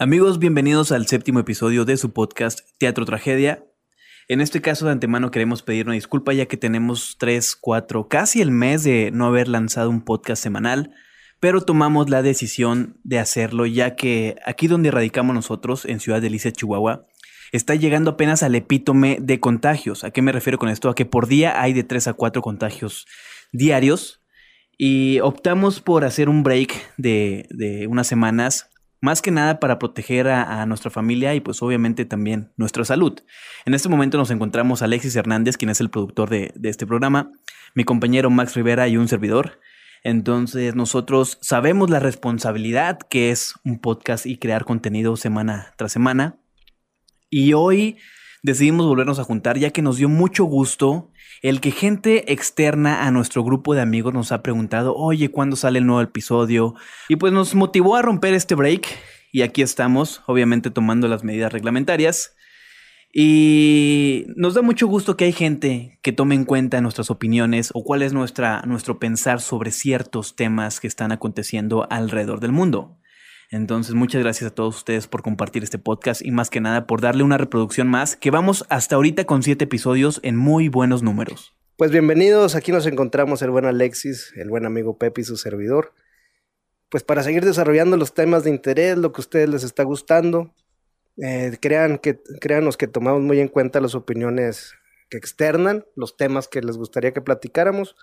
Amigos, 0.00 0.38
bienvenidos 0.38 0.92
al 0.92 1.08
séptimo 1.08 1.40
episodio 1.40 1.84
de 1.84 1.96
su 1.96 2.12
podcast 2.12 2.60
Teatro 2.78 3.04
Tragedia. 3.04 3.64
En 4.28 4.40
este 4.40 4.60
caso 4.60 4.86
de 4.86 4.92
antemano 4.92 5.32
queremos 5.32 5.64
pedir 5.64 5.86
una 5.86 5.94
disculpa 5.94 6.32
ya 6.32 6.46
que 6.46 6.56
tenemos 6.56 7.16
tres, 7.18 7.56
cuatro, 7.60 8.06
casi 8.06 8.40
el 8.40 8.52
mes 8.52 8.84
de 8.84 9.10
no 9.12 9.26
haber 9.26 9.48
lanzado 9.48 9.90
un 9.90 10.02
podcast 10.02 10.40
semanal, 10.40 10.94
pero 11.40 11.62
tomamos 11.62 12.10
la 12.10 12.22
decisión 12.22 13.00
de 13.02 13.18
hacerlo 13.18 13.66
ya 13.66 13.96
que 13.96 14.36
aquí 14.46 14.68
donde 14.68 14.92
radicamos 14.92 15.34
nosotros, 15.34 15.84
en 15.84 15.98
Ciudad 15.98 16.22
Delicia, 16.22 16.52
Chihuahua, 16.52 17.08
está 17.50 17.74
llegando 17.74 18.12
apenas 18.12 18.44
al 18.44 18.54
epítome 18.54 19.18
de 19.20 19.40
contagios. 19.40 20.04
¿A 20.04 20.12
qué 20.12 20.22
me 20.22 20.30
refiero 20.30 20.60
con 20.60 20.68
esto? 20.68 20.90
A 20.90 20.94
que 20.94 21.06
por 21.06 21.26
día 21.26 21.60
hay 21.60 21.72
de 21.72 21.82
tres 21.82 22.06
a 22.06 22.12
cuatro 22.12 22.40
contagios 22.40 23.04
diarios 23.50 24.22
y 24.78 25.18
optamos 25.18 25.80
por 25.80 26.04
hacer 26.04 26.28
un 26.28 26.44
break 26.44 26.94
de, 26.98 27.48
de 27.50 27.88
unas 27.88 28.06
semanas 28.06 28.70
más 29.00 29.22
que 29.22 29.30
nada 29.30 29.60
para 29.60 29.78
proteger 29.78 30.28
a, 30.28 30.64
nuestra 30.66 30.90
familia 30.90 31.34
y 31.34 31.40
pues 31.40 31.62
obviamente 31.62 32.04
también 32.04 32.52
nuestra 32.56 32.84
salud. 32.84 33.20
En 33.64 33.74
este 33.74 33.88
momento 33.88 34.18
nos 34.18 34.30
encontramos 34.30 34.82
Alexis 34.82 35.16
Hernández, 35.16 35.56
quien 35.56 35.70
es 35.70 35.80
el 35.80 35.90
productor 35.90 36.30
de, 36.30 36.52
este 36.64 36.86
programa, 36.86 37.32
mi 37.74 37.84
compañero 37.84 38.30
Max 38.30 38.54
Rivera 38.54 38.88
y 38.88 38.96
un 38.96 39.08
servidor. 39.08 39.60
Entonces 40.04 40.74
nosotros 40.74 41.38
sabemos 41.40 41.90
la 41.90 42.00
responsabilidad 42.00 42.98
que 42.98 43.30
es 43.30 43.54
un 43.64 43.78
podcast 43.80 44.26
y 44.26 44.38
crear 44.38 44.64
contenido 44.64 45.16
semana 45.16 45.74
tras 45.76 45.92
semana. 45.92 46.36
Y 47.30 47.52
hoy 47.52 47.98
decidimos 48.42 48.86
volvernos 48.86 49.18
a 49.18 49.24
juntar 49.24 49.58
ya 49.58 49.70
que 49.70 49.82
nos 49.82 49.96
dio 49.96 50.08
mucho 50.08 50.44
gusto 50.44 51.10
el 51.42 51.60
que 51.60 51.70
gente 51.70 52.32
externa 52.32 53.06
a 53.06 53.10
nuestro 53.10 53.44
grupo 53.44 53.74
de 53.74 53.80
amigos 53.80 54.12
nos 54.12 54.32
ha 54.32 54.42
preguntado, 54.42 54.94
oye, 54.96 55.30
¿cuándo 55.30 55.56
sale 55.56 55.78
el 55.78 55.86
nuevo 55.86 56.00
episodio? 56.00 56.74
Y 57.08 57.16
pues 57.16 57.32
nos 57.32 57.54
motivó 57.54 57.96
a 57.96 58.02
romper 58.02 58.34
este 58.34 58.54
break 58.54 58.86
y 59.30 59.42
aquí 59.42 59.62
estamos, 59.62 60.22
obviamente 60.26 60.70
tomando 60.70 61.06
las 61.06 61.22
medidas 61.22 61.52
reglamentarias. 61.52 62.34
Y 63.12 64.26
nos 64.36 64.54
da 64.54 64.62
mucho 64.62 64.86
gusto 64.86 65.16
que 65.16 65.24
hay 65.24 65.32
gente 65.32 65.98
que 66.02 66.12
tome 66.12 66.34
en 66.34 66.44
cuenta 66.44 66.80
nuestras 66.80 67.10
opiniones 67.10 67.70
o 67.72 67.82
cuál 67.82 68.02
es 68.02 68.12
nuestra, 68.12 68.62
nuestro 68.66 68.98
pensar 68.98 69.40
sobre 69.40 69.70
ciertos 69.70 70.36
temas 70.36 70.78
que 70.78 70.88
están 70.88 71.12
aconteciendo 71.12 71.86
alrededor 71.90 72.40
del 72.40 72.52
mundo. 72.52 72.98
Entonces, 73.50 73.94
muchas 73.94 74.22
gracias 74.22 74.50
a 74.50 74.54
todos 74.54 74.76
ustedes 74.76 75.06
por 75.06 75.22
compartir 75.22 75.62
este 75.64 75.78
podcast 75.78 76.20
y 76.22 76.30
más 76.30 76.50
que 76.50 76.60
nada 76.60 76.86
por 76.86 77.00
darle 77.00 77.22
una 77.22 77.38
reproducción 77.38 77.88
más, 77.88 78.14
que 78.14 78.30
vamos 78.30 78.66
hasta 78.68 78.96
ahorita 78.96 79.24
con 79.24 79.42
siete 79.42 79.64
episodios 79.64 80.20
en 80.22 80.36
muy 80.36 80.68
buenos 80.68 81.02
números. 81.02 81.54
Pues 81.78 81.90
bienvenidos, 81.90 82.54
aquí 82.54 82.72
nos 82.72 82.84
encontramos 82.86 83.40
el 83.40 83.50
buen 83.50 83.64
Alexis, 83.64 84.34
el 84.36 84.50
buen 84.50 84.66
amigo 84.66 84.98
Pepe 84.98 85.22
y 85.22 85.24
su 85.24 85.38
servidor. 85.38 85.94
Pues 86.90 87.04
para 87.04 87.22
seguir 87.22 87.42
desarrollando 87.42 87.96
los 87.96 88.12
temas 88.12 88.44
de 88.44 88.50
interés, 88.50 88.98
lo 88.98 89.12
que 89.12 89.20
a 89.20 89.24
ustedes 89.24 89.48
les 89.48 89.64
está 89.64 89.82
gustando, 89.82 90.54
eh, 91.16 91.56
crean 91.58 91.96
que, 91.96 92.20
créanos 92.42 92.76
que 92.76 92.86
tomamos 92.86 93.22
muy 93.22 93.40
en 93.40 93.48
cuenta 93.48 93.80
las 93.80 93.94
opiniones 93.94 94.74
que 95.08 95.16
externan, 95.16 95.86
los 95.96 96.18
temas 96.18 96.48
que 96.48 96.60
les 96.60 96.76
gustaría 96.76 97.14
que 97.14 97.22
platicáramos 97.22 97.96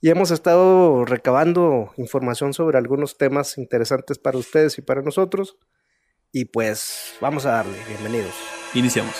y 0.00 0.08
hemos 0.08 0.30
estado 0.30 1.04
recabando 1.04 1.92
información 1.96 2.54
sobre 2.54 2.78
algunos 2.78 3.18
temas 3.18 3.58
interesantes 3.58 4.18
para 4.18 4.38
ustedes 4.38 4.78
y 4.78 4.82
para 4.82 5.02
nosotros. 5.02 5.58
Y 6.32 6.46
pues 6.46 7.14
vamos 7.20 7.44
a 7.44 7.52
darle, 7.52 7.76
bienvenidos. 7.88 8.34
Iniciamos. 8.74 9.14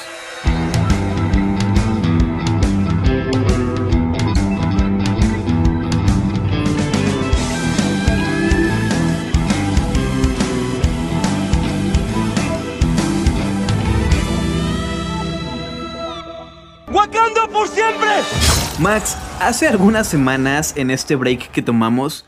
¡Wakanda 16.92 17.46
por 17.48 17.68
siempre! 17.68 18.49
Max, 18.80 19.18
hace 19.40 19.68
algunas 19.68 20.06
semanas 20.08 20.72
en 20.74 20.90
este 20.90 21.14
break 21.14 21.50
que 21.50 21.60
tomamos, 21.60 22.24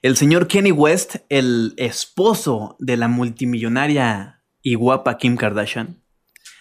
el 0.00 0.16
señor 0.16 0.46
Kenny 0.46 0.72
West, 0.72 1.16
el 1.28 1.74
esposo 1.76 2.76
de 2.78 2.96
la 2.96 3.08
multimillonaria 3.08 4.42
y 4.62 4.74
guapa 4.74 5.18
Kim 5.18 5.36
Kardashian, 5.36 6.02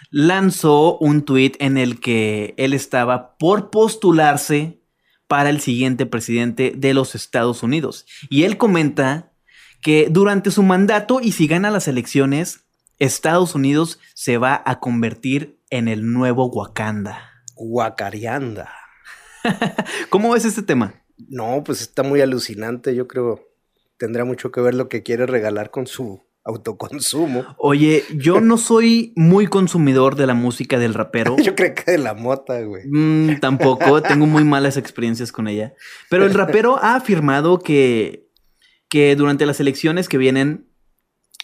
lanzó 0.09 0.97
un 0.97 1.23
tweet 1.23 1.53
en 1.59 1.77
el 1.77 2.01
que 2.01 2.53
él 2.57 2.73
estaba 2.73 3.37
por 3.37 3.69
postularse 3.69 4.81
para 5.29 5.49
el 5.49 5.61
siguiente 5.61 6.05
presidente 6.05 6.73
de 6.75 6.93
los 6.93 7.15
Estados 7.15 7.63
Unidos. 7.63 8.05
Y 8.29 8.43
él 8.43 8.57
comenta 8.57 9.31
que 9.81 10.09
durante 10.11 10.51
su 10.51 10.61
mandato 10.61 11.21
y 11.21 11.31
si 11.31 11.47
gana 11.47 11.71
las 11.71 11.87
elecciones, 11.87 12.65
Estados 12.99 13.55
Unidos 13.55 13.97
se 14.13 14.37
va 14.37 14.61
a 14.65 14.81
convertir 14.81 15.57
en 15.69 15.87
el 15.87 16.11
nuevo 16.11 16.47
Wakanda. 16.47 17.31
Wakarianda. 17.55 18.80
¿Cómo 20.09 20.31
ves 20.31 20.45
este 20.45 20.63
tema? 20.63 20.93
No, 21.29 21.63
pues 21.63 21.81
está 21.81 22.03
muy 22.03 22.21
alucinante. 22.21 22.95
Yo 22.95 23.07
creo 23.07 23.51
tendrá 23.97 24.25
mucho 24.25 24.51
que 24.51 24.61
ver 24.61 24.73
lo 24.73 24.89
que 24.89 25.03
quiere 25.03 25.27
regalar 25.27 25.69
con 25.69 25.85
su 25.85 26.23
autoconsumo. 26.43 27.45
Oye, 27.59 28.03
yo 28.15 28.41
no 28.41 28.57
soy 28.57 29.13
muy 29.15 29.45
consumidor 29.45 30.15
de 30.15 30.25
la 30.25 30.33
música 30.33 30.79
del 30.79 30.95
rapero. 30.95 31.35
yo 31.43 31.53
creo 31.53 31.75
que 31.75 31.91
de 31.91 31.97
la 31.99 32.15
mota, 32.15 32.59
güey. 32.61 32.83
Mm, 32.87 33.39
tampoco, 33.39 34.01
tengo 34.01 34.25
muy 34.25 34.43
malas 34.43 34.75
experiencias 34.77 35.31
con 35.31 35.47
ella. 35.47 35.75
Pero 36.09 36.25
el 36.25 36.33
rapero 36.33 36.79
ha 36.81 36.95
afirmado 36.95 37.59
que, 37.59 38.27
que 38.89 39.15
durante 39.15 39.45
las 39.45 39.59
elecciones 39.59 40.09
que 40.09 40.17
vienen 40.17 40.70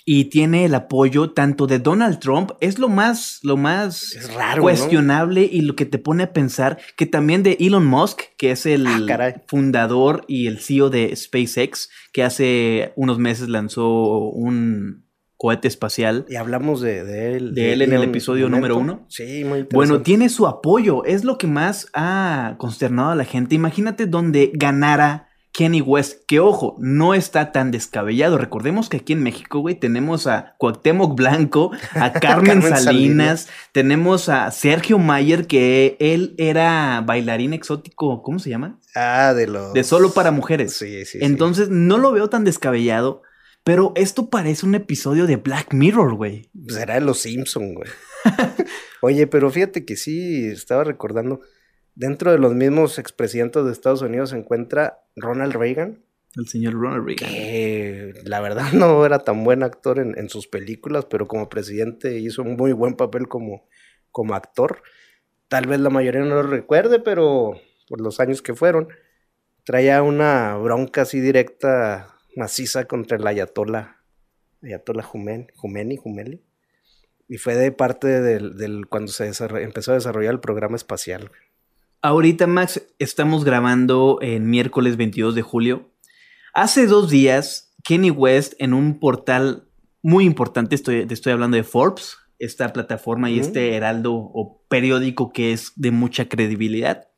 y 0.10 0.26
tiene 0.30 0.64
el 0.64 0.74
apoyo 0.74 1.32
tanto 1.32 1.68
de 1.68 1.80
Donald 1.80 2.20
Trump, 2.20 2.52
es 2.62 2.80
lo 2.80 2.88
más, 2.88 3.42
lo 3.44 3.58
más 3.58 4.18
cuestionable 4.58 5.50
y 5.52 5.60
lo 5.60 5.76
que 5.76 5.86
te 5.86 5.98
pone 5.98 6.24
a 6.24 6.32
pensar 6.32 6.78
que 6.96 7.06
también 7.06 7.44
de 7.44 7.58
Elon 7.60 7.86
Musk, 7.86 8.22
que 8.38 8.52
es 8.52 8.66
el 8.66 8.88
ah, 8.88 9.44
fundador 9.48 10.24
y 10.26 10.48
el 10.48 10.60
CEO 10.60 10.90
de 10.90 11.14
SpaceX, 11.14 11.90
que 12.14 12.24
hace 12.24 12.94
unos 12.96 13.20
meses 13.20 13.50
lanzó 13.50 14.30
un 14.30 15.04
cohete 15.36 15.68
espacial. 15.68 16.26
Y 16.30 16.38
hablamos 16.38 16.80
de, 16.80 17.36
él. 17.36 17.54
De, 17.54 17.74
él 17.74 17.82
en 17.82 17.92
el 17.92 18.04
episodio 18.04 18.48
número 18.48 18.78
uno. 18.78 19.06
Sí, 19.10 19.44
muy 19.44 19.60
interesante. 19.60 19.76
Bueno, 19.76 20.02
tiene 20.04 20.30
su 20.30 20.48
apoyo, 20.48 21.04
es 21.04 21.26
lo 21.26 21.38
que 21.38 21.48
más 21.48 21.90
ha 21.94 22.56
consternado 22.60 23.10
a 23.12 23.16
la 23.16 23.26
gente. 23.26 23.56
Imagínate 23.56 24.06
donde 24.06 24.52
ganara 24.54 25.27
Kenny 25.58 25.82
West, 25.82 26.22
que 26.28 26.40
ojo, 26.40 26.76
no 26.78 27.16
está 27.16 27.52
tan 27.52 27.72
descabellado. 27.72 28.38
Recordemos 28.38 28.90
que 28.90 28.98
aquí 28.98 29.14
en 29.14 29.24
México, 29.24 29.58
güey, 29.58 29.74
tenemos 29.74 30.28
a 30.28 30.54
Cuauhtémoc 30.60 31.18
Blanco, 31.18 31.72
a 31.96 32.14
Carmen, 32.22 32.62
Salinas, 32.62 33.50
tenemos 33.72 34.30
a 34.30 34.52
Sergio 34.52 35.00
Mayer, 35.00 35.48
que 35.48 35.98
él 36.00 36.36
era 36.38 37.02
bailarín 37.04 37.54
exótico, 37.54 38.22
¿cómo 38.22 38.38
se 38.38 38.52
llama? 38.52 38.80
Ah, 38.94 39.34
de 39.34 39.48
los... 39.48 39.74
De 39.74 39.84
solo 39.84 40.14
para 40.14 40.30
mujeres. 40.30 40.74
Sí, 40.74 41.06
sí. 41.06 41.18
Entonces, 41.22 41.70
no 41.70 41.98
lo 41.98 42.12
veo 42.12 42.30
tan 42.30 42.44
descabellado, 42.44 43.24
pero 43.64 43.94
esto 43.96 44.30
parece 44.30 44.64
un 44.64 44.76
episodio 44.76 45.26
de 45.26 45.38
Black 45.38 45.74
Mirror, 45.74 46.14
güey. 46.14 46.52
Será 46.68 46.94
de 46.94 47.02
los 47.02 47.18
Simpson, 47.18 47.74
güey. 47.74 47.90
Oye, 49.02 49.26
pero 49.26 49.50
fíjate 49.50 49.86
que 49.86 49.96
sí, 49.96 50.46
estaba 50.46 50.84
recordando 50.84 51.42
Dentro 51.98 52.32
de 52.32 52.38
los 52.38 52.54
mismos 52.54 53.00
expresidentes 53.00 53.66
de 53.66 53.72
Estados 53.72 54.04
Unidos 54.04 54.30
se 54.30 54.38
encuentra 54.38 55.00
Ronald 55.16 55.56
Reagan. 55.56 56.06
El 56.36 56.48
señor 56.48 56.74
Ronald 56.74 57.08
Reagan. 57.08 57.28
Que 57.28 58.14
la 58.24 58.40
verdad 58.40 58.72
no 58.74 59.04
era 59.04 59.18
tan 59.18 59.44
buen 59.44 59.64
actor 59.64 59.98
en, 59.98 60.30
sus 60.30 60.48
películas, 60.48 61.06
pero 61.06 61.28
como 61.28 61.50
presidente 61.50 62.20
hizo 62.20 62.44
un 62.44 62.56
muy 62.56 62.72
buen 62.72 62.94
papel 62.94 63.28
como, 63.28 63.68
como 64.12 64.36
actor. 64.36 64.84
Tal 65.48 65.66
vez 65.66 65.80
la 65.80 65.90
mayoría 65.90 66.22
no 66.22 66.36
lo 66.36 66.44
recuerde, 66.44 67.00
pero 67.00 67.60
por 67.90 68.00
los 68.00 68.20
años 68.20 68.44
que 68.44 68.54
fueron, 68.54 68.90
traía 69.64 70.04
una 70.04 70.56
bronca 70.56 71.02
así 71.02 71.20
directa, 71.20 72.14
maciza 72.36 72.86
contra 72.86 73.18
el 73.18 73.26
Ayatollah, 73.26 74.04
Ayatollah 74.62 75.02
Jumeni, 75.02 75.98
Jumeli. 75.98 76.44
Y 77.28 77.38
fue 77.38 77.56
de 77.56 77.72
parte 77.72 78.22
del, 78.22 78.86
cuando 78.88 79.12
se 79.12 79.26
empezó 79.26 79.94
a 79.94 79.96
desarrollar 79.96 80.36
el 80.36 80.40
programa 80.40 80.76
espacial. 80.76 81.32
Ahorita, 82.08 82.48
Max, 82.48 82.82
estamos 83.00 83.44
grabando 83.44 84.20
en 84.22 84.50
miércoles 84.50 84.96
22 84.96 85.36
de 85.36 85.42
julio. 85.42 85.92
Hace 86.54 86.88
dos 86.88 87.10
días, 87.10 87.76
Kenny 87.84 88.12
West 88.12 88.54
en 88.60 88.74
un 88.74 88.98
portal 89.02 89.68
muy 90.02 90.24
importante, 90.24 90.76
estoy, 90.76 91.06
estoy 91.10 91.34
hablando 91.34 91.58
de 91.58 91.66
Forbes, 91.66 92.16
esta 92.40 92.72
plataforma 92.72 93.30
y 93.30 93.40
este 93.40 93.76
heraldo 93.76 94.14
o 94.14 94.64
periódico 94.70 95.34
que 95.34 95.52
es 95.52 95.74
de 95.76 95.92
mucha 95.92 96.30
credibilidad. 96.30 97.10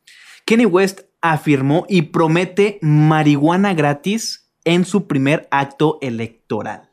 Kenny 0.44 0.66
West 0.66 1.02
afirmó 1.20 1.86
y 1.88 2.02
promete 2.02 2.80
marihuana 2.82 3.74
gratis 3.74 4.50
en 4.64 4.84
su 4.84 5.06
primer 5.06 5.46
acto 5.52 5.98
electoral. 6.00 6.89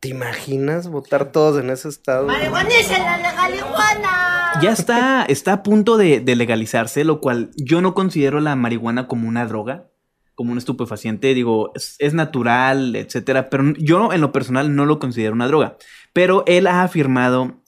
¿Te 0.00 0.08
imaginas 0.08 0.88
votar 0.88 1.30
todos 1.30 1.62
en 1.62 1.68
ese 1.68 1.90
estado? 1.90 2.26
¡Marihuanícela 2.26 3.18
la 3.18 3.34
marihuana! 3.34 4.52
Ya 4.62 4.72
está, 4.72 5.24
está 5.24 5.52
a 5.52 5.62
punto 5.62 5.98
de, 5.98 6.22
legalizarse, 6.34 7.04
lo 7.04 7.20
cual 7.20 7.50
yo 7.56 7.82
no 7.82 7.92
considero 7.92 8.40
la 8.40 8.56
marihuana 8.56 9.06
como 9.06 9.28
una 9.28 9.46
droga. 9.46 9.90
como 10.34 10.52
un 10.52 10.58
estupefaciente, 10.58 11.34
digo, 11.34 11.70
es, 11.74 11.96
es, 11.98 12.14
natural, 12.14 12.96
etcétera, 12.96 13.50
pero 13.50 13.74
yo 13.76 14.10
en 14.10 14.22
lo 14.22 14.32
personal 14.32 14.74
no 14.74 14.86
lo 14.86 14.98
considero 14.98 15.34
una 15.34 15.46
droga. 15.46 15.76
Pero 16.14 16.44
él 16.46 16.66
ha 16.66 16.82
afirmado 16.82 17.60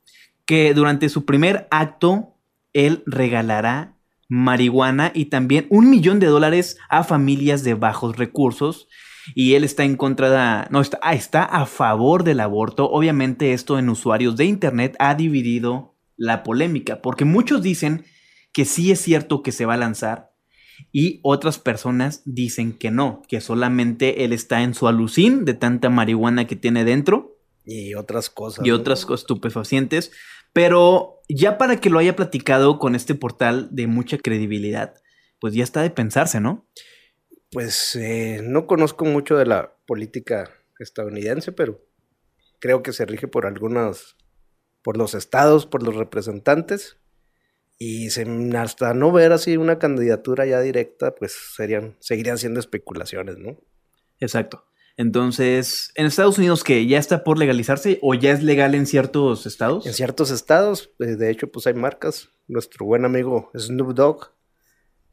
que 0.46 0.72
durante 0.72 1.10
su 1.10 1.26
primer 1.26 1.68
acto, 1.70 2.38
él 2.72 3.02
regalará 3.04 3.98
marihuana 4.30 5.12
y 5.14 5.26
también 5.26 5.66
un 5.68 5.90
millón 5.90 6.18
de 6.18 6.28
dólares 6.28 6.78
a 6.88 7.04
familias 7.04 7.62
de 7.62 7.74
bajos 7.74 8.16
recursos. 8.16 8.88
Y 9.34 9.54
él 9.54 9.64
está 9.64 9.84
en 9.84 9.96
contra 9.96 10.30
de, 10.30 10.68
no, 10.70 10.80
está, 10.80 10.98
ah, 11.02 11.14
está 11.14 11.44
a 11.44 11.66
favor 11.66 12.24
del 12.24 12.40
aborto. 12.40 12.90
Obviamente 12.90 13.52
esto 13.52 13.78
en 13.78 13.88
usuarios 13.88 14.36
de 14.36 14.44
Internet 14.44 14.96
ha 14.98 15.14
dividido 15.14 15.94
la 16.16 16.42
polémica, 16.42 17.00
porque 17.02 17.24
muchos 17.24 17.62
dicen 17.62 18.04
que 18.52 18.64
sí 18.64 18.92
es 18.92 19.00
cierto 19.00 19.42
que 19.42 19.52
se 19.52 19.66
va 19.66 19.74
a 19.74 19.78
lanzar 19.78 20.32
y 20.90 21.20
otras 21.22 21.58
personas 21.58 22.22
dicen 22.24 22.72
que 22.72 22.90
no, 22.90 23.22
que 23.28 23.40
solamente 23.40 24.24
él 24.24 24.32
está 24.32 24.62
en 24.62 24.74
su 24.74 24.88
alucín 24.88 25.44
de 25.44 25.54
tanta 25.54 25.90
marihuana 25.90 26.46
que 26.46 26.56
tiene 26.56 26.84
dentro. 26.84 27.38
Y 27.64 27.94
otras 27.94 28.30
cosas. 28.30 28.66
Y 28.66 28.72
otras 28.72 29.06
estupefacientes. 29.08 30.10
Pero 30.52 31.20
ya 31.28 31.58
para 31.58 31.80
que 31.80 31.90
lo 31.90 31.98
haya 31.98 32.16
platicado 32.16 32.78
con 32.78 32.94
este 32.94 33.14
portal 33.14 33.68
de 33.70 33.86
mucha 33.86 34.18
credibilidad, 34.18 34.94
pues 35.38 35.54
ya 35.54 35.64
está 35.64 35.82
de 35.82 35.90
pensarse, 35.90 36.40
¿no? 36.40 36.66
Pues 37.52 37.94
eh, 37.96 38.40
no 38.42 38.66
conozco 38.66 39.04
mucho 39.04 39.36
de 39.36 39.44
la 39.44 39.76
política 39.86 40.50
estadounidense, 40.78 41.52
pero 41.52 41.84
creo 42.60 42.82
que 42.82 42.94
se 42.94 43.04
rige 43.04 43.28
por 43.28 43.44
algunos, 43.44 44.16
por 44.82 44.96
los 44.96 45.14
estados, 45.14 45.66
por 45.66 45.82
los 45.82 45.94
representantes. 45.94 46.96
Y 47.78 48.08
se, 48.08 48.26
hasta 48.56 48.94
no 48.94 49.12
ver 49.12 49.32
así 49.32 49.58
una 49.58 49.78
candidatura 49.78 50.46
ya 50.46 50.60
directa, 50.60 51.14
pues 51.14 51.32
serían, 51.54 51.96
seguirían 52.00 52.38
siendo 52.38 52.58
especulaciones, 52.58 53.36
¿no? 53.36 53.58
Exacto. 54.18 54.64
Entonces, 54.96 55.90
en 55.94 56.06
Estados 56.06 56.38
Unidos, 56.38 56.64
que 56.64 56.86
ya 56.86 56.98
está 56.98 57.22
por 57.22 57.38
legalizarse 57.38 57.98
o 58.00 58.14
ya 58.14 58.32
es 58.32 58.42
legal 58.42 58.74
en 58.74 58.86
ciertos 58.86 59.44
estados? 59.44 59.86
En 59.86 59.92
ciertos 59.92 60.30
estados, 60.30 60.90
eh, 61.00 61.16
de 61.16 61.30
hecho, 61.30 61.50
pues 61.50 61.66
hay 61.66 61.74
marcas. 61.74 62.30
Nuestro 62.48 62.86
buen 62.86 63.04
amigo 63.04 63.50
Snoop 63.56 63.94
Dogg, 63.94 64.32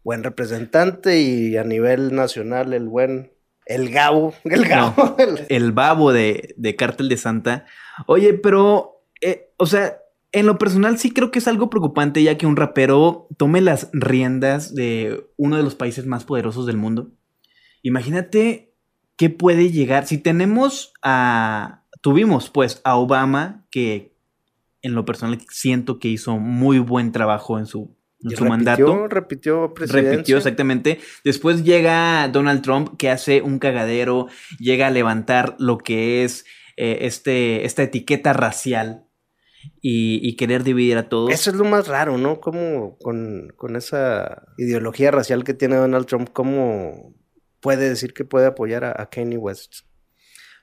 buen 0.03 0.23
representante 0.23 1.21
y 1.21 1.57
a 1.57 1.63
nivel 1.63 2.15
nacional 2.15 2.73
el 2.73 2.87
buen, 2.87 3.31
el 3.65 3.89
Gabo, 3.89 4.33
el 4.43 4.65
Gabo. 4.65 5.15
el 5.49 5.71
babo 5.71 6.11
de, 6.11 6.53
de 6.57 6.75
Cártel 6.75 7.09
de 7.09 7.17
Santa. 7.17 7.65
Oye, 8.07 8.33
pero, 8.33 9.03
eh, 9.21 9.51
o 9.57 9.65
sea, 9.65 9.97
en 10.31 10.45
lo 10.45 10.57
personal 10.57 10.99
sí 10.99 11.11
creo 11.11 11.31
que 11.31 11.39
es 11.39 11.47
algo 11.47 11.69
preocupante 11.69 12.21
ya 12.21 12.37
que 12.37 12.45
un 12.45 12.55
rapero 12.55 13.27
tome 13.37 13.61
las 13.61 13.89
riendas 13.93 14.75
de 14.75 15.27
uno 15.37 15.57
de 15.57 15.63
los 15.63 15.75
países 15.75 16.05
más 16.05 16.23
poderosos 16.23 16.65
del 16.65 16.77
mundo. 16.77 17.11
Imagínate 17.81 18.69
¿qué 19.19 19.29
puede 19.29 19.69
llegar? 19.69 20.07
Si 20.07 20.17
tenemos 20.17 20.93
a, 21.03 21.83
tuvimos 21.99 22.49
pues 22.49 22.79
a 22.85 22.95
Obama, 22.95 23.65
que 23.69 24.15
en 24.81 24.95
lo 24.95 25.03
personal 25.03 25.41
siento 25.49 25.99
que 25.99 26.07
hizo 26.07 26.37
muy 26.37 26.79
buen 26.79 27.11
trabajo 27.11 27.59
en 27.59 27.65
su, 27.65 27.97
su 28.35 28.45
mandato. 28.45 29.07
Repitió 29.07 29.73
Repitió, 29.75 30.37
exactamente. 30.37 30.99
Después 31.23 31.63
llega 31.63 32.27
Donald 32.27 32.61
Trump, 32.61 32.97
que 32.97 33.09
hace 33.09 33.41
un 33.41 33.59
cagadero, 33.59 34.27
llega 34.59 34.87
a 34.87 34.91
levantar 34.91 35.55
lo 35.59 35.77
que 35.77 36.23
es 36.23 36.45
eh, 36.77 36.99
este, 37.01 37.65
esta 37.65 37.83
etiqueta 37.83 38.33
racial 38.33 39.05
y, 39.81 40.35
querer 40.35 40.63
dividir 40.63 40.97
a 40.97 41.09
todos. 41.09 41.31
Eso 41.31 41.49
es 41.49 41.55
lo 41.55 41.65
más 41.65 41.87
raro, 41.87 42.17
¿no? 42.17 42.39
Como 42.39 42.97
con, 42.97 43.53
con 43.55 43.75
esa 43.75 44.43
ideología 44.57 45.11
racial 45.11 45.43
que 45.43 45.53
tiene 45.53 45.75
Donald 45.75 46.05
Trump, 46.05 46.29
cómo 46.31 47.13
puede 47.59 47.89
decir 47.89 48.13
que 48.13 48.25
puede 48.25 48.47
apoyar 48.47 48.83
a, 48.85 49.01
a 49.01 49.09
Kanye 49.09 49.37
West? 49.37 49.88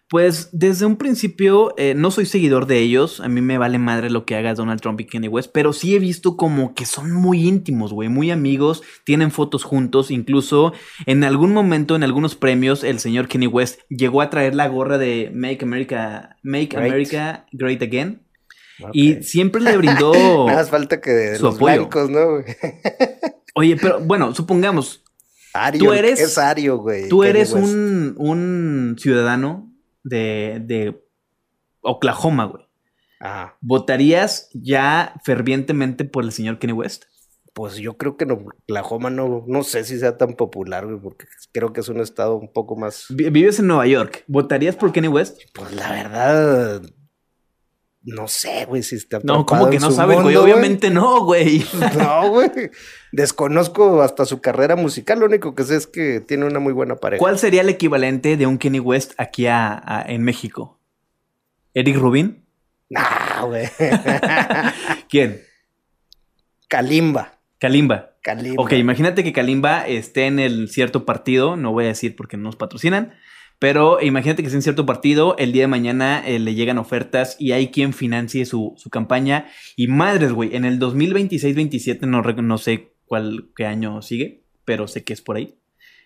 Pues 0.09 0.51
desde 0.53 0.87
un 0.87 0.97
principio 0.97 1.75
eh, 1.77 1.95
no 1.97 2.13
soy 2.13 2.27
seguidor 2.27 2.67
de 2.67 2.79
ellos, 2.79 3.21
a 3.21 3.29
mí 3.29 3.41
me 3.41 3.59
vale 3.59 3.79
madre 3.79 4.09
lo 4.09 4.25
que 4.25 4.37
haga 4.37 4.55
Donald 4.55 4.81
Trump 4.81 5.01
y 5.01 5.07
Kanye 5.07 5.29
West, 5.29 5.51
pero 5.53 5.73
sí 5.73 5.97
he 5.97 5.99
visto 5.99 6.37
como 6.37 6.75
que 6.75 6.87
son 6.87 7.11
muy 7.11 7.49
íntimos, 7.49 7.93
güey, 7.93 8.09
muy 8.09 8.31
amigos, 8.31 8.85
tienen 9.05 9.33
fotos 9.33 9.65
juntos, 9.65 10.13
incluso 10.13 10.73
en 11.07 11.25
algún 11.25 11.53
momento 11.53 11.97
en 11.97 12.05
algunos 12.05 12.37
premios 12.37 12.85
el 12.85 13.01
señor 13.01 13.27
Kanye 13.27 13.49
West 13.49 13.81
llegó 13.89 14.23
a 14.23 14.31
traer 14.31 14.55
la 14.55 14.69
gorra 14.69 14.97
de 14.97 15.33
Make 15.35 15.65
America, 15.65 16.37
Make 16.45 16.77
America 16.77 17.47
Great 17.51 17.83
Again. 17.83 18.23
Y 18.93 19.23
siempre 19.23 19.63
le 19.63 19.77
brindó. 19.77 20.13
Más 20.47 20.71
falta 20.71 21.01
que 21.01 21.11
de 21.11 21.39
los 21.39 21.59
blancos, 21.59 22.11
¿no? 22.11 22.45
Oye, 23.55 23.77
pero 23.81 24.01
bueno, 24.01 24.35
supongamos, 24.35 25.03
tú 25.79 25.93
eres, 25.93 26.21
es 26.21 26.37
Ario, 26.37 26.79
güey. 26.79 27.09
Tú 27.09 27.25
eres 27.25 27.53
un, 27.53 28.97
ciudadano 28.99 29.66
de, 30.09 31.03
Oklahoma, 31.81 32.45
güey. 32.47 32.65
Ajá. 33.21 33.57
¿Votarías 33.61 34.51
ya 34.53 35.15
fervientemente 35.25 36.05
por 36.05 36.25
el 36.25 36.33
señor 36.33 36.59
Kenny 36.59 36.73
West? 36.73 37.05
Pues 37.55 37.77
yo 37.77 37.97
creo 37.97 38.19
que 38.19 38.25
en 38.25 38.33
Oklahoma 38.33 39.09
no, 39.09 39.45
no 39.47 39.63
sé 39.63 39.85
si 39.85 39.99
sea 39.99 40.19
tan 40.19 40.35
popular, 40.35 40.85
güey, 40.85 41.01
porque 41.01 41.27
creo 41.53 41.73
que 41.73 41.81
es 41.81 41.89
un 41.89 42.01
estado 42.01 42.37
un 42.37 42.53
poco 42.53 42.77
más. 42.77 43.07
Vives 43.09 43.59
en 43.61 43.69
Nueva 43.69 43.87
York. 43.87 44.25
¿Votarías 44.27 44.77
por 44.77 44.93
Kenny 44.93 45.09
West? 45.09 45.41
Pues 45.55 45.73
la 45.73 45.91
verdad, 45.91 46.83
no 48.07 48.29
sé, 48.29 48.67
güey, 48.67 48.85
si 48.85 48.95
está. 48.95 49.19
No, 49.25 49.45
¿cómo 49.45 49.69
que 49.69 49.81
no 49.81 49.91
sabes, 49.91 50.23
güey? 50.23 50.37
Obviamente 50.37 50.91
no, 50.91 51.25
güey. 51.25 51.65
No, 51.99 52.31
güey. 52.31 52.51
Desconozco 53.11 54.01
hasta 54.01 54.25
su 54.25 54.41
carrera 54.41 54.77
musical. 54.77 55.19
Lo 55.19 55.27
único 55.27 55.57
que 55.57 55.65
sé 55.65 55.75
es 55.75 55.89
que 55.89 56.21
tiene 56.21 56.45
una 56.45 56.61
muy 56.61 56.73
buena 56.73 56.95
pareja. 56.97 57.19
¿Cuál 57.19 57.37
sería 57.39 57.63
el 57.63 57.69
equivalente 57.69 58.37
de 58.37 58.47
un 58.47 58.59
Kenny 58.59 58.79
West 58.79 59.15
aquí 59.19 59.49
a, 59.49 60.05
en 60.07 60.23
México? 60.23 60.79
¿Eric 61.75 61.97
Rubin? 61.97 62.45
No, 62.91 63.49
güey. 63.49 63.69
¿Quién? 65.09 65.43
Kalimba. 66.69 67.41
Kalimba. 67.59 68.13
Kalimba. 68.23 68.63
Ok, 68.63 68.73
imagínate 68.75 69.25
que 69.25 69.33
Kalimba 69.33 69.85
esté 69.89 70.27
en 70.27 70.39
el 70.39 70.69
cierto 70.69 71.05
partido. 71.05 71.57
No 71.57 71.73
voy 71.73 71.87
a 71.87 71.89
decir 71.89 72.15
porque 72.15 72.37
no 72.37 72.45
nos 72.45 72.57
patrocinan 72.57 73.15
pero 73.59 74.03
imagínate 74.03 74.43
que 74.43 74.49
es 74.49 74.55
en 74.55 74.63
cierto 74.63 74.85
partido, 74.85 75.37
el 75.39 75.53
día 75.53 75.63
de 75.63 75.69
mañana 75.69 76.23
eh, 76.27 76.39
le 76.39 76.55
llegan 76.55 76.79
ofertas 76.79 77.37
y 77.39 77.53
hay 77.53 77.69
quien 77.69 77.93
financie 77.93 78.45
su, 78.45 78.77
campaña. 78.91 79.49
Y 79.77 79.89
madres, 79.89 80.33
güey, 80.33 80.55
en 80.55 80.65
el 80.65 80.79
2026-27, 80.79 82.01
no, 82.07 82.23
no 82.23 82.59
sé 82.59 82.93
cuál 83.07 83.49
qué 83.57 83.65
año 83.65 84.03
sigue, 84.03 84.43
pero 84.65 84.89
sé 84.89 85.05
que 85.05 85.15
es 85.15 85.23
por 85.23 85.37
ahí. 85.37 85.59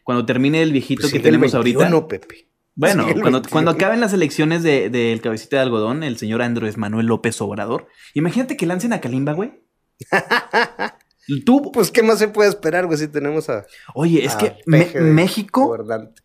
Cuando 0.04 0.24
termine 0.26 0.62
el 0.62 0.72
viejito 0.72 1.02
pues 1.02 1.12
que 1.12 1.20
tenemos 1.20 1.54
ahorita. 1.54 1.88
No, 1.88 2.06
Pepe. 2.06 2.48
Bueno, 2.76 3.06
cuando, 3.20 3.42
cuando, 3.42 3.72
acaben 3.72 4.00
las 4.00 4.12
elecciones 4.12 4.62
del 4.62 4.92
de, 4.92 5.20
cabecita 5.22 5.56
de 5.56 5.62
algodón, 5.62 6.02
el 6.02 6.16
señor 6.16 6.40
Andrés 6.40 6.78
Manuel 6.78 7.06
López 7.06 7.38
Obrador, 7.40 7.88
imagínate 8.14 8.56
que 8.56 8.64
lancen 8.64 8.92
a 8.92 9.00
Kalimba, 9.00 9.32
güey. 9.32 9.52
Tú, 11.44 11.70
pues, 11.72 11.90
¿qué 11.90 12.02
más 12.02 12.18
se 12.18 12.28
puede 12.28 12.48
esperar, 12.48 12.86
güey, 12.86 12.98
si 12.98 13.08
tenemos 13.08 13.48
a. 13.48 13.66
Oye, 13.94 14.24
es 14.24 14.34
que 14.36 14.56
México. 14.66 15.76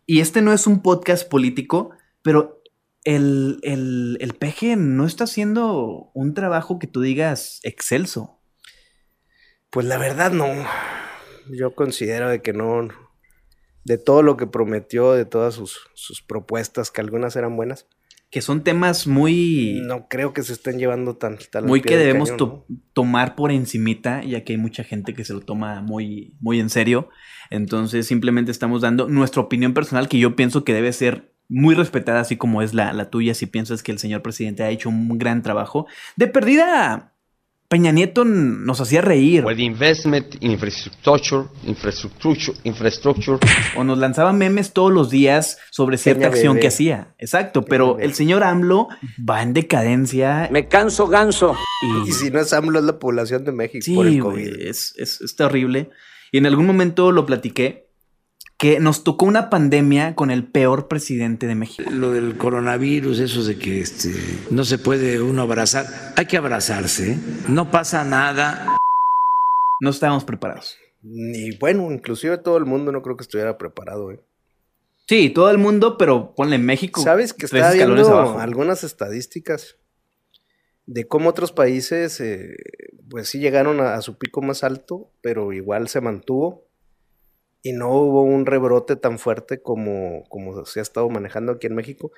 Y 0.04 0.20
este 0.20 0.42
no 0.42 0.52
es 0.52 0.66
un 0.66 0.82
podcast 0.82 1.28
político, 1.28 1.90
pero 2.22 2.62
el, 3.04 3.60
el, 3.62 4.18
el 4.20 4.34
peje 4.34 4.76
no 4.76 5.06
está 5.06 5.24
haciendo 5.24 6.10
un 6.12 6.34
trabajo 6.34 6.78
que 6.78 6.86
tú 6.86 7.00
digas 7.02 7.60
excelso. 7.62 8.40
Pues 9.70 9.86
la 9.86 9.98
verdad, 9.98 10.32
no. 10.32 10.46
Yo 11.50 11.74
considero 11.74 12.28
de 12.28 12.42
que 12.42 12.52
no. 12.52 12.88
De 13.84 13.98
todo 13.98 14.22
lo 14.22 14.36
que 14.36 14.48
prometió, 14.48 15.12
de 15.12 15.24
todas 15.24 15.54
sus, 15.54 15.78
sus 15.94 16.20
propuestas, 16.20 16.90
que 16.90 17.00
algunas 17.00 17.36
eran 17.36 17.54
buenas, 17.56 17.86
que 18.30 18.40
son 18.40 18.64
temas 18.64 19.06
muy... 19.06 19.80
No 19.84 20.08
creo 20.08 20.32
que 20.32 20.42
se 20.42 20.52
estén 20.52 20.78
llevando 20.78 21.16
tan... 21.16 21.38
muy 21.64 21.80
que 21.80 21.96
debemos 21.96 22.32
tomar 22.92 23.36
por 23.36 23.52
encimita, 23.52 24.22
ya 24.22 24.44
que 24.44 24.54
hay 24.54 24.58
mucha 24.58 24.84
gente 24.84 25.14
que 25.14 25.24
se 25.24 25.32
lo 25.32 25.40
toma 25.40 25.80
muy, 25.82 26.34
muy 26.40 26.60
en 26.60 26.68
serio. 26.68 27.08
Entonces 27.50 28.06
simplemente 28.06 28.50
estamos 28.50 28.82
dando 28.82 29.08
nuestra 29.08 29.42
opinión 29.42 29.74
personal 29.74 30.08
que 30.08 30.18
yo 30.18 30.34
pienso 30.34 30.64
que 30.64 30.74
debe 30.74 30.92
ser 30.92 31.32
muy 31.48 31.74
respetada, 31.76 32.20
así 32.20 32.36
como 32.36 32.62
es 32.62 32.74
la, 32.74 32.92
la 32.92 33.10
tuya, 33.10 33.34
si 33.34 33.46
piensas 33.46 33.82
que 33.82 33.92
el 33.92 33.98
señor 33.98 34.22
presidente 34.22 34.64
ha 34.64 34.70
hecho 34.70 34.88
un 34.88 35.16
gran 35.16 35.42
trabajo. 35.42 35.86
De 36.16 36.26
perdida, 36.26 37.15
Peña 37.68 37.90
Nieto 37.90 38.24
nos 38.24 38.80
hacía 38.80 39.00
reír. 39.00 39.44
O 39.44 39.50
investment 39.50 40.36
infrastructure, 40.40 41.46
infrastructure, 41.64 42.56
infrastructure. 42.62 43.38
O 43.76 43.82
nos 43.82 43.98
lanzaba 43.98 44.32
memes 44.32 44.72
todos 44.72 44.92
los 44.92 45.10
días 45.10 45.58
sobre 45.70 45.98
cierta 45.98 46.28
acción 46.28 46.58
que 46.58 46.68
hacía. 46.68 47.14
Exacto, 47.18 47.62
pero 47.62 47.98
el 47.98 48.14
señor 48.14 48.44
AMLO 48.44 48.88
va 49.18 49.42
en 49.42 49.52
decadencia. 49.52 50.48
Me 50.52 50.68
canso 50.68 51.08
ganso. 51.08 51.56
Y, 52.06 52.12
si 52.12 52.30
no 52.30 52.40
es 52.40 52.52
AMLO, 52.52 52.78
es 52.78 52.84
la 52.84 52.98
población 53.00 53.44
de 53.44 53.52
México 53.52 53.84
por 53.94 54.06
el 54.06 54.20
COVID. 54.20 54.60
es, 54.60 54.94
es, 54.96 55.20
es 55.20 55.34
terrible. 55.34 55.90
Y 56.30 56.38
en 56.38 56.46
algún 56.46 56.66
momento 56.66 57.10
lo 57.10 57.26
platiqué 57.26 57.85
que 58.58 58.80
nos 58.80 59.04
tocó 59.04 59.26
una 59.26 59.50
pandemia 59.50 60.14
con 60.14 60.30
el 60.30 60.44
peor 60.44 60.88
presidente 60.88 61.46
de 61.46 61.54
México. 61.54 61.90
Lo 61.90 62.12
del 62.12 62.38
coronavirus, 62.38 63.20
eso 63.20 63.44
de 63.44 63.58
que 63.58 63.80
este, 63.80 64.14
no 64.50 64.64
se 64.64 64.78
puede 64.78 65.20
uno 65.20 65.42
abrazar, 65.42 65.86
hay 66.16 66.26
que 66.26 66.38
abrazarse, 66.38 67.12
¿eh? 67.12 67.18
no 67.48 67.70
pasa 67.70 68.04
nada. 68.04 68.76
No 69.80 69.90
estábamos 69.90 70.24
preparados. 70.24 70.78
Ni 71.02 71.50
bueno, 71.58 71.92
inclusive 71.92 72.38
todo 72.38 72.56
el 72.56 72.64
mundo 72.64 72.92
no 72.92 73.02
creo 73.02 73.16
que 73.16 73.22
estuviera 73.22 73.58
preparado. 73.58 74.10
¿eh? 74.10 74.20
Sí, 75.06 75.28
todo 75.28 75.50
el 75.50 75.58
mundo, 75.58 75.98
pero 75.98 76.34
ponle 76.34 76.56
México. 76.56 77.02
¿Sabes 77.02 77.34
que 77.34 77.44
escalones 77.44 77.74
viendo 77.74 78.18
abajo. 78.18 78.38
algunas 78.38 78.84
estadísticas 78.84 79.76
de 80.86 81.06
cómo 81.06 81.28
otros 81.28 81.52
países, 81.52 82.20
eh, 82.20 82.56
pues 83.10 83.28
sí 83.28 83.38
llegaron 83.38 83.80
a, 83.80 83.96
a 83.96 84.02
su 84.02 84.16
pico 84.16 84.40
más 84.40 84.64
alto, 84.64 85.10
pero 85.20 85.52
igual 85.52 85.88
se 85.88 86.00
mantuvo 86.00 86.65
y 87.68 87.72
no 87.72 87.90
hubo 87.90 88.22
un 88.22 88.46
rebrote 88.46 88.96
tan 88.96 89.18
fuerte 89.18 89.60
como, 89.60 90.24
como 90.28 90.64
se 90.66 90.78
ha 90.80 90.82
estado 90.82 91.08
manejando 91.08 91.52
aquí 91.52 91.66
en 91.66 91.74
México. 91.74 92.12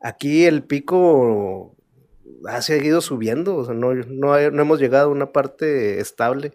Aquí 0.00 0.44
el 0.44 0.62
pico 0.64 1.76
ha 2.48 2.62
seguido 2.62 3.00
subiendo, 3.00 3.56
o 3.56 3.64
sea, 3.64 3.74
no, 3.74 3.94
no, 3.94 4.32
hay- 4.34 4.50
no 4.50 4.62
hemos 4.62 4.78
llegado 4.80 5.08
a 5.08 5.12
una 5.12 5.32
parte 5.32 6.00
estable. 6.00 6.52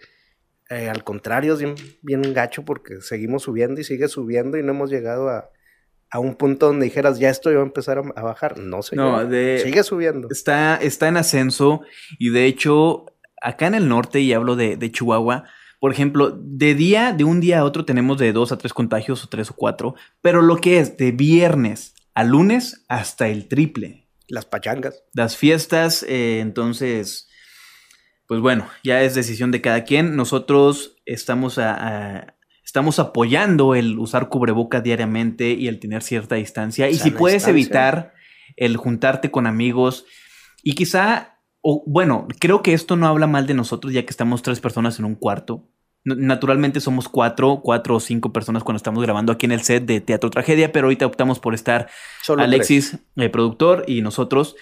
Eh, 0.69 0.89
al 0.89 1.03
contrario, 1.03 1.53
es 1.53 1.59
bien, 1.59 1.75
bien 2.01 2.33
gacho 2.33 2.63
porque 2.63 3.01
seguimos 3.01 3.43
subiendo 3.43 3.81
y 3.81 3.83
sigue 3.83 4.07
subiendo 4.07 4.57
y 4.57 4.63
no 4.63 4.71
hemos 4.71 4.89
llegado 4.89 5.27
a, 5.29 5.49
a 6.09 6.19
un 6.19 6.35
punto 6.35 6.67
donde 6.67 6.85
dijeras, 6.85 7.19
ya 7.19 7.29
esto 7.29 7.53
va 7.53 7.59
a 7.59 7.63
empezar 7.63 7.97
a, 7.97 8.01
a 8.15 8.23
bajar. 8.23 8.57
No, 8.57 8.81
señor. 8.81 9.25
No, 9.25 9.29
Sigue 9.59 9.83
subiendo. 9.83 10.27
Está, 10.31 10.77
está 10.77 11.07
en 11.09 11.17
ascenso 11.17 11.81
y 12.19 12.29
de 12.29 12.45
hecho, 12.45 13.05
acá 13.41 13.67
en 13.67 13.75
el 13.75 13.89
norte, 13.89 14.19
y 14.21 14.31
hablo 14.33 14.55
de, 14.55 14.77
de 14.77 14.91
Chihuahua, 14.91 15.45
por 15.81 15.91
ejemplo, 15.91 16.29
de 16.39 16.75
día, 16.75 17.11
de 17.11 17.23
un 17.23 17.41
día 17.41 17.59
a 17.59 17.63
otro 17.65 17.85
tenemos 17.85 18.19
de 18.19 18.33
dos 18.33 18.51
a 18.51 18.57
tres 18.59 18.71
contagios 18.71 19.23
o 19.23 19.29
tres 19.29 19.49
o 19.49 19.55
cuatro, 19.55 19.95
pero 20.21 20.43
lo 20.43 20.57
que 20.57 20.77
es 20.79 20.95
de 20.95 21.11
viernes 21.11 21.95
a 22.13 22.23
lunes 22.23 22.85
hasta 22.87 23.27
el 23.29 23.47
triple. 23.47 24.07
Las 24.27 24.45
pachangas. 24.45 25.03
Las 25.13 25.37
fiestas, 25.37 26.03
eh, 26.07 26.39
entonces, 26.39 27.27
pues 28.27 28.41
bueno, 28.41 28.67
ya 28.83 29.01
es 29.01 29.15
decisión 29.15 29.49
de 29.49 29.61
cada 29.61 29.83
quien. 29.83 30.15
Nosotros 30.15 30.97
estamos, 31.07 31.57
a- 31.57 31.73
a- 32.19 32.35
estamos 32.63 32.99
apoyando 32.99 33.73
el 33.73 33.97
usar 33.97 34.29
cubreboca 34.29 34.81
diariamente 34.81 35.49
y 35.53 35.67
el 35.67 35.79
tener 35.79 36.03
cierta 36.03 36.35
distancia. 36.35 36.89
Y 36.89 36.93
si 36.95 37.09
puedes 37.09 37.43
distancia. 37.45 37.51
evitar 37.59 38.13
el 38.55 38.77
juntarte 38.77 39.31
con 39.31 39.47
amigos 39.47 40.05
y 40.63 40.75
quizá, 40.75 41.39
o 41.61 41.83
bueno, 41.87 42.27
creo 42.39 42.61
que 42.61 42.73
esto 42.73 42.95
no 42.95 43.07
habla 43.07 43.25
mal 43.25 43.47
de 43.47 43.55
nosotros 43.55 43.91
ya 43.93 44.03
que 44.03 44.11
estamos 44.11 44.43
tres 44.43 44.59
personas 44.59 44.99
en 44.99 45.05
un 45.05 45.15
cuarto. 45.15 45.67
Naturalmente 46.03 46.79
somos 46.79 47.07
cuatro, 47.07 47.61
cuatro 47.63 47.95
o 47.95 47.99
cinco 47.99 48.33
personas 48.33 48.63
cuando 48.63 48.77
estamos 48.77 49.03
grabando 49.03 49.31
aquí 49.31 49.45
en 49.45 49.51
el 49.51 49.61
set 49.61 49.85
de 49.85 50.01
Teatro 50.01 50.29
Tragedia, 50.29 50.71
pero 50.71 50.87
ahorita 50.87 51.05
optamos 51.05 51.39
por 51.39 51.53
estar 51.53 51.89
Solo 52.23 52.43
Alexis, 52.43 52.97
el 53.15 53.29
productor, 53.29 53.83
y 53.87 54.01
nosotros. 54.01 54.55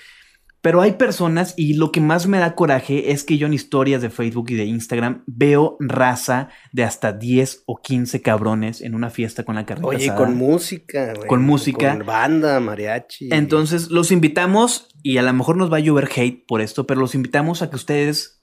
Pero 0.61 0.81
hay 0.81 0.93
personas, 0.93 1.53
y 1.55 1.75
lo 1.75 1.93
que 1.93 2.01
más 2.01 2.27
me 2.27 2.37
da 2.37 2.53
coraje 2.53 3.13
es 3.13 3.23
que 3.23 3.37
yo 3.37 3.47
en 3.47 3.53
historias 3.53 4.01
de 4.01 4.09
Facebook 4.09 4.49
y 4.49 4.55
de 4.55 4.65
Instagram 4.65 5.23
veo 5.25 5.77
raza 5.79 6.49
de 6.73 6.83
hasta 6.83 7.13
10 7.13 7.63
o 7.65 7.77
15 7.81 8.21
cabrones 8.21 8.81
en 8.81 8.93
una 8.93 9.09
fiesta 9.09 9.45
con 9.45 9.55
la 9.55 9.65
carne 9.65 9.87
Oye, 9.87 10.09
asada. 10.09 10.17
con 10.17 10.35
música. 10.35 11.13
güey, 11.15 11.27
Con 11.29 11.43
música. 11.43 11.95
Con 11.95 12.05
banda, 12.05 12.59
mariachi. 12.59 13.29
Entonces, 13.31 13.89
los 13.89 14.11
invitamos, 14.11 14.89
y 15.01 15.17
a 15.17 15.21
lo 15.21 15.31
mejor 15.31 15.55
nos 15.55 15.71
va 15.71 15.77
a 15.77 15.79
llover 15.79 16.09
hate 16.13 16.45
por 16.45 16.59
esto, 16.59 16.85
pero 16.85 16.99
los 16.99 17.15
invitamos 17.15 17.61
a 17.61 17.69
que 17.69 17.77
ustedes, 17.77 18.38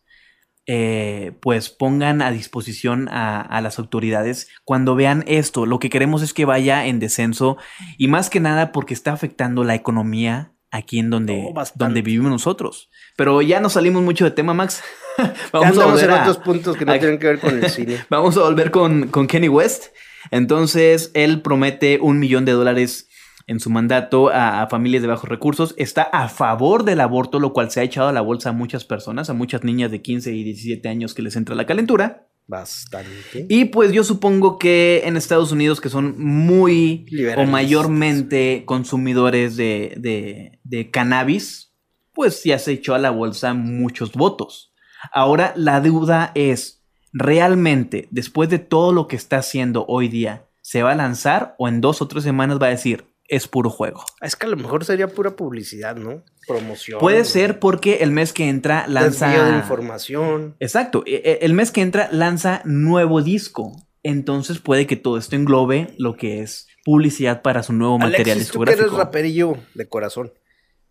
eh, 0.66 1.32
pues, 1.40 1.70
pongan 1.70 2.22
a 2.22 2.30
disposición 2.30 3.08
a, 3.08 3.40
a 3.40 3.60
las 3.60 3.78
autoridades 3.78 4.48
cuando 4.64 4.94
vean 4.96 5.22
esto. 5.26 5.64
Lo 5.66 5.78
que 5.78 5.90
queremos 5.90 6.22
es 6.22 6.34
que 6.34 6.44
vaya 6.44 6.86
en 6.86 6.98
descenso, 7.00 7.56
y 7.98 8.08
más 8.08 8.30
que 8.30 8.40
nada 8.40 8.72
porque 8.72 8.94
está 8.94 9.12
afectando 9.12 9.62
la 9.64 9.74
economía 9.74 10.52
aquí 10.72 10.98
en 10.98 11.10
donde, 11.10 11.52
Oh, 11.54 11.62
donde 11.76 12.02
vivimos 12.02 12.30
nosotros. 12.30 12.90
Pero 13.16 13.40
ya 13.42 13.60
nos 13.60 13.74
salimos 13.74 14.02
mucho 14.02 14.24
de 14.24 14.30
tema, 14.32 14.54
Max. 14.54 14.82
Ya 15.18 15.32
Vamos 15.52 15.78
a 15.78 15.86
volver 15.86 16.10
a- 16.10 16.20
otros 16.22 16.38
puntos 16.38 16.76
que 16.76 16.84
no 16.84 16.92
a- 16.92 16.98
tienen 16.98 17.18
que 17.18 17.26
ver 17.28 17.38
con 17.40 17.56
el 17.56 17.70
cine. 17.70 18.04
Vamos 18.10 18.36
a 18.36 18.40
volver 18.40 18.70
con, 18.70 19.08
con 19.08 19.26
Kenny 19.26 19.48
West. 19.48 19.86
Entonces, 20.30 21.10
él 21.14 21.40
promete 21.40 21.98
un 22.02 22.18
millón 22.18 22.44
de 22.44 22.52
dólares 22.52 23.05
en 23.46 23.60
su 23.60 23.70
mandato 23.70 24.28
a, 24.30 24.62
a 24.62 24.66
familias 24.68 25.02
de 25.02 25.08
bajos 25.08 25.28
recursos. 25.28 25.74
Está 25.76 26.02
a 26.02 26.28
favor 26.28 26.84
del 26.84 27.00
aborto, 27.00 27.38
lo 27.38 27.52
cual 27.52 27.70
se 27.70 27.80
ha 27.80 27.84
echado 27.84 28.08
a 28.08 28.12
la 28.12 28.20
bolsa 28.20 28.50
a 28.50 28.52
muchas 28.52 28.84
personas, 28.84 29.30
a 29.30 29.34
muchas 29.34 29.62
niñas 29.64 29.90
de 29.90 30.02
15 30.02 30.32
y 30.32 30.42
17 30.44 30.88
años 30.88 31.14
que 31.14 31.22
les 31.22 31.36
entra 31.36 31.54
la 31.54 31.66
calentura. 31.66 32.26
Bastante. 32.48 33.46
Y 33.48 33.66
pues 33.66 33.90
yo 33.92 34.04
supongo 34.04 34.56
que 34.58 35.02
en 35.04 35.16
Estados 35.16 35.50
Unidos, 35.52 35.80
que 35.80 35.88
son 35.88 36.14
muy 36.18 37.04
o 37.36 37.44
mayormente 37.50 38.62
consumidores 38.66 39.56
de, 39.56 39.94
de- 39.96 40.60
de 40.62 40.90
cannabis, 40.90 41.72
pues 42.12 42.42
ya 42.44 42.58
se 42.58 42.72
echó 42.72 42.94
a 42.94 42.98
la 42.98 43.10
bolsa 43.10 43.52
muchos 43.54 44.12
votos. 44.12 44.72
Ahora 45.12 45.52
la 45.56 45.80
duda 45.80 46.32
es, 46.34 46.84
¿realmente 47.12 48.08
después 48.10 48.48
de 48.48 48.58
todo 48.58 48.92
lo 48.92 49.06
que 49.08 49.16
está 49.16 49.38
haciendo 49.38 49.84
hoy 49.88 50.08
día, 50.08 50.46
se 50.62 50.82
va 50.82 50.92
a 50.92 50.96
lanzar 50.96 51.54
o 51.58 51.68
en 51.68 51.80
dos 51.80 52.00
o 52.02 52.08
tres 52.08 52.24
semanas 52.24 52.58
va 52.60 52.66
a 52.66 52.70
decir, 52.70 53.06
es 53.28 53.48
puro 53.48 53.70
juego? 53.70 54.04
Es 54.20 54.36
que 54.36 54.46
a 54.46 54.48
lo 54.48 54.56
mejor 54.56 54.84
sería 54.84 55.08
pura 55.08 55.36
publicidad, 55.36 55.96
¿no? 55.96 56.22
Promoción. 56.46 57.00
Puede 57.00 57.24
ser 57.24 57.58
porque 57.58 57.96
el 57.96 58.10
mes 58.10 58.32
que 58.32 58.48
entra 58.48 58.86
lanza... 58.86 59.28
Desvío 59.28 59.44
de 59.46 59.56
información. 59.56 60.56
Exacto. 60.60 61.02
e- 61.06 61.22
e- 61.24 61.38
El 61.42 61.54
mes 61.54 61.70
que 61.72 61.80
entra 61.80 62.08
lanza 62.12 62.62
nuevo 62.64 63.22
disco. 63.22 63.72
Entonces 64.02 64.60
puede 64.60 64.86
que 64.86 64.96
todo 64.96 65.18
esto 65.18 65.34
englobe 65.34 65.88
lo 65.98 66.16
que 66.16 66.40
es 66.40 66.68
publicidad 66.84 67.42
para 67.42 67.64
su 67.64 67.72
nuevo 67.72 67.98
material 67.98 68.36
Alexis, 68.36 68.52
tú 68.52 68.60
que 68.60 68.70
eres 68.70 68.84
discográfico. 68.84 69.04
raperillo 69.04 69.56
de 69.74 69.88
corazón, 69.88 70.32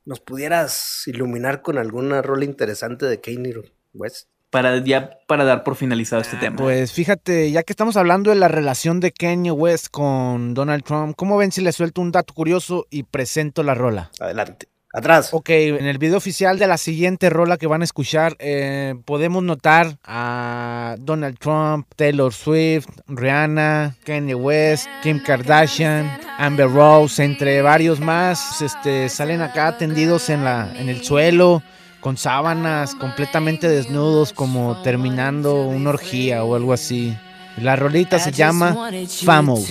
¿nos 0.04 0.20
pudieras 0.20 1.04
iluminar 1.08 1.62
con 1.62 1.78
alguna 1.78 2.22
rola 2.22 2.44
interesante 2.44 3.06
de 3.06 3.22
Kanye 3.22 3.56
West? 3.94 4.28
Para 4.56 4.82
ya 4.82 5.20
para 5.28 5.44
dar 5.44 5.66
por 5.66 5.76
finalizado 5.76 6.22
este 6.22 6.38
tema. 6.38 6.56
Pues 6.56 6.94
fíjate, 6.94 7.52
ya 7.52 7.64
que 7.64 7.74
estamos 7.74 7.98
hablando 7.98 8.30
de 8.30 8.38
la 8.38 8.48
relación 8.48 9.02
de 9.02 9.12
Kanye 9.12 9.52
West 9.52 9.88
con 9.92 10.54
Donald 10.54 10.82
Trump, 10.86 11.14
¿cómo 11.18 11.36
ven 11.36 11.52
si 11.52 11.60
le 11.60 11.74
suelto 11.74 12.00
un 12.00 12.14
dato 12.14 12.34
curioso 12.34 12.88
y 12.90 13.04
presento 13.04 13.64
la 13.64 13.74
rola? 13.74 14.12
Adelante. 14.18 14.70
Atrás. 14.94 15.34
Ok, 15.34 15.50
en 15.50 15.86
el 15.88 15.98
video 15.98 16.16
oficial 16.16 16.58
de 16.58 16.68
la 16.68 16.78
siguiente 16.78 17.30
rola 17.30 17.58
que 17.58 17.68
van 17.68 17.82
a 17.82 17.84
escuchar, 17.84 18.38
eh, 18.40 18.96
podemos 19.04 19.44
notar 19.44 19.98
a 20.06 20.96
Donald 21.00 21.38
Trump, 21.38 21.88
Taylor 21.98 22.32
Swift, 22.32 22.88
Rihanna, 23.08 23.98
Kanye 24.06 24.36
West, 24.36 24.88
Kim 25.04 25.22
Kardashian, 25.22 26.18
Amber 26.38 26.72
Rose, 26.72 27.22
entre 27.22 27.62
varios 27.62 28.00
más. 28.00 28.62
Este, 28.62 29.10
salen 29.10 29.42
acá 29.42 29.78
tendidos 29.78 30.30
en, 30.30 30.46
la, 30.46 30.74
en 30.80 30.88
el 30.88 31.04
suelo, 31.04 31.62
con 32.06 32.18
sábanas, 32.18 32.94
completamente 32.94 33.68
desnudos, 33.68 34.32
como 34.32 34.80
terminando 34.84 35.64
una 35.64 35.90
orgía 35.90 36.44
o 36.44 36.54
algo 36.56 36.72
así. 36.72 37.18
La 37.58 37.76
rolita 37.76 38.20
se 38.20 38.32
llama 38.32 38.92
Famous. 39.26 39.66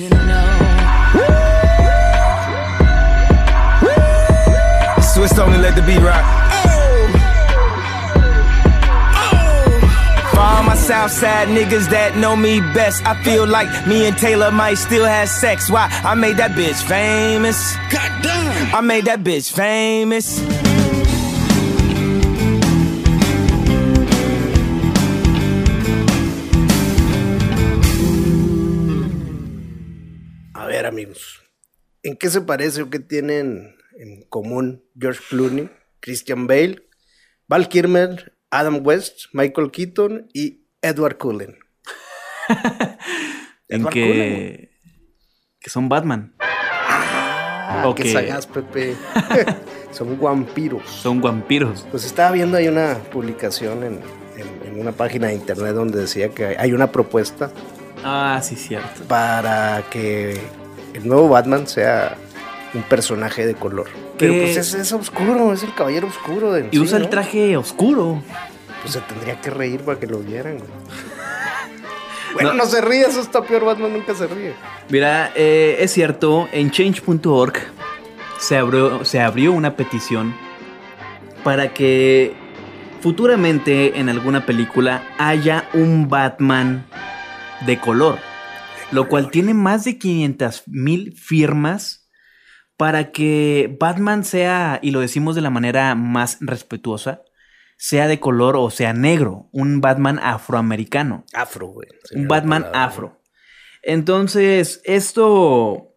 Switch 5.14 5.38
on 5.38 5.53
and 5.53 5.62
let 5.62 5.76
the 5.76 5.83
beat 5.83 6.00
rock. 6.00 6.25
For 10.33 10.41
all 10.41 10.64
my 10.64 10.75
Southside 10.75 11.47
niggas 11.47 11.88
that 11.91 12.17
know 12.17 12.35
me 12.35 12.59
best, 12.75 13.07
I 13.07 13.14
feel 13.23 13.47
like 13.47 13.69
me 13.87 14.09
and 14.09 14.19
Taylor 14.19 14.50
might 14.50 14.79
still 14.79 15.05
have 15.05 15.29
sex. 15.29 15.71
Why? 15.71 15.88
I 16.03 16.17
made 16.17 16.38
that 16.38 16.57
bitch 16.57 16.83
famous. 16.83 17.76
Goddamn. 17.93 18.75
I 18.75 18.81
made 18.81 19.05
that 19.05 19.21
bitch 19.21 19.53
famous. 19.53 20.43
Amigos. 30.94 31.42
¿En 32.04 32.16
qué 32.16 32.28
se 32.30 32.40
parece 32.40 32.82
o 32.82 32.90
qué 32.90 33.00
tienen 33.00 33.74
en 33.98 34.22
común 34.28 34.84
George 34.98 35.20
Clooney, 35.28 35.68
Christian 36.00 36.46
Bale, 36.46 36.86
Val 37.48 37.68
Kilmer, 37.68 38.36
Adam 38.50 38.80
West, 38.86 39.26
Michael 39.32 39.70
Keaton 39.72 40.28
y 40.32 40.66
Edward 40.82 41.18
Cullen? 41.18 41.58
en 43.68 43.84
que, 43.86 44.70
que 45.58 45.70
son 45.70 45.88
Batman. 45.88 46.34
Ah, 46.38 47.82
Ok. 47.86 47.96
qué 48.02 48.12
Pepe. 48.46 48.94
Son 49.90 50.20
vampiros. 50.20 50.88
Son 50.90 51.20
vampiros. 51.20 51.86
Pues 51.90 52.04
estaba 52.04 52.32
viendo 52.32 52.56
ahí 52.56 52.66
una 52.68 52.98
publicación 53.12 53.84
en, 53.84 54.00
en- 54.36 54.66
en 54.68 54.80
una 54.80 54.90
página 54.92 55.28
de 55.28 55.34
internet 55.34 55.72
donde 55.74 56.00
decía 56.00 56.28
que 56.30 56.56
hay 56.58 56.72
una 56.72 56.90
propuesta 56.90 57.52
Ah, 58.02 58.40
sí, 58.42 58.56
cierto. 58.56 59.04
para 59.08 59.84
que 59.90 60.40
el 60.94 61.06
nuevo 61.06 61.28
Batman 61.28 61.66
sea 61.66 62.16
un 62.72 62.82
personaje 62.82 63.46
de 63.46 63.54
color. 63.54 63.86
Pero 64.18 64.32
¿Qué? 64.32 64.40
pues 64.42 64.56
es, 64.56 64.74
es 64.74 64.92
oscuro, 64.92 65.52
es 65.52 65.62
el 65.62 65.74
caballero 65.74 66.06
oscuro 66.06 66.52
de 66.52 66.68
Y 66.70 66.76
sí, 66.76 66.78
usa 66.78 66.98
el 66.98 67.08
traje 67.08 67.56
oscuro. 67.56 68.22
Pues 68.82 68.94
se 68.94 69.00
tendría 69.00 69.40
que 69.40 69.50
reír 69.50 69.80
para 69.80 69.98
que 69.98 70.06
lo 70.06 70.18
vieran. 70.18 70.58
güey. 70.58 70.70
Bueno, 72.34 72.52
no. 72.52 72.66
se 72.66 72.80
ríe, 72.80 73.02
eso 73.06 73.20
está 73.20 73.42
peor, 73.44 73.64
Batman 73.64 73.92
nunca 73.92 74.12
se 74.12 74.26
ríe. 74.26 74.54
Mira, 74.88 75.30
eh, 75.36 75.76
es 75.78 75.92
cierto, 75.92 76.48
en 76.50 76.68
change.org 76.72 77.54
se 78.40 78.56
abrió, 78.56 79.04
se 79.04 79.20
abrió 79.20 79.52
una 79.52 79.76
petición 79.76 80.34
para 81.44 81.72
que 81.72 82.34
futuramente 83.00 84.00
en 84.00 84.08
alguna 84.08 84.44
película 84.46 85.04
haya 85.16 85.68
un 85.74 86.08
Batman 86.08 86.84
de 87.66 87.78
color, 87.78 88.18
lo 88.94 89.08
cual 89.08 89.30
tiene 89.30 89.54
más 89.54 89.84
de 89.84 89.98
500 89.98 90.64
mil 90.66 91.14
firmas 91.16 92.08
para 92.76 93.12
que 93.12 93.76
Batman 93.78 94.24
sea, 94.24 94.78
y 94.82 94.90
lo 94.90 95.00
decimos 95.00 95.34
de 95.34 95.40
la 95.40 95.50
manera 95.50 95.94
más 95.94 96.38
respetuosa, 96.40 97.22
sea 97.76 98.06
de 98.06 98.20
color 98.20 98.56
o 98.56 98.70
sea 98.70 98.92
negro, 98.92 99.48
un 99.52 99.80
Batman 99.80 100.18
afroamericano. 100.22 101.24
Afro, 101.32 101.68
güey. 101.68 101.88
Un 102.14 102.28
Batman 102.28 102.66
afro. 102.72 103.20
Entonces, 103.82 104.80
esto, 104.84 105.94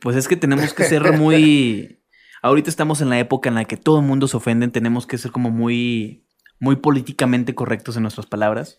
pues 0.00 0.16
es 0.16 0.28
que 0.28 0.36
tenemos 0.36 0.74
que 0.74 0.84
ser 0.84 1.16
muy... 1.16 2.02
Ahorita 2.42 2.70
estamos 2.70 3.00
en 3.00 3.08
la 3.08 3.18
época 3.18 3.48
en 3.48 3.54
la 3.56 3.64
que 3.64 3.76
todo 3.76 3.98
el 3.98 4.06
mundo 4.06 4.28
se 4.28 4.36
ofende, 4.36 4.68
tenemos 4.68 5.06
que 5.06 5.18
ser 5.18 5.32
como 5.32 5.50
muy, 5.50 6.26
muy 6.60 6.76
políticamente 6.76 7.54
correctos 7.54 7.96
en 7.96 8.02
nuestras 8.02 8.26
palabras, 8.26 8.78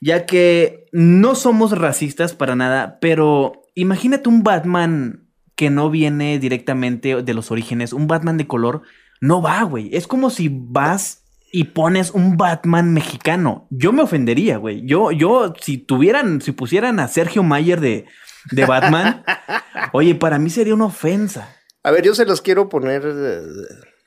ya 0.00 0.26
que 0.26 0.86
no 0.92 1.34
somos 1.34 1.76
racistas 1.76 2.34
para 2.34 2.56
nada, 2.56 2.98
pero 3.00 3.62
imagínate 3.74 4.28
un 4.28 4.42
Batman 4.42 5.28
que 5.54 5.70
no 5.70 5.90
viene 5.90 6.38
directamente 6.38 7.22
de 7.22 7.34
los 7.34 7.50
orígenes, 7.50 7.92
un 7.92 8.06
Batman 8.06 8.36
de 8.36 8.46
color, 8.46 8.82
no 9.20 9.40
va, 9.40 9.62
güey. 9.62 9.94
Es 9.96 10.06
como 10.06 10.30
si 10.30 10.50
vas 10.52 11.24
y 11.50 11.64
pones 11.64 12.10
un 12.10 12.36
Batman 12.36 12.92
mexicano. 12.92 13.66
Yo 13.70 13.92
me 13.92 14.02
ofendería, 14.02 14.58
güey. 14.58 14.82
Yo, 14.84 15.10
yo, 15.12 15.54
si 15.60 15.78
tuvieran, 15.78 16.42
si 16.42 16.52
pusieran 16.52 17.00
a 17.00 17.08
Sergio 17.08 17.42
Mayer 17.42 17.80
de, 17.80 18.04
de 18.50 18.64
Batman, 18.66 19.24
oye, 19.92 20.14
para 20.14 20.38
mí 20.38 20.50
sería 20.50 20.74
una 20.74 20.86
ofensa. 20.86 21.56
A 21.82 21.90
ver, 21.90 22.04
yo 22.04 22.14
se 22.14 22.26
los 22.26 22.42
quiero 22.42 22.68
poner 22.68 23.02
de, 23.02 23.42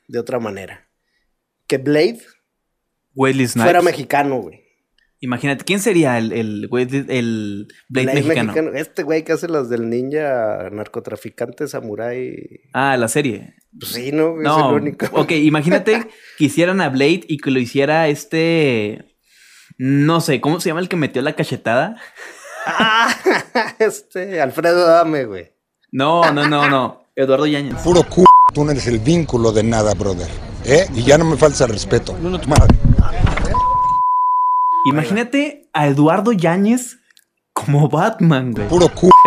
de 0.07 0.19
otra 0.19 0.39
manera. 0.39 0.87
Que 1.65 1.77
Blade 1.77 2.19
Snipes. 3.15 3.53
fuera 3.53 3.81
mexicano, 3.81 4.37
güey. 4.37 4.68
Imagínate, 5.21 5.65
¿quién 5.65 5.81
sería 5.81 6.17
el, 6.17 6.31
el, 6.31 6.67
güey 6.69 6.87
el 7.09 7.67
Blade, 7.89 8.05
Blade 8.05 8.23
mexicano? 8.23 8.71
Este 8.73 9.03
güey 9.03 9.23
que 9.23 9.33
hace 9.33 9.49
las 9.49 9.69
del 9.69 9.89
ninja 9.89 10.69
narcotraficante 10.71 11.67
samurái. 11.67 12.61
Ah, 12.73 12.95
la 12.95 13.09
serie. 13.09 13.55
Pues 13.77 13.91
sí, 13.91 14.11
¿no? 14.13 14.37
Es 14.37 14.43
No, 14.43 14.69
el 14.69 14.81
único. 14.81 15.07
ok, 15.11 15.31
imagínate 15.31 16.07
que 16.37 16.45
hicieran 16.45 16.79
a 16.79 16.87
Blade 16.89 17.21
y 17.27 17.37
que 17.37 17.51
lo 17.51 17.59
hiciera 17.59 18.07
este. 18.07 19.17
No 19.77 20.21
sé, 20.21 20.39
¿cómo 20.39 20.59
se 20.61 20.69
llama 20.69 20.79
el 20.79 20.89
que 20.89 20.95
metió 20.95 21.21
la 21.21 21.33
cachetada? 21.35 21.95
Ah, 22.71 23.15
este, 23.79 24.41
Alfredo 24.41 24.85
Dame, 24.85 25.23
güey. 25.25 25.51
No, 25.91 26.31
no, 26.33 26.47
no, 26.47 26.69
no. 26.69 27.05
Eduardo 27.15 27.47
Yáñez. 27.47 27.75
Puro 27.81 28.01
c... 28.01 28.23
Tú 28.53 28.63
no 28.65 28.71
eres 28.71 28.85
el 28.85 28.99
vínculo 28.99 29.51
de 29.51 29.63
nada, 29.63 29.93
brother. 29.95 30.27
¿Eh? 30.65 30.85
Y 30.93 31.03
ya 31.03 31.17
no 31.17 31.25
me 31.25 31.37
falta 31.37 31.65
respeto. 31.65 32.13
Madre. 32.47 32.77
Imagínate 34.85 35.69
a 35.73 35.87
Eduardo 35.87 36.31
Yáñez 36.31 36.97
como 37.53 37.89
Batman, 37.89 38.51
güey. 38.53 38.67
Puro 38.67 38.87
c... 38.87 39.09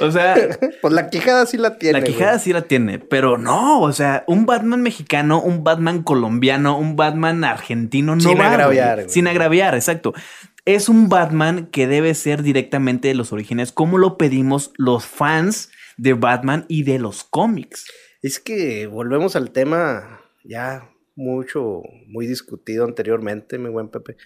O 0.00 0.10
sea, 0.10 0.34
Pues 0.82 0.92
la 0.92 1.08
quijada 1.08 1.46
sí 1.46 1.56
la 1.56 1.78
tiene. 1.78 2.00
la 2.00 2.04
quijada 2.04 2.32
güey. 2.32 2.44
sí 2.44 2.52
la 2.52 2.62
tiene, 2.62 2.98
pero 2.98 3.38
no, 3.38 3.80
o 3.80 3.92
sea, 3.92 4.24
un 4.26 4.44
Batman 4.44 4.82
mexicano, 4.82 5.40
un 5.40 5.62
Batman 5.64 6.02
colombiano, 6.02 6.76
un 6.78 6.96
Batman 6.96 7.44
argentino, 7.44 8.16
no 8.16 8.20
Sin 8.20 8.32
va, 8.32 8.34
güey. 8.34 8.46
agraviar, 8.48 8.96
güey. 8.96 9.08
Sin 9.08 9.28
agraviar, 9.28 9.74
exacto. 9.74 10.12
Es 10.64 10.88
un 10.88 11.08
Batman 11.08 11.66
que 11.66 11.86
debe 11.86 12.14
ser 12.14 12.42
directamente 12.42 13.08
de 13.08 13.14
los 13.14 13.32
orígenes, 13.32 13.70
como 13.70 13.98
lo 13.98 14.18
pedimos 14.18 14.72
los 14.76 15.06
fans 15.06 15.70
de 15.96 16.14
Batman 16.14 16.66
y 16.68 16.82
de 16.82 16.98
los 16.98 17.22
cómics. 17.22 17.86
Es 18.22 18.40
que 18.40 18.88
volvemos 18.88 19.36
al 19.36 19.52
tema 19.52 20.20
ya 20.44 20.90
mucho, 21.16 21.82
muy 22.06 22.26
discutido 22.26 22.84
anteriormente, 22.84 23.58
mi 23.58 23.68
buen 23.70 23.88
Pepe. 23.88 24.16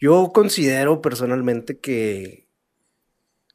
Yo 0.00 0.32
considero 0.34 1.00
personalmente 1.00 1.78
que 1.80 2.50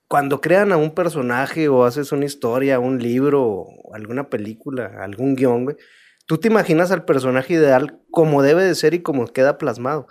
cuando 0.07 0.41
crean 0.41 0.71
a 0.71 0.77
un 0.77 0.95
personaje 0.95 1.67
o 1.69 1.85
haces 1.85 2.11
una 2.11 2.25
historia, 2.25 2.79
un 2.79 2.97
libro, 2.97 3.67
alguna 3.93 4.29
película, 4.29 5.03
algún 5.03 5.35
guion, 5.35 5.65
güey, 5.65 5.77
tú 6.25 6.39
te 6.39 6.47
imaginas 6.47 6.91
al 6.91 7.05
personaje 7.05 7.53
ideal 7.53 8.01
como 8.09 8.41
debe 8.41 8.63
de 8.63 8.73
ser 8.73 8.95
y 8.95 9.03
como 9.03 9.27
queda 9.27 9.59
plasmado. 9.59 10.07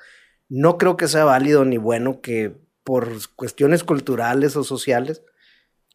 No 0.49 0.79
creo 0.79 0.97
que 0.97 1.09
sea 1.09 1.25
válido 1.25 1.65
ni 1.65 1.79
bueno 1.79 2.21
que 2.21 2.57
por 2.85 3.09
cuestiones 3.35 3.83
culturales 3.83 4.55
o 4.57 4.65
sociales 4.65 5.23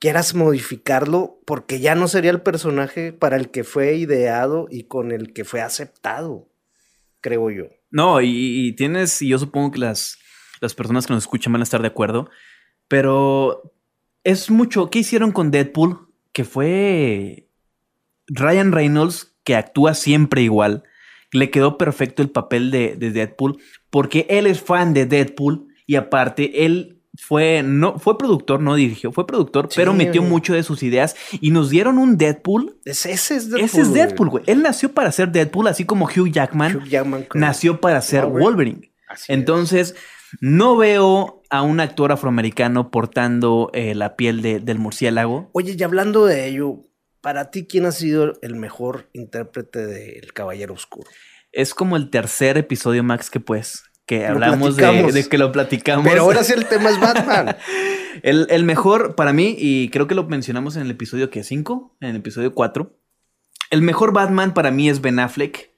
quieras 0.04 0.36
modificarlo 0.36 1.40
porque 1.46 1.80
ya 1.80 1.96
no 1.96 2.10
sería 2.10 2.32
el 2.32 2.42
personaje 2.42 3.14
para 3.14 3.38
el 3.38 3.52
que 3.52 3.64
fue 3.64 3.96
ideado 3.96 4.68
y 4.70 4.84
con 4.84 5.14
el 5.14 5.32
que 5.32 5.46
fue 5.46 5.62
aceptado, 5.62 6.50
creo 7.22 7.50
yo. 7.50 7.68
No, 7.90 8.20
y, 8.20 8.74
tienes, 8.76 9.22
y 9.22 9.30
yo 9.30 9.40
supongo 9.40 9.72
que 9.72 9.80
las, 9.80 10.20
las 10.60 10.76
personas 10.76 11.08
que 11.08 11.14
nos 11.14 11.24
escuchan 11.24 11.54
van 11.54 11.62
a 11.62 11.64
estar 11.64 11.82
de 11.82 11.88
acuerdo, 11.88 12.30
pero 12.90 13.74
es 14.26 14.52
mucho. 14.52 14.90
¿Qué 14.90 15.00
hicieron 15.00 15.32
con 15.32 15.52
Deadpool? 15.52 16.10
Que 16.34 16.44
fue 16.44 17.48
Ryan 18.28 18.74
Reynolds, 18.74 19.38
que 19.46 19.56
actúa 19.56 19.94
siempre 19.94 20.42
igual. 20.42 20.84
Le 21.32 21.50
quedó 21.50 21.78
perfecto 21.78 22.22
el 22.22 22.30
papel 22.30 22.72
de, 22.72 22.98
de 22.98 23.12
Deadpool, 23.12 23.58
porque 23.90 24.26
él 24.30 24.48
es 24.48 24.62
fan 24.62 24.94
de 24.94 25.06
Deadpool 25.06 25.70
y 25.88 25.96
aparte 25.96 26.66
él 26.66 27.03
fue, 27.16 27.62
no, 27.64 28.00
fue 28.00 28.18
productor, 28.18 28.60
no 28.60 28.76
dirigió, 28.76 29.12
fue 29.12 29.28
productor, 29.28 29.68
Sí, 29.70 29.76
pero 29.76 29.94
metió 29.94 30.22
güey. 30.22 30.32
mucho 30.32 30.54
de 30.54 30.64
sus 30.64 30.82
ideas 30.84 31.16
y 31.40 31.52
nos 31.52 31.70
dieron 31.70 31.98
un 32.00 32.18
Deadpool. 32.18 32.78
Es- 32.86 33.06
ese 33.06 33.36
es 33.36 33.50
Deadpool. 33.50 33.66
Ese 33.66 33.82
es 33.82 33.94
Deadpool, 33.94 34.30
güey. 34.30 34.44
Él 34.48 34.62
nació 34.64 34.92
para 34.94 35.12
ser 35.12 35.32
Deadpool, 35.32 35.68
así 35.68 35.86
como 35.86 36.06
Hugh 36.06 36.32
Jackman 36.32 36.76
Hugh 36.78 36.86
Jackman 36.88 37.24
con- 37.24 37.42
nació 37.42 37.80
para 37.80 38.02
ser 38.02 38.26
Wolverine. 38.26 38.44
Wolverine. 38.46 38.92
Así 39.08 39.24
es. 39.32 39.38
Entonces, 39.38 39.96
no 40.42 40.76
veo 40.76 41.44
a 41.52 41.62
un 41.62 41.80
actor 41.80 42.12
afroamericano 42.12 42.90
portando 42.90 43.70
eh, 43.74 43.94
la 43.94 44.16
piel 44.16 44.42
de- 44.42 44.60
del 44.60 44.80
murciélago. 44.80 45.52
Oye, 45.54 45.76
y 45.78 45.84
hablando 45.84 46.26
de 46.26 46.48
ello, 46.48 46.88
para 47.22 47.52
ti, 47.52 47.68
¿quién 47.68 47.86
ha 47.86 47.92
sido 47.92 48.34
el 48.42 48.56
mejor 48.56 49.10
intérprete 49.14 49.86
del 49.86 50.34
Caballero 50.34 50.74
Oscuro? 50.74 51.08
Es 51.52 51.76
como 51.76 51.96
el 51.96 52.10
tercer 52.10 52.58
episodio, 52.58 53.04
Max, 53.04 53.30
que 53.30 53.40
pues, 53.40 53.84
que 54.06 54.26
hablamos 54.26 54.76
de, 54.76 55.28
que 55.30 55.38
lo 55.38 55.52
platicamos. 55.52 56.06
Pero 56.08 56.24
ahora 56.24 56.44
sí 56.44 56.54
el 56.54 56.66
tema 56.66 56.90
es 56.90 57.00
Batman. 57.00 57.56
el, 58.24 58.48
el 58.50 58.64
mejor 58.64 59.16
para 59.16 59.32
mí, 59.34 59.56
y 59.58 59.90
creo 59.90 60.08
que 60.08 60.16
lo 60.16 60.24
mencionamos 60.26 60.76
en 60.76 60.82
el 60.84 60.92
episodio 60.92 61.30
que 61.30 61.44
5, 61.44 61.98
en 62.02 62.10
el 62.10 62.16
episodio 62.18 62.54
4. 62.54 63.00
El 63.72 63.82
mejor 63.82 64.14
Batman 64.14 64.54
para 64.54 64.72
mí 64.72 64.90
es 64.90 65.02
Ben 65.02 65.20
Affleck. 65.20 65.72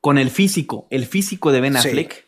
Con 0.00 0.18
el 0.18 0.30
físico, 0.30 0.86
el 0.90 1.06
físico 1.06 1.50
de 1.52 1.60
Ben 1.60 1.74
Sí. 1.78 1.88
Affleck. 1.88 2.24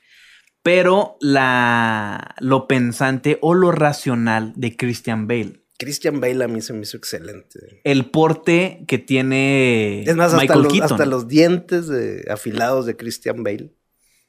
Pero 0.63 1.17
la, 1.21 2.35
lo 2.41 2.67
pensante 2.67 3.39
o 3.41 3.55
lo 3.55 3.71
racional 3.73 4.53
de 4.57 4.77
Christian 4.77 5.27
Bale. 5.29 5.63
Christian 5.79 6.21
Bale 6.21 6.43
a 6.43 6.49
mí 6.49 6.61
se 6.63 6.73
me 6.73 6.81
hizo 6.83 6.97
excelente. 6.97 7.81
el 7.85 8.07
porte 8.07 8.83
que 8.89 8.97
tiene 8.99 10.03
Es 10.05 10.17
más, 10.17 10.29
hasta 10.33 10.41
Michael 10.41 10.63
los, 10.63 10.73
Keaton. 10.73 10.93
hasta 10.93 11.07
los 11.07 11.29
dientes 11.29 11.87
de- 11.89 12.25
afilados 12.31 12.87
de 12.87 12.97
Christian 12.97 13.43
Bale. 13.45 13.75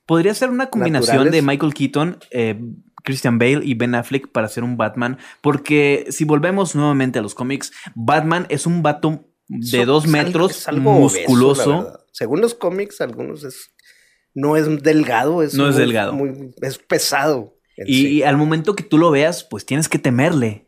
Podría 0.07 0.33
ser 0.33 0.49
una 0.49 0.69
combinación 0.69 1.17
naturales. 1.17 1.33
de 1.33 1.41
Michael 1.43 1.73
Keaton, 1.73 2.19
eh, 2.31 2.59
Christian 3.03 3.37
Bale 3.39 3.61
y 3.63 3.73
Ben 3.75 3.93
Affleck 3.95 4.29
para 4.31 4.47
hacer 4.47 4.63
un 4.63 4.77
Batman. 4.77 5.17
Porque 5.41 6.07
si 6.09 6.23
volvemos 6.23 6.75
nuevamente 6.75 7.19
a 7.19 7.21
los 7.21 7.35
cómics, 7.35 7.71
Batman 7.93 8.45
es 8.49 8.65
un 8.65 8.81
vato 8.83 9.25
de 9.47 9.81
So- 9.81 9.85
dos 9.85 10.07
metros, 10.07 10.51
es 10.51 10.67
algo 10.67 10.93
musculoso. 10.93 11.99
Según 12.11 12.41
los 12.41 12.55
cómics, 12.55 12.99
algunos 13.01 13.43
es 13.43 13.71
no 14.33 14.55
es 14.55 14.83
delgado, 14.83 15.43
es 15.43 15.53
No 15.55 15.67
es 15.69 15.75
delgado. 15.75 16.13
muy- 16.13 16.53
es 16.61 16.77
pesado. 16.79 17.53
y, 17.85 17.93
sí. 17.93 18.07
y 18.15 18.23
al 18.23 18.37
momento 18.37 18.75
que 18.75 18.83
tú 18.83 18.97
lo 18.97 19.11
veas, 19.11 19.43
pues 19.43 19.65
tienes 19.65 19.87
que 19.89 19.99
temerle. 19.99 20.63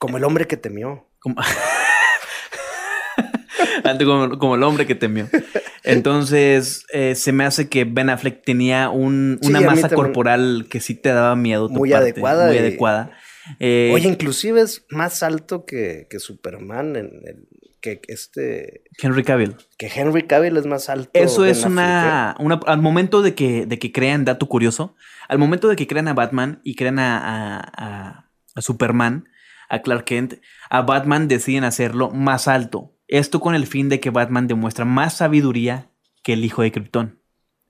como 0.00 0.16
el 0.16 0.24
hombre 0.24 0.48
que 0.48 0.56
temió. 0.56 1.08
Como, 1.20 1.36
como 4.38 4.54
el 4.56 4.62
hombre 4.62 4.86
que 4.86 4.94
temió. 4.94 5.28
Entonces, 5.84 6.84
eh, 6.92 7.14
se 7.14 7.32
me 7.32 7.44
hace 7.44 7.68
que 7.68 7.84
Ben 7.84 8.10
Affleck 8.10 8.42
tenía 8.44 8.88
un- 8.90 9.38
una 9.42 9.60
masa 9.60 9.88
corporal 9.90 10.66
que 10.70 10.80
sí 10.80 10.94
te 10.94 11.10
daba 11.10 11.34
miedo. 11.36 11.68
Muy 11.68 11.92
adecuada 11.92 12.46
Muy 12.48 12.56
y- 12.56 12.58
adecuada. 12.58 13.10
Eh, 13.58 13.90
Oye, 13.92 14.08
inclusive 14.08 14.60
es 14.60 14.84
más 14.90 15.22
alto 15.22 15.64
que, 15.66 16.06
que 16.08 16.20
Superman, 16.20 16.94
en 16.96 17.06
el- 17.24 17.48
que 17.80 18.00
este, 18.06 18.84
Henry 19.02 19.24
Cavill. 19.24 19.56
que 19.76 19.88
Henry 19.92 20.22
Cavill 20.28 20.56
es 20.56 20.66
más 20.66 20.88
alto. 20.88 21.10
Eso 21.14 21.44
es 21.44 21.64
Affleck, 21.64 21.66
¿eh? 21.66 21.72
una, 21.72 22.36
una- 22.38 22.60
Al 22.66 22.80
momento 22.80 23.22
de 23.22 23.34
que, 23.34 23.66
de 23.66 23.78
que 23.80 23.90
crean, 23.90 24.24
dato 24.24 24.46
curioso, 24.46 24.94
al 25.26 25.38
momento 25.38 25.66
de 25.68 25.74
que 25.74 25.88
crean 25.88 26.06
a 26.06 26.14
Batman 26.14 26.60
y 26.62 26.76
crean 26.76 27.00
a, 27.00 27.18
a- 27.18 27.72
a- 27.76 28.30
a 28.54 28.62
Superman, 28.62 29.28
a 29.68 29.82
Clark 29.82 30.04
Kent, 30.04 30.34
a 30.70 30.82
Batman 30.82 31.26
deciden 31.26 31.64
hacerlo 31.64 32.10
más 32.10 32.46
alto. 32.46 32.92
Esto 33.12 33.40
con 33.40 33.54
el 33.54 33.66
fin 33.66 33.88
de 33.90 34.00
que 34.00 34.08
Batman 34.10 34.46
demuestra 34.46 34.84
más 34.86 35.18
sabiduría 35.18 35.90
que 36.22 36.32
el 36.32 36.44
hijo 36.44 36.62
de 36.62 36.72
Krypton. 36.72 37.20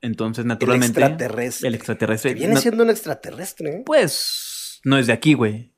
Entonces, 0.01 0.43
El 0.45 0.49
naturalmente. 0.49 1.01
extraterrestre. 1.01 1.69
El 1.69 1.75
extraterrestre. 1.75 2.31
Que 2.33 2.39
viene 2.41 2.55
No- 2.55 2.61
siendo 2.61 2.85
un 2.85 2.91
extraterrestre, 2.91 3.71
¿eh? 3.79 3.83
Pues 3.85 4.81
no 4.85 4.99
es 4.99 5.07
de 5.09 5.13
aquí, 5.13 5.35
güey. 5.35 5.75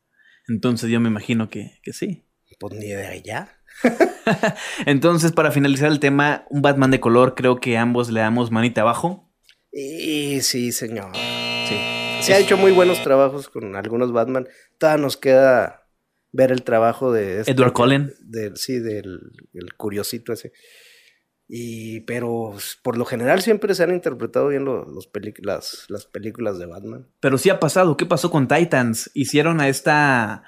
Entonces 0.49 0.91
yo 0.91 1.01
me 1.01 1.09
imagino 1.09 1.49
que, 1.49 1.79
que 1.83 1.93
sí. 1.95 2.27
Pues 2.61 2.75
ni 2.75 2.89
de 2.89 3.07
allá. 3.07 3.49
Entonces, 4.87 5.33
para 5.33 5.51
finalizar 5.51 5.91
el 5.91 5.99
tema, 6.01 6.45
un 6.51 6.63
Batman 6.63 6.91
de 6.91 7.01
color, 7.01 7.35
creo 7.35 7.57
que 7.61 7.79
ambos 7.79 8.11
le 8.11 8.21
damos 8.21 8.51
manita 8.51 8.83
abajo. 8.83 9.33
Y 9.73 10.41
sí, 10.43 10.73
señor. 10.73 11.11
Sí. 11.17 11.77
Se 12.21 12.35
ha 12.35 12.39
hecho 12.39 12.57
muy 12.57 12.73
buenos 12.73 13.03
trabajos 13.03 13.49
con 13.49 13.75
algunos 13.77 14.13
Batman. 14.13 14.47
Todavía 14.79 15.03
nos 15.03 15.17
queda 15.17 15.84
ver 16.37 16.51
el 16.51 16.63
trabajo 16.65 17.13
de... 17.13 17.41
este- 17.41 17.53
Edward 17.53 17.73
Cullen. 17.73 18.13
del- 18.21 18.57
sí, 18.57 18.81
del 18.81 19.21
el 19.53 19.75
curiosito 19.77 20.33
ese. 20.33 20.53
Y, 21.47 22.01
pero 22.01 22.55
por 22.83 22.97
lo 22.97 23.05
general 23.05 23.43
siempre 23.43 23.75
se 23.75 23.83
han 23.85 23.93
interpretado 23.93 24.49
bien 24.49 24.65
lo- 24.65 24.85
los 24.87 25.11
las, 25.43 25.85
las 25.89 26.07
películas 26.07 26.59
de 26.59 26.67
Batman. 26.67 27.07
Pero 27.21 27.39
sí 27.39 27.51
ha 27.51 27.61
pasado. 27.61 27.97
¿Qué 27.97 28.07
pasó 28.07 28.31
con 28.31 28.49
Titans? 28.49 29.11
Hicieron 29.15 29.61
a 29.61 29.69
esta. 29.69 30.43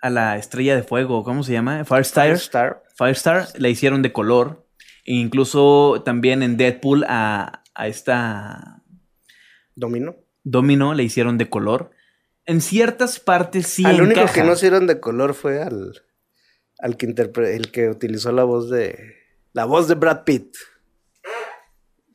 a 0.00 0.10
la 0.10 0.36
estrella 0.38 0.76
de 0.76 0.84
fuego. 0.84 1.24
¿Cómo 1.24 1.42
se 1.42 1.52
llama? 1.52 1.84
Firestar. 1.84 2.30
Star. 2.30 2.82
Firestar. 2.96 3.48
La 3.58 3.68
hicieron 3.68 4.02
de 4.02 4.12
color. 4.12 4.66
E 5.04 5.14
incluso 5.14 6.02
también 6.04 6.42
en 6.44 6.56
Deadpool 6.56 7.04
a, 7.08 7.62
a 7.74 7.88
esta. 7.88 8.82
Domino. 9.74 10.14
Domino 10.44 10.94
le 10.94 11.02
hicieron 11.02 11.38
de 11.38 11.50
color. 11.50 11.90
En 12.46 12.60
ciertas 12.60 13.18
partes 13.20 13.66
sí. 13.66 13.84
al 13.84 14.00
único 14.00 14.24
que 14.32 14.42
no 14.44 14.52
hicieron 14.52 14.86
de 14.86 15.00
color 15.00 15.34
fue 15.34 15.60
al, 15.62 16.02
al 16.78 16.96
que 16.96 17.06
el 17.06 17.70
que 17.72 17.88
utilizó 17.88 18.32
la 18.32 18.44
voz 18.44 18.70
de 18.70 19.14
la 19.52 19.64
voz 19.64 19.88
de 19.88 19.94
Brad 19.96 20.22
Pitt. 20.24 20.54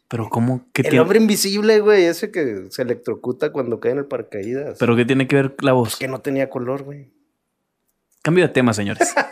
Pero 0.08 0.30
¿cómo? 0.30 0.68
¿Qué 0.74 0.82
El 0.82 0.90
tiene- 0.90 1.00
hombre 1.02 1.20
invisible, 1.20 1.80
güey, 1.80 2.04
ese 2.06 2.32
que 2.32 2.66
se 2.70 2.82
electrocuta 2.82 3.52
cuando 3.52 3.80
cae 3.80 3.94
en 3.94 4.00
el 4.00 4.06
paracaídas. 4.06 4.78
¿Pero 4.80 4.96
qué 4.96 5.06
tiene 5.06 5.28
que 5.28 5.36
ver 5.38 5.56
la 5.62 5.74
voz? 5.74 5.96
que 5.98 6.08
no 6.08 6.20
tenía 6.22 6.50
color, 6.50 6.84
güey. 6.84 7.12
Cambio 8.22 8.46
de 8.46 8.54
tema, 8.54 8.74
señores. 8.74 9.14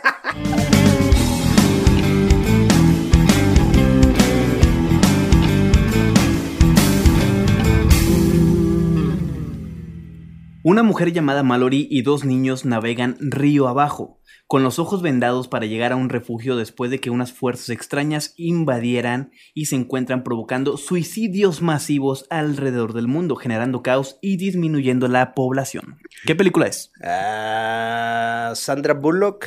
Una 10.62 10.82
mujer 10.82 11.12
llamada 11.12 11.42
Mallory 11.42 11.86
y 11.90 12.02
dos 12.02 12.24
niños 12.24 12.66
navegan 12.66 13.16
río 13.18 13.66
abajo, 13.66 14.20
con 14.46 14.62
los 14.62 14.78
ojos 14.78 15.00
vendados 15.00 15.48
para 15.48 15.64
llegar 15.64 15.92
a 15.92 15.96
un 15.96 16.10
refugio 16.10 16.54
después 16.56 16.90
de 16.90 17.00
que 17.00 17.08
unas 17.08 17.32
fuerzas 17.32 17.70
extrañas 17.70 18.34
invadieran 18.36 19.30
y 19.54 19.66
se 19.66 19.76
encuentran 19.76 20.22
provocando 20.22 20.76
suicidios 20.76 21.62
masivos 21.62 22.26
alrededor 22.28 22.92
del 22.92 23.08
mundo, 23.08 23.36
generando 23.36 23.82
caos 23.82 24.18
y 24.20 24.36
disminuyendo 24.36 25.08
la 25.08 25.32
población. 25.34 25.98
¿Qué 26.26 26.34
película 26.34 26.66
es? 26.66 26.92
Ah, 27.02 28.52
Sandra 28.54 28.92
Bullock. 28.92 29.46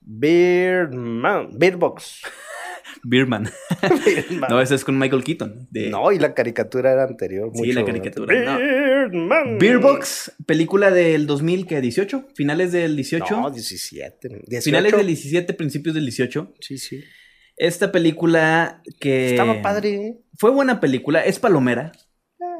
Birdman. 0.00 1.50
Beardbox. 1.58 2.20
Birdman. 3.04 3.48
Birdman. 4.04 4.50
No, 4.50 4.60
ese 4.60 4.74
es 4.74 4.84
con 4.84 4.98
Michael 4.98 5.22
Keaton. 5.22 5.68
de- 5.70 5.88
No, 5.90 6.10
y 6.12 6.18
la 6.18 6.34
caricatura 6.34 6.92
era 6.92 7.04
anterior. 7.04 7.50
Sí, 7.54 7.72
la 7.72 7.84
caricatura, 7.84 8.34
no. 8.44 8.58
Birdman. 9.10 9.58
Beer 9.58 9.78
Box, 9.78 10.32
película 10.46 10.90
del 10.90 11.26
2000, 11.26 11.66
¿qué? 11.66 11.80
¿18? 11.80 12.26
¿Finales 12.34 12.72
del 12.72 12.96
18? 12.96 13.40
No, 13.40 13.50
17. 13.50 14.28
18. 14.46 14.64
Finales 14.64 14.96
del 14.96 15.06
17, 15.06 15.54
principios 15.54 15.94
del 15.94 16.04
18. 16.04 16.54
Sí, 16.60 16.78
sí. 16.78 17.02
Esta 17.56 17.90
película 17.90 18.82
que... 19.00 19.30
Estaba 19.30 19.60
padre, 19.62 19.94
¿eh? 19.94 20.18
Fue 20.36 20.50
buena 20.50 20.80
película, 20.80 21.24
es 21.24 21.38
palomera. 21.38 21.92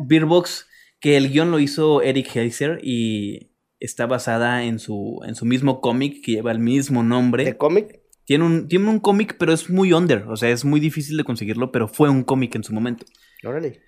Beer 0.01 0.25
Box, 0.25 0.67
que 1.01 1.17
el 1.17 1.31
guion 1.31 1.51
lo 1.51 1.61
hizo 1.61 2.03
Eric 2.03 2.35
Heiser 2.35 2.81
y 2.83 3.53
está 3.81 4.07
basada 4.07 4.65
en 4.65 4.79
su, 4.79 5.21
en 5.25 5.35
su 5.35 5.45
mismo 5.45 5.81
cómic 5.81 6.25
que 6.25 6.33
lleva 6.33 6.53
el 6.53 6.59
mismo 6.59 7.03
nombre. 7.03 7.45
¿De 7.45 7.57
cómic? 7.57 8.01
Tiene 8.25 8.45
un, 8.45 8.69
tiene 8.69 8.91
un 8.91 9.01
cómic, 9.01 9.37
pero 9.39 9.53
es 9.53 9.71
muy 9.71 9.93
under, 9.93 10.25
o 10.29 10.37
sea, 10.37 10.51
es 10.51 10.65
muy 10.65 10.81
difícil 10.81 11.17
de 11.17 11.25
conseguirlo, 11.25 11.73
pero 11.73 11.89
fue 11.89 12.11
un 12.11 12.25
cómic 12.25 12.55
en 12.57 12.65
su 12.65 12.75
momento. 12.75 13.07
Órale. 13.45 13.81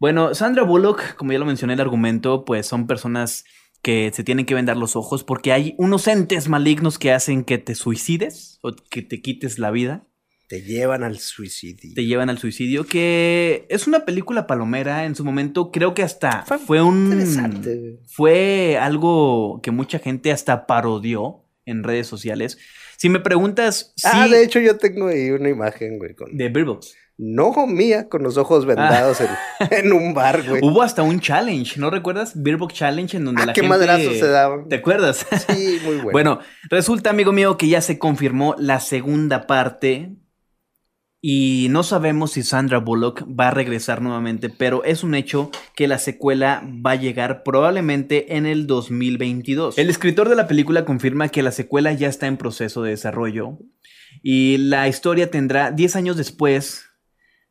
Bueno, 0.00 0.34
Sandra 0.34 0.62
Bullock, 0.62 1.14
como 1.16 1.32
ya 1.32 1.38
lo 1.38 1.44
mencioné 1.44 1.74
el 1.74 1.80
argumento, 1.80 2.44
pues 2.46 2.66
son 2.66 2.86
personas 2.86 3.44
que 3.82 4.10
se 4.14 4.24
tienen 4.24 4.46
que 4.46 4.54
vendar 4.54 4.76
los 4.78 4.96
ojos 4.96 5.24
porque 5.24 5.52
hay 5.52 5.74
unos 5.76 6.08
entes 6.08 6.48
malignos 6.48 6.98
que 6.98 7.12
hacen 7.12 7.44
que 7.44 7.58
te 7.58 7.74
suicides 7.74 8.58
o 8.62 8.72
que 8.90 9.02
te 9.02 9.20
quites 9.20 9.58
la 9.58 9.70
vida, 9.70 10.06
Te 10.48 10.62
llevan 10.62 11.02
al 11.04 11.18
suicidio. 11.18 11.92
te 11.94 12.04
llevan 12.06 12.30
al 12.30 12.38
suicidio, 12.38 12.86
que 12.86 13.66
es 13.68 13.86
una 13.86 14.04
película 14.06 14.46
palomera 14.46 15.04
en 15.04 15.14
su 15.14 15.24
momento, 15.24 15.70
creo 15.70 15.92
que 15.94 16.02
hasta 16.02 16.42
Fue 16.46 16.58
fue, 16.58 16.82
un... 16.82 17.04
interesante, 17.04 17.76
güey. 17.76 17.98
Fue 18.06 18.78
algo 18.78 19.60
que 19.62 19.70
mucha 19.70 19.98
gente 19.98 20.32
hasta 20.32 20.66
parodió 20.66 21.44
en 21.66 21.82
redes 21.84 22.06
sociales. 22.06 22.58
Si 22.96 23.08
me 23.10 23.20
preguntas 23.20 23.92
si... 23.96 24.08
Ah, 24.10 24.28
de 24.28 24.42
hecho 24.44 24.60
yo 24.60 24.76
tengo 24.76 25.08
ahí 25.08 25.30
una 25.30 25.48
imagen, 25.50 25.98
güey, 25.98 26.14
con... 26.14 26.36
de 26.36 26.48
Bird 26.48 26.66
Box. 26.66 26.94
No 27.22 27.52
mía, 27.66 28.08
con 28.08 28.22
los 28.22 28.38
ojos 28.38 28.64
vendados 28.64 29.20
en, 29.20 29.28
en 29.70 29.92
un 29.92 30.14
bar, 30.14 30.42
güey. 30.42 30.62
Hubo 30.64 30.80
hasta 30.82 31.02
un 31.02 31.20
challenge, 31.20 31.78
¿no 31.78 31.90
recuerdas? 31.90 32.32
Beer 32.34 32.56
Box 32.56 32.72
Challenge 32.72 33.14
en 33.14 33.26
donde 33.26 33.42
Ah, 33.42 33.46
la 33.46 33.52
qué 33.52 33.60
gente... 33.60 33.76
madrazos 33.76 34.16
se 34.16 34.26
daban. 34.26 34.68
¿Te 34.68 34.76
acuerdas? 34.76 35.26
Sí, 35.46 35.80
muy 35.84 35.96
bueno. 35.96 36.12
Bueno, 36.12 36.38
resulta, 36.70 37.10
amigo 37.10 37.32
mío, 37.32 37.58
que 37.58 37.68
ya 37.68 37.82
se 37.82 37.98
confirmó 37.98 38.54
la 38.58 38.80
segunda 38.80 39.46
parte. 39.46 40.16
Y 41.20 41.66
no 41.68 41.82
sabemos 41.82 42.32
si 42.32 42.42
Sandra 42.42 42.78
Bullock 42.78 43.24
va 43.38 43.48
a 43.48 43.50
regresar 43.50 44.00
nuevamente, 44.00 44.48
pero 44.48 44.82
es 44.84 45.04
un 45.04 45.14
hecho 45.14 45.50
que 45.76 45.86
la 45.86 45.98
secuela 45.98 46.62
va 46.64 46.92
a 46.92 46.96
llegar 46.96 47.42
probablemente 47.42 48.38
en 48.38 48.46
el 48.46 48.66
2022. 48.66 49.76
El 49.76 49.90
escritor 49.90 50.30
de 50.30 50.36
la 50.36 50.48
película 50.48 50.86
confirma 50.86 51.28
que 51.28 51.42
la 51.42 51.52
secuela 51.52 51.92
ya 51.92 52.08
está 52.08 52.26
en 52.26 52.38
proceso 52.38 52.82
de 52.82 52.92
desarrollo 52.92 53.58
y 54.22 54.56
la 54.56 54.88
historia 54.88 55.30
tendrá 55.30 55.70
10 55.70 55.96
años 55.96 56.16
después 56.16 56.86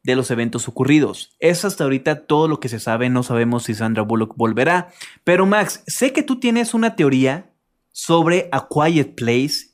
de 0.10 0.16
los 0.18 0.32
eventos 0.32 0.68
ocurridos. 0.68 1.36
Es 1.40 1.66
hasta 1.66 1.84
ahorita 1.84 2.26
todo 2.28 2.48
lo 2.48 2.60
que 2.60 2.70
se 2.70 2.80
sabe, 2.80 3.10
no 3.10 3.24
sabemos 3.24 3.64
si 3.64 3.74
Sandra 3.76 4.04
Bullock 4.04 4.36
volverá. 4.36 4.90
Pero 5.24 5.46
Max, 5.46 5.84
sé 5.88 6.12
que 6.14 6.24
tú 6.24 6.40
tienes 6.40 6.74
una 6.74 6.96
teoría 6.96 7.52
sobre 7.92 8.50
A 8.52 8.68
Quiet 8.70 9.16
Place 9.16 9.70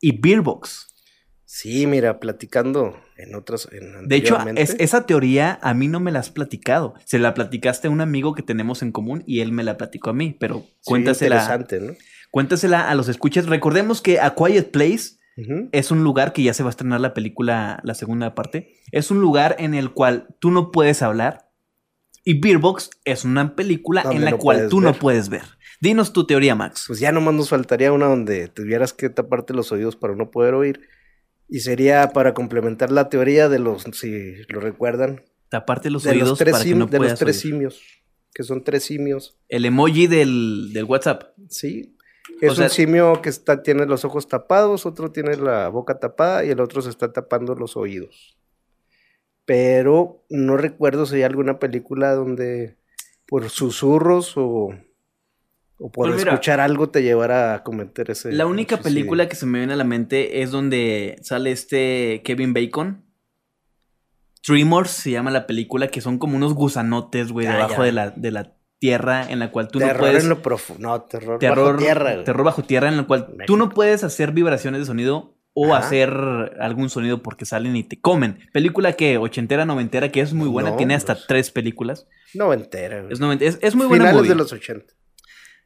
y 0.00 0.20
Beerbox. 0.20 0.88
Sí, 1.44 1.86
mira, 1.86 2.18
platicando 2.18 2.96
en 3.16 3.34
otras. 3.34 3.68
En 3.72 4.08
De 4.08 4.16
hecho, 4.16 4.38
es- 4.56 4.74
esa 4.78 5.04
teoría 5.04 5.58
a 5.62 5.74
mí 5.74 5.86
no 5.86 6.00
me 6.00 6.10
la 6.10 6.20
has 6.20 6.30
platicado. 6.30 6.94
Se 7.04 7.18
la 7.18 7.34
platicaste 7.34 7.88
a 7.88 7.90
un 7.90 8.00
amigo 8.00 8.34
que 8.34 8.42
tenemos 8.42 8.80
en 8.82 8.90
común 8.90 9.22
y 9.26 9.40
él 9.40 9.52
me 9.52 9.62
la 9.62 9.76
platicó 9.76 10.10
a 10.10 10.14
mí, 10.14 10.34
pero 10.38 10.60
Sí, 10.60 10.72
cuéntasela, 10.84 11.36
interesante, 11.36 11.80
¿no? 11.80 11.92
cuéntasela 12.30 12.88
a 12.88 12.94
los 12.94 13.08
escuchas. 13.08 13.46
Recordemos 13.46 14.00
que 14.00 14.18
A 14.18 14.34
Quiet 14.34 14.70
Place 14.70 15.18
Es 15.72 15.90
un 15.90 16.04
lugar 16.04 16.32
que 16.32 16.42
ya 16.42 16.54
se 16.54 16.62
va 16.62 16.68
a 16.68 16.70
estrenar 16.70 17.00
la 17.00 17.14
película, 17.14 17.80
la 17.84 17.94
segunda 17.94 18.34
parte. 18.34 18.74
Es 18.90 19.10
un 19.10 19.20
lugar 19.20 19.56
en 19.58 19.74
el 19.74 19.92
cual 19.92 20.28
tú 20.40 20.50
no 20.50 20.70
puedes 20.70 21.02
hablar. 21.02 21.50
Y 22.24 22.40
Beerbox 22.40 22.90
es 23.04 23.24
una 23.24 23.56
película 23.56 24.04
en 24.10 24.24
la 24.24 24.36
cual 24.36 24.68
tú 24.68 24.80
no 24.80 24.92
puedes 24.94 25.28
ver. 25.28 25.42
Dinos 25.80 26.12
tu 26.12 26.26
teoría, 26.26 26.54
Max. 26.54 26.84
Pues 26.86 27.00
ya 27.00 27.10
nomás 27.10 27.34
nos 27.34 27.48
faltaría 27.48 27.92
una 27.92 28.06
donde 28.06 28.48
tuvieras 28.48 28.92
que 28.92 29.10
taparte 29.10 29.54
los 29.54 29.72
oídos 29.72 29.96
para 29.96 30.14
no 30.14 30.30
poder 30.30 30.54
oír. 30.54 30.80
Y 31.48 31.60
sería 31.60 32.10
para 32.10 32.34
complementar 32.34 32.92
la 32.92 33.08
teoría 33.08 33.48
de 33.48 33.58
los, 33.58 33.82
si 33.92 34.36
lo 34.48 34.60
recuerdan, 34.60 35.22
Taparte 35.52 35.90
los 35.90 36.04
de 36.04 36.12
oídos 36.12 36.30
los 36.30 36.38
tres, 36.38 36.52
para 36.52 36.64
que 36.64 36.74
no 36.74 36.86
de 36.86 36.98
los 36.98 37.18
tres 37.18 37.36
oír. 37.36 37.52
simios. 37.52 37.82
Que 38.32 38.42
son 38.42 38.64
tres 38.64 38.84
simios. 38.84 39.38
El 39.50 39.66
emoji 39.66 40.06
del, 40.06 40.70
del 40.72 40.84
WhatsApp. 40.84 41.24
Sí. 41.50 41.94
Es 42.42 42.52
O 42.52 42.54
sea- 42.56 42.64
un 42.64 42.70
simio 42.70 43.22
que 43.22 43.28
está, 43.28 43.62
tiene 43.62 43.86
los 43.86 44.04
ojos 44.04 44.26
tapados, 44.26 44.84
otro 44.84 45.12
tiene 45.12 45.36
la 45.36 45.68
boca 45.68 45.98
tapada 46.00 46.44
y 46.44 46.50
el 46.50 46.58
otro 46.60 46.82
se 46.82 46.90
está 46.90 47.12
tapando 47.12 47.54
los 47.54 47.76
oídos. 47.76 48.36
Pero 49.44 50.24
no 50.28 50.56
recuerdo 50.56 51.06
si 51.06 51.16
hay 51.16 51.22
alguna 51.22 51.58
película 51.58 52.14
donde 52.14 52.76
por 53.26 53.48
susurros 53.48 54.36
o, 54.36 54.70
o 55.78 55.90
por 55.92 56.08
Pues 56.08 56.18
mira, 56.18 56.32
escuchar 56.32 56.58
algo 56.60 56.90
te 56.90 57.02
llevara 57.02 57.54
a 57.54 57.62
cometer 57.62 58.10
ese. 58.10 58.32
La 58.32 58.46
única 58.46 58.76
suicidio. 58.76 58.94
película 58.94 59.28
que 59.28 59.36
se 59.36 59.46
me 59.46 59.58
viene 59.58 59.74
a 59.74 59.76
la 59.76 59.84
mente 59.84 60.42
es 60.42 60.50
donde 60.50 61.16
sale 61.22 61.52
este 61.52 62.22
Kevin 62.24 62.54
Bacon. 62.54 63.04
Tremors 64.42 64.90
se 64.90 65.12
llama 65.12 65.30
la 65.30 65.46
película, 65.46 65.86
que 65.88 66.00
son 66.00 66.18
como 66.18 66.36
unos 66.36 66.54
gusanotes, 66.54 67.30
güey, 67.30 67.46
Ah, 67.46 67.52
debajo 67.54 67.76
ya. 67.78 67.82
de 67.84 67.92
la, 67.92 68.10
de 68.10 68.30
la 68.32 68.56
tierra 68.82 69.24
en 69.30 69.38
la 69.38 69.52
cual 69.52 69.68
tú 69.68 69.78
terror 69.78 69.94
no 69.94 70.00
puedes... 70.00 70.24
en 70.24 70.28
lo 70.28 70.42
profundo. 70.42 70.88
No, 70.88 71.02
terror, 71.02 71.38
terror, 71.38 71.66
bajo 71.66 71.78
tierra. 71.78 72.12
güey. 72.14 72.24
terror 72.24 72.44
bajo 72.44 72.62
tierra 72.64 72.88
en 72.88 72.96
la 72.96 73.04
cual 73.04 73.28
tú 73.46 73.56
no 73.56 73.70
puedes 73.70 74.02
hacer 74.02 74.32
vibraciones 74.32 74.80
de 74.80 74.86
sonido 74.86 75.36
o 75.54 75.72
Ajá. 75.72 75.86
hacer 75.86 76.10
algún 76.58 76.90
sonido 76.90 77.22
porque 77.22 77.44
salen 77.44 77.76
y 77.76 77.84
te 77.84 78.00
comen. 78.00 78.40
Película 78.52 78.94
que 78.94 79.18
ochentera, 79.18 79.64
noventera, 79.64 80.10
que 80.10 80.20
es 80.20 80.32
muy 80.32 80.48
buena, 80.48 80.70
No, 80.70 80.76
tiene 80.76 80.96
hasta 80.96 81.14
pues. 81.14 81.26
tres 81.28 81.50
películas. 81.52 82.08
Noventera. 82.34 83.02
güey. 83.02 83.12
Es, 83.12 83.20
es, 83.54 83.58
es 83.62 83.74
muy 83.76 83.86
buena 83.86 84.06
Finales 84.06 84.16
movie. 84.16 84.28
de 84.30 84.34
los 84.34 84.52
80. 84.52 84.84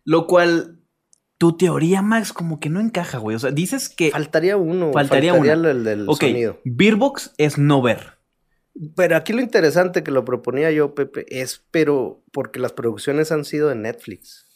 Lo 0.04 0.26
cual, 0.26 0.80
tu 1.38 1.56
teoría, 1.56 2.02
Max, 2.02 2.34
como 2.34 2.60
que 2.60 2.68
no 2.68 2.80
encaja, 2.80 3.16
güey. 3.16 3.34
O 3.34 3.38
sea, 3.38 3.50
dices 3.50 3.88
que... 3.88 4.10
Faltaría 4.10 4.58
uno. 4.58 4.92
Faltaría 4.92 5.32
Faltaría, 5.32 5.54
una. 5.56 5.70
el 5.70 5.84
del 5.84 6.06
sonido. 6.14 6.60
Beerbox 6.66 7.32
es 7.38 7.56
no 7.56 7.80
ver. 7.80 8.15
Pero 8.94 9.16
aquí 9.16 9.32
lo 9.32 9.40
interesante 9.40 10.02
que 10.02 10.10
lo 10.10 10.24
proponía 10.24 10.70
yo, 10.70 10.94
Pepe, 10.94 11.24
es, 11.28 11.64
pero 11.70 12.22
porque 12.32 12.58
las 12.58 12.72
producciones 12.72 13.32
han 13.32 13.44
sido 13.44 13.68
de 13.68 13.74
Netflix. 13.74 14.46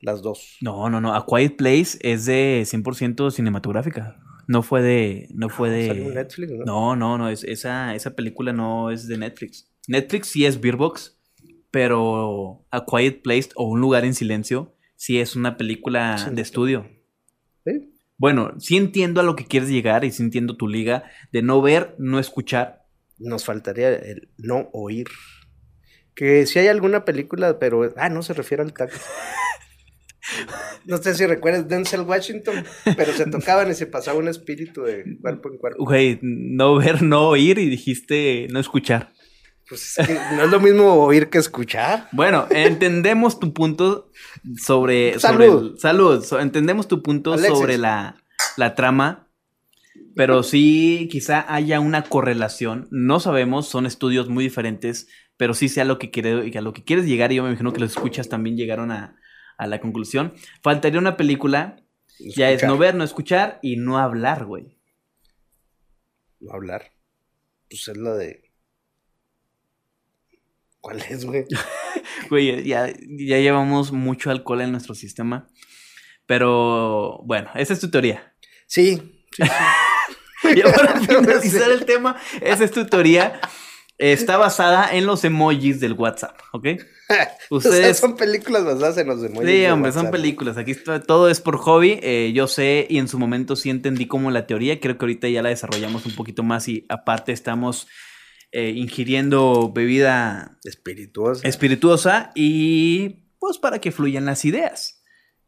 Las 0.00 0.22
dos. 0.22 0.58
No, 0.60 0.90
no, 0.90 1.00
no. 1.00 1.14
A 1.14 1.26
Quiet 1.26 1.56
Place 1.56 1.98
es 2.02 2.26
de 2.26 2.62
100% 2.64 3.30
cinematográfica. 3.30 4.20
No 4.46 4.62
fue 4.62 4.82
de. 4.82 5.28
No 5.32 5.48
fue 5.48 5.70
de. 5.70 5.88
Salió 5.88 6.04
en 6.04 6.14
Netflix, 6.14 6.52
¿no? 6.52 6.64
No, 6.64 6.96
no, 6.96 7.18
no. 7.18 7.28
Es, 7.30 7.42
esa, 7.44 7.94
esa 7.94 8.14
película 8.14 8.52
no 8.52 8.90
es 8.90 9.08
de 9.08 9.16
Netflix. 9.16 9.70
Netflix 9.88 10.28
sí 10.28 10.44
es 10.44 10.60
Beerbox, 10.60 11.18
pero 11.70 12.66
A 12.70 12.84
Quiet 12.84 13.22
Place 13.22 13.48
o 13.56 13.64
Un 13.64 13.80
lugar 13.80 14.04
en 14.04 14.14
silencio 14.14 14.74
sí 14.96 15.18
es 15.18 15.36
una 15.36 15.56
película 15.56 16.18
Sí, 16.18 16.30
de 16.30 16.42
estudio. 16.42 16.86
¿Sí? 17.64 17.94
Bueno, 18.16 18.52
sí 18.58 18.76
entiendo 18.76 19.20
a 19.20 19.24
lo 19.24 19.34
que 19.36 19.46
quieres 19.46 19.70
llegar 19.70 20.04
y 20.04 20.12
sí 20.12 20.22
entiendo 20.22 20.56
tu 20.56 20.68
liga 20.68 21.04
de 21.32 21.42
no 21.42 21.60
ver, 21.60 21.94
no 21.98 22.18
escuchar. 22.18 22.83
Nos 23.18 23.44
faltaría 23.44 23.88
el 23.94 24.28
no 24.38 24.68
oír. 24.72 25.06
Que 26.14 26.46
si 26.46 26.58
hay 26.58 26.68
alguna 26.68 27.04
película, 27.04 27.58
pero. 27.58 27.92
Ah, 27.96 28.08
no 28.08 28.22
se 28.22 28.34
refiere 28.34 28.62
al 28.62 28.72
tacto. 28.72 28.96
No 30.86 30.96
sé 30.98 31.14
si 31.14 31.26
recuerdas 31.26 31.68
Denzel 31.68 32.00
Washington, 32.02 32.64
pero 32.96 33.12
se 33.12 33.26
tocaban 33.26 33.70
y 33.70 33.74
se 33.74 33.86
pasaba 33.86 34.18
un 34.18 34.28
espíritu 34.28 34.82
de 34.82 35.04
cuerpo 35.20 35.50
en 35.50 35.58
cuerpo. 35.58 35.84
Güey, 35.84 36.18
no 36.22 36.76
ver, 36.76 37.02
no 37.02 37.28
oír 37.28 37.58
y 37.58 37.68
dijiste 37.68 38.48
no 38.50 38.58
escuchar. 38.60 39.12
Pues 39.68 39.98
es 39.98 40.06
que 40.06 40.14
no 40.14 40.44
es 40.44 40.50
lo 40.50 40.60
mismo 40.60 40.92
oír 40.94 41.28
que 41.30 41.38
escuchar. 41.38 42.08
Bueno, 42.12 42.46
entendemos 42.50 43.38
tu 43.40 43.52
punto 43.54 44.10
sobre. 44.56 45.18
Salud. 45.18 45.42
sobre 45.42 45.46
el- 45.46 45.78
salud. 45.78 46.40
Entendemos 46.40 46.88
tu 46.88 47.02
punto 47.02 47.32
Alexis. 47.34 47.58
sobre 47.58 47.78
la, 47.78 48.16
la 48.56 48.74
trama. 48.74 49.23
Pero 50.16 50.42
sí, 50.42 51.08
quizá 51.10 51.52
haya 51.52 51.80
una 51.80 52.02
correlación. 52.04 52.88
No 52.90 53.20
sabemos, 53.20 53.68
son 53.68 53.86
estudios 53.86 54.28
muy 54.28 54.44
diferentes. 54.44 55.08
Pero 55.36 55.54
sí 55.54 55.68
sé 55.68 55.80
a 55.80 55.84
lo 55.84 55.98
que, 55.98 56.10
quiere, 56.10 56.56
a 56.56 56.60
lo 56.60 56.72
que 56.72 56.84
quieres 56.84 57.06
llegar. 57.06 57.32
Y 57.32 57.36
yo 57.36 57.42
me 57.42 57.48
imagino 57.48 57.72
que 57.72 57.80
los 57.80 57.90
escuchas 57.90 58.28
también 58.28 58.56
llegaron 58.56 58.92
a, 58.92 59.16
a 59.58 59.66
la 59.66 59.80
conclusión. 59.80 60.34
Faltaría 60.62 61.00
una 61.00 61.16
película. 61.16 61.76
Ya 62.36 62.50
es 62.50 62.62
no 62.62 62.78
ver, 62.78 62.94
no 62.94 63.02
escuchar 63.02 63.58
y 63.60 63.76
no 63.76 63.98
hablar, 63.98 64.44
güey. 64.44 64.78
no 66.38 66.52
hablar. 66.52 66.92
Pues 67.68 67.88
es 67.88 67.96
la 67.96 68.14
de. 68.14 68.52
¿Cuál 70.80 71.00
es, 71.00 71.24
güey? 71.24 71.44
Güey, 72.28 72.64
ya, 72.64 72.86
ya 72.86 73.38
llevamos 73.38 73.90
mucho 73.92 74.30
alcohol 74.30 74.60
en 74.60 74.72
nuestro 74.72 74.94
sistema. 74.94 75.48
Pero 76.26 77.22
bueno, 77.24 77.50
esa 77.54 77.72
es 77.72 77.80
tu 77.80 77.90
teoría. 77.90 78.34
Sí. 78.66 78.96
sí, 79.32 79.42
sí. 79.44 79.50
Y 80.54 80.60
para 80.76 81.00
finalizar 81.00 81.70
el 81.70 81.84
tema, 81.84 82.16
esa 82.40 82.64
es 82.64 82.70
tu 82.70 82.84
teoría. 82.86 83.40
Está 83.96 84.36
basada 84.38 84.92
en 84.92 85.06
los 85.06 85.24
emojis 85.24 85.78
del 85.80 85.92
WhatsApp, 85.92 86.38
¿ok? 86.52 86.66
O 87.50 87.60
sea, 87.60 87.70
Ustedes. 87.70 87.98
son 87.98 88.16
películas 88.16 88.64
basadas 88.64 88.96
en 88.98 89.06
los 89.06 89.20
demonios. 89.20 89.50
Sí, 89.52 89.66
hombre, 89.66 89.92
son 89.92 90.06
WhatsApp. 90.06 90.12
películas. 90.12 90.56
Aquí 90.56 90.74
todo 91.06 91.28
es 91.28 91.40
por 91.40 91.58
hobby. 91.58 92.00
Eh, 92.02 92.32
yo 92.34 92.48
sé 92.48 92.86
y 92.88 92.96
en 92.98 93.08
su 93.08 93.18
momento 93.18 93.56
sí 93.56 93.68
entendí 93.70 94.06
como 94.06 94.30
la 94.30 94.46
teoría. 94.46 94.80
Creo 94.80 94.96
que 94.96 95.04
ahorita 95.04 95.28
ya 95.28 95.42
la 95.42 95.50
desarrollamos 95.50 96.06
un 96.06 96.14
poquito 96.16 96.42
más 96.42 96.66
y 96.66 96.86
aparte 96.88 97.32
estamos 97.32 97.86
eh, 98.52 98.70
ingiriendo 98.74 99.70
bebida 99.72 100.58
Espirituosa. 100.64 101.46
espirituosa 101.46 102.32
y 102.34 103.26
pues 103.38 103.58
para 103.58 103.80
que 103.80 103.92
fluyan 103.92 104.24
las 104.24 104.44
ideas. 104.46 105.02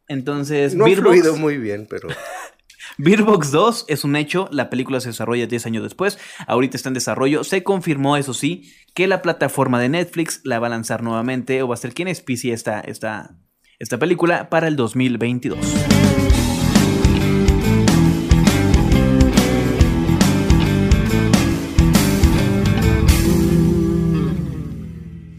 Entonces, 0.09 0.74
no 0.74 0.85
ha 0.85 0.90
fluido 0.90 1.37
muy 1.37 1.56
bien, 1.56 1.87
pero. 1.88 2.09
Beerbox 2.98 3.50
2 3.50 3.85
es 3.88 4.04
un 4.04 4.16
hecho, 4.16 4.48
la 4.50 4.70
película 4.70 5.00
se 5.00 5.11
desarrolla 5.11 5.46
10 5.46 5.66
años 5.66 5.82
después, 5.82 6.18
ahorita 6.46 6.78
está 6.78 6.88
en 6.88 6.94
desarrollo, 6.94 7.44
se 7.44 7.62
confirmó, 7.62 8.16
eso 8.16 8.32
sí, 8.32 8.72
que 8.94 9.06
la 9.06 9.20
plataforma 9.20 9.78
de 9.78 9.90
Netflix 9.90 10.40
la 10.44 10.59
va 10.61 10.68
a 10.68 10.70
lanzar 10.70 11.02
nuevamente 11.02 11.62
o 11.62 11.68
va 11.68 11.74
a 11.74 11.78
ser 11.78 11.92
quien 11.92 12.09
auspicie 12.09 12.54
esta, 12.54 12.80
esta, 12.80 13.37
esta 13.78 13.98
película 13.98 14.48
para 14.48 14.66
el 14.66 14.76
2022. 14.76 15.59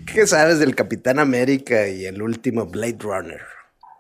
¿Qué 0.05 0.27
sabes 0.27 0.59
del 0.59 0.75
Capitán 0.75 1.17
América 1.17 1.87
y 1.87 2.05
el 2.05 2.21
último 2.21 2.67
Blade 2.67 2.97
Runner? 2.99 3.56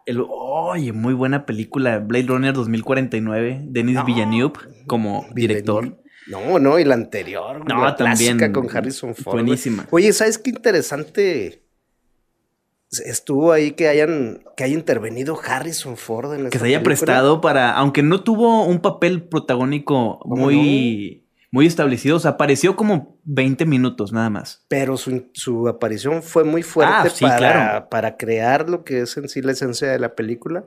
El, 0.07 0.23
oye, 0.27 0.93
muy 0.93 1.13
buena 1.13 1.45
película, 1.45 1.99
Blade 1.99 2.25
Runner 2.27 2.53
2049, 2.53 3.61
Denis 3.65 3.95
No. 3.95 4.05
Villeneuve 4.05 4.53
como 4.87 5.25
director. 5.35 6.01
No, 6.27 6.59
no, 6.59 6.79
y 6.79 6.85
la 6.85 6.95
anterior. 6.95 7.59
No, 7.67 7.83
la 7.83 7.95
también. 7.95 8.37
clásica 8.37 8.53
con 8.53 8.75
Harrison 8.75 9.13
Ford. 9.13 9.33
Buenísima. 9.35 9.85
Oye, 9.91 10.11
¿sabes 10.13 10.37
qué 10.37 10.49
interesante 10.51 11.61
estuvo 13.05 13.51
ahí 13.51 13.71
que 13.71 13.89
hayan 13.89 14.43
que 14.55 14.63
haya 14.63 14.73
intervenido 14.73 15.37
Harrison 15.45 15.97
Ford 15.97 16.33
en 16.33 16.49
Que 16.49 16.57
se 16.57 16.65
haya 16.65 16.77
película? 16.81 16.83
prestado 16.83 17.41
para, 17.41 17.73
aunque 17.73 18.01
no 18.01 18.23
tuvo 18.23 18.63
un 18.65 18.79
papel 18.79 19.23
protagónico 19.23 20.19
¿Cómo 20.19 20.37
muy, 20.45 21.26
muy 21.57 21.65
establecido, 21.65 22.17
o 22.17 22.19
sea, 22.19 22.31
apareció 22.31 22.75
como 22.75 23.19
20 23.23 23.65
minutos 23.65 24.11
nada 24.13 24.29
más. 24.29 24.63
Pero 24.67 24.95
su, 24.95 25.31
su 25.33 25.67
aparición 25.67 26.21
fue 26.21 26.43
muy 26.43 26.61
fuerte 26.61 26.93
Ah, 26.95 27.09
sí, 27.09 27.25
para, 27.25 27.37
claro. 27.37 27.89
para 27.89 28.15
crear 28.15 28.69
lo 28.69 28.83
que 28.83 29.01
es 29.01 29.17
en 29.17 29.27
sí 29.27 29.41
la 29.41 29.53
esencia 29.53 29.87
de 29.89 29.97
la 29.97 30.13
película. 30.13 30.65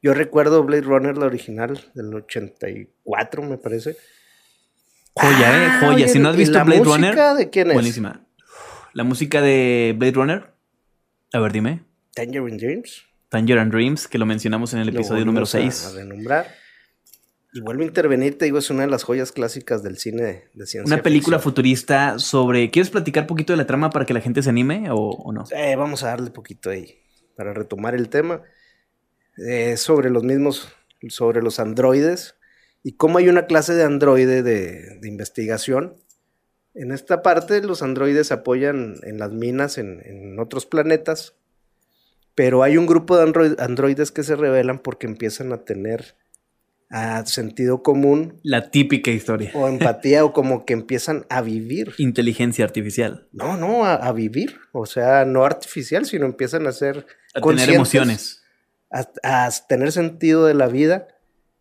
Yo 0.00 0.14
recuerdo 0.14 0.64
Blade 0.64 0.80
Runner, 0.82 1.18
la 1.18 1.26
original, 1.26 1.78
del 1.94 2.14
84, 2.14 3.42
me 3.42 3.58
parece. 3.58 3.98
Joya, 5.14 5.38
eh, 5.64 5.66
Ah, 5.70 5.76
joya. 5.80 5.94
oye, 5.96 6.08
si 6.08 6.18
no 6.18 6.30
has 6.30 6.36
¿y 6.36 6.38
visto 6.38 6.56
la 6.56 6.64
Blade 6.64 6.78
música 6.82 6.96
Runner, 6.96 7.36
de 7.36 7.50
quién 7.50 7.68
es? 7.68 7.74
buenísima. 7.74 8.24
La 8.94 9.04
música 9.04 9.42
de 9.42 9.94
Blade 9.98 10.12
Runner, 10.14 10.44
a 11.34 11.38
ver, 11.40 11.52
dime. 11.52 11.84
Tangerine 12.14 12.58
James. 12.58 13.02
Tangerine 13.28 13.70
Dreams, 13.70 14.08
que 14.08 14.16
lo 14.16 14.24
mencionamos 14.24 14.72
en 14.72 14.80
el 14.80 14.86
Lo 14.88 14.94
episodio 14.94 15.24
número 15.26 15.44
volvimos 15.46 15.76
a- 15.76 15.82
6. 15.82 15.94
A, 15.94 15.98
renombrar. 16.00 16.61
Y 17.54 17.60
vuelvo 17.60 17.82
a 17.82 17.86
intervenir, 17.86 18.38
te 18.38 18.46
digo, 18.46 18.58
es 18.58 18.70
una 18.70 18.82
de 18.82 18.88
las 18.88 19.02
joyas 19.02 19.30
clásicas 19.32 19.82
del 19.82 19.98
cine 19.98 20.22
de, 20.54 20.66
ciencia 20.66 20.82
Una 20.94 21.02
película 21.02 21.36
ficción. 21.38 21.52
futurista 21.52 22.18
sobre. 22.18 22.70
¿Quieres 22.70 22.90
platicar 22.90 23.26
poquito 23.26 23.52
de 23.52 23.58
la 23.58 23.66
trama 23.66 23.90
para 23.90 24.06
que 24.06 24.14
la 24.14 24.20
gente 24.20 24.42
se 24.42 24.48
anime 24.50 24.90
o, 24.90 24.96
o 24.96 25.32
no? 25.32 25.44
Eh, 25.54 25.76
vamos 25.76 26.02
a 26.02 26.08
darle 26.08 26.30
poquito 26.30 26.70
ahí 26.70 26.98
para 27.36 27.52
retomar 27.52 27.94
el 27.94 28.08
tema. 28.08 28.42
Eh, 29.36 29.76
sobre 29.76 30.10
los 30.10 30.24
mismos, 30.24 30.68
sobre 31.08 31.42
los 31.42 31.58
androides 31.58 32.36
y 32.82 32.92
cómo 32.96 33.16
hay 33.18 33.28
una 33.28 33.46
clase 33.46 33.74
de 33.74 33.82
androide 33.84 34.42
de, 34.42 34.98
de 35.00 35.08
investigación. 35.08 35.96
En 36.74 36.90
esta 36.92 37.22
parte 37.22 37.62
los 37.62 37.82
androides 37.82 38.30
apoyan 38.32 38.96
en 39.02 39.18
las 39.18 39.32
minas 39.32 39.78
en, 39.78 40.00
en 40.04 40.38
otros 40.38 40.64
planetas, 40.66 41.34
pero 42.34 42.62
hay 42.62 42.76
un 42.78 42.86
grupo 42.86 43.16
de 43.16 43.24
android- 43.24 43.58
androides 43.60 44.10
que 44.10 44.22
se 44.22 44.36
rebelan 44.36 44.78
porque 44.78 45.06
empiezan 45.06 45.52
a 45.52 45.64
tener 45.64 46.14
ah, 46.92 47.24
sentido 47.26 47.82
común 47.82 48.38
La 48.44 48.70
típica 48.70 49.10
historia. 49.10 49.50
o 49.54 49.66
empatía 49.66 50.24
o 50.24 50.32
como 50.32 50.64
que 50.64 50.72
empiezan 50.74 51.26
a 51.30 51.40
vivir. 51.42 51.92
Inteligencia 51.98 52.64
artificial. 52.64 53.26
No, 53.32 53.56
no, 53.56 53.84
a, 53.84 53.94
a 53.94 54.12
vivir. 54.12 54.56
O 54.72 54.86
sea, 54.86 55.24
no 55.24 55.44
artificial, 55.44 56.06
sino 56.06 56.26
empiezan 56.26 56.66
a 56.66 56.72
ser 56.72 57.06
A 57.34 57.40
tener 57.40 57.70
emociones. 57.70 58.42
A, 58.90 59.08
a 59.46 59.50
tener 59.68 59.90
sentido 59.92 60.46
de 60.46 60.54
la 60.54 60.68
vida. 60.68 61.08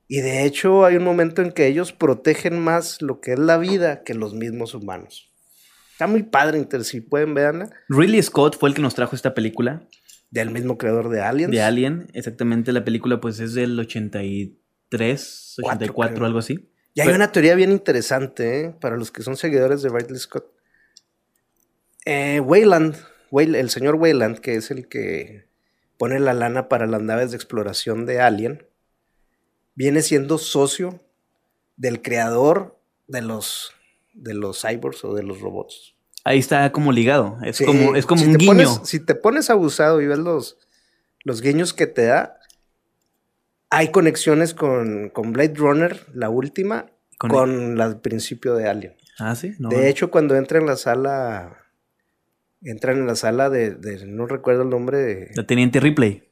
Y 0.08 0.20
de 0.20 0.44
hecho 0.46 0.84
hay 0.86 0.98
un 0.98 1.06
momento 1.06 1.42
en 1.42 1.54
que 1.54 1.68
ellos 1.68 1.94
protegen 1.94 2.60
más 2.60 3.02
lo 3.02 3.22
que 3.22 3.32
es 3.34 3.40
la 3.40 3.58
vida 3.58 4.04
que 4.04 4.14
los 4.14 4.34
mismos 4.34 4.74
humanos. 4.76 5.32
Está 5.94 6.08
muy 6.08 6.24
padre, 6.24 6.58
inter- 6.58 6.84
si 6.84 7.00
pueden 7.00 7.34
verla. 7.34 7.70
Ridley 7.88 8.22
Scott 8.22 8.58
fue 8.60 8.68
el 8.70 8.76
que 8.76 8.82
nos 8.82 8.96
trajo 8.96 9.16
esta 9.16 9.34
película 9.34 9.88
Del 10.30 10.50
mismo 10.50 10.78
creador 10.78 11.08
de 11.10 11.22
Aliens. 11.22 11.52
de 11.52 11.62
Alien. 11.62 12.08
Exactamente, 12.14 12.74
la 12.74 12.84
película 12.84 13.22
pues 13.22 13.40
es 13.40 13.54
del 13.54 13.80
83, 13.80 14.50
Cuatro, 14.92 15.88
84, 15.88 16.16
creo. 16.16 16.26
algo 16.28 16.40
así. 16.40 16.70
Y 16.94 17.02
hay 17.02 17.08
Pero- 17.08 17.16
una 17.16 17.32
teoría 17.32 17.56
bien 17.56 17.72
interesante, 17.72 18.62
¿eh? 18.66 18.76
para 18.82 18.98
los 18.98 19.12
que 19.12 19.24
son 19.24 19.38
seguidores 19.38 19.82
de 19.82 19.90
Ridley 19.90 20.20
Scott. 20.20 20.46
Eh, 22.06 22.40
Wayland, 22.40 22.96
Way- 23.32 23.56
el 23.56 23.70
señor 23.70 23.96
Wayland, 23.96 24.40
que 24.40 24.56
es 24.56 24.72
el 24.72 24.88
que 24.88 25.46
pone 25.98 26.20
la 26.20 26.34
lana 26.34 26.68
para 26.68 26.88
las 26.88 27.02
naves 27.02 27.32
de 27.32 27.38
exploración 27.38 28.06
de 28.06 28.20
Alien, 28.20 28.66
viene 29.76 30.02
siendo 30.02 30.38
socio 30.38 31.00
del 31.78 32.02
creador 32.02 32.78
de 33.08 33.22
los, 33.22 33.72
de 34.14 34.34
los 34.34 34.62
cyborgs 34.62 35.04
o 35.06 35.14
de 35.14 35.24
los 35.24 35.40
robots. 35.40 35.96
Ahí 36.24 36.40
está 36.40 36.72
como 36.72 36.92
ligado. 36.92 37.38
Es 37.44 37.58
Sí, 37.58 37.66
como, 37.66 37.96
es 37.96 38.06
como 38.06 38.22
si 38.22 38.28
un 38.28 38.38
guiño. 38.38 38.52
pones- 38.52 38.82
si 38.84 39.00
te 39.00 39.16
pones 39.16 39.50
abusado 39.50 40.02
y 40.02 40.08
ves 40.08 40.20
los, 40.20 40.58
los 41.24 41.42
guiños 41.42 41.74
que 41.74 41.88
te 41.88 42.06
da, 42.06 42.40
hay 43.72 43.88
conexiones 43.90 44.54
con, 44.54 45.10
con 45.10 45.34
Blade 45.34 45.56
Runner, 45.56 46.00
la 46.14 46.30
última, 46.30 46.92
Con- 47.18 47.30
con, 47.32 47.78
la 47.78 47.88
del 47.90 48.00
principio 48.02 48.54
de 48.54 48.68
Alien. 48.70 48.96
Ah, 49.18 49.36
sí. 49.36 49.54
No. 49.60 49.70
De 49.70 49.90
hecho, 49.90 50.12
cuando 50.12 50.36
entra 50.36 50.60
en 50.60 50.66
la 50.68 50.76
sala, 50.76 51.58
entran 52.62 52.98
en 52.98 53.08
la 53.08 53.16
sala 53.16 53.50
de, 53.50 53.72
de- 53.76 54.06
no 54.06 54.28
recuerdo 54.28 54.64
el 54.64 54.70
nombre, 54.70 54.98
de- 55.00 55.32
La 55.36 55.48
Teniente 55.48 55.80
Ripley. 55.80 56.24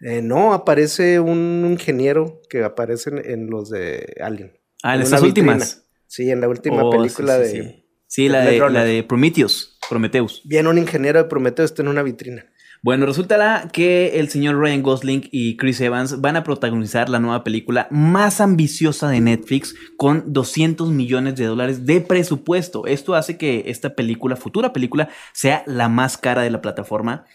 eh, 0.00 0.20
no, 0.22 0.52
aparece 0.52 1.20
un 1.20 1.66
ingeniero 1.70 2.40
que 2.48 2.62
aparece 2.64 3.10
en, 3.10 3.18
en 3.30 3.50
los 3.50 3.70
de 3.70 4.14
Alien. 4.20 4.52
Ah, 4.82 4.94
en 4.96 5.00
En 5.02 5.06
vitrina. 5.06 5.26
últimas. 5.26 5.86
Sí, 6.06 6.30
en 6.30 6.40
la 6.40 6.48
última 6.48 6.82
Oh, 6.84 6.90
película 6.90 7.36
sí, 7.36 7.40
de... 7.42 7.48
sí, 7.48 7.62
sí. 7.62 7.86
Sí, 8.06 8.22
de 8.24 8.28
la, 8.30 8.40
de, 8.44 8.58
la 8.70 8.84
de 8.84 9.04
Prometheus. 9.04 9.78
Prometheus. 9.88 10.42
Viene 10.44 10.68
un 10.68 10.78
ingeniero 10.78 11.22
de 11.22 11.28
Prometeo, 11.28 11.64
está 11.64 11.82
en 11.82 11.88
una 11.88 12.02
vitrina. 12.02 12.44
Bueno, 12.82 13.04
resulta 13.04 13.68
que 13.74 14.20
el 14.20 14.30
señor 14.30 14.58
Ryan 14.58 14.82
Gosling 14.82 15.28
y 15.30 15.58
Chris 15.58 15.82
Evans 15.82 16.22
van 16.22 16.36
a 16.36 16.44
protagonizar 16.44 17.10
la 17.10 17.20
nueva 17.20 17.44
película 17.44 17.86
más 17.90 18.40
ambiciosa 18.40 19.10
de 19.10 19.20
Netflix 19.20 19.74
con 19.98 20.32
200 20.32 20.90
millones 20.90 21.36
de 21.36 21.44
dólares 21.44 21.84
de 21.84 22.00
presupuesto. 22.00 22.86
Esto 22.86 23.14
hace 23.14 23.36
que 23.36 23.64
esta 23.66 23.94
película, 23.94 24.34
futura 24.34 24.72
película, 24.72 25.10
sea 25.34 25.62
la 25.66 25.90
más 25.90 26.16
cara 26.16 26.40
de 26.40 26.48
la 26.48 26.62
plataforma. 26.62 27.26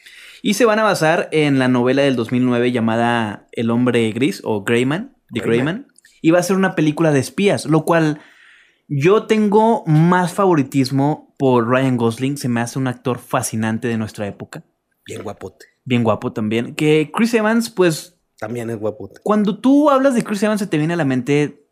Y 0.41 0.55
se 0.55 0.65
van 0.65 0.79
a 0.79 0.83
basar 0.83 1.29
en 1.31 1.59
la 1.59 1.67
novela 1.67 2.01
del 2.01 2.15
2009 2.15 2.71
llamada 2.71 3.47
El 3.51 3.69
hombre 3.69 4.11
gris 4.13 4.41
o 4.43 4.63
Greyman, 4.63 5.15
de 5.29 5.41
Greyman. 5.41 5.87
Y 6.23 6.31
va 6.31 6.39
a 6.39 6.43
ser 6.43 6.55
una 6.55 6.73
película 6.73 7.11
de 7.11 7.19
espías, 7.19 7.67
lo 7.67 7.85
cual 7.85 8.19
yo 8.87 9.27
tengo 9.27 9.83
más 9.85 10.33
favoritismo 10.33 11.35
por 11.37 11.69
Ryan 11.69 11.97
Gosling. 11.97 12.37
Se 12.37 12.49
me 12.49 12.61
hace 12.61 12.79
un 12.79 12.87
actor 12.87 13.19
fascinante 13.19 13.87
de 13.87 13.99
nuestra 13.99 14.25
época. 14.25 14.63
Bien 15.05 15.23
guapote. 15.23 15.65
Bien 15.83 16.03
guapo 16.03 16.33
también. 16.33 16.75
Que 16.75 17.11
Chris 17.13 17.33
Evans, 17.33 17.69
pues, 17.69 18.15
También 18.39 18.69
es 18.69 18.77
guapote. 18.77 19.21
cuando 19.23 19.59
tú 19.59 19.89
hablas 19.89 20.15
de 20.15 20.23
Chris 20.23 20.41
Evans 20.43 20.59
se 20.59 20.67
te 20.67 20.77
viene 20.77 20.93
a 20.93 20.97
la 20.97 21.05
mente 21.05 21.63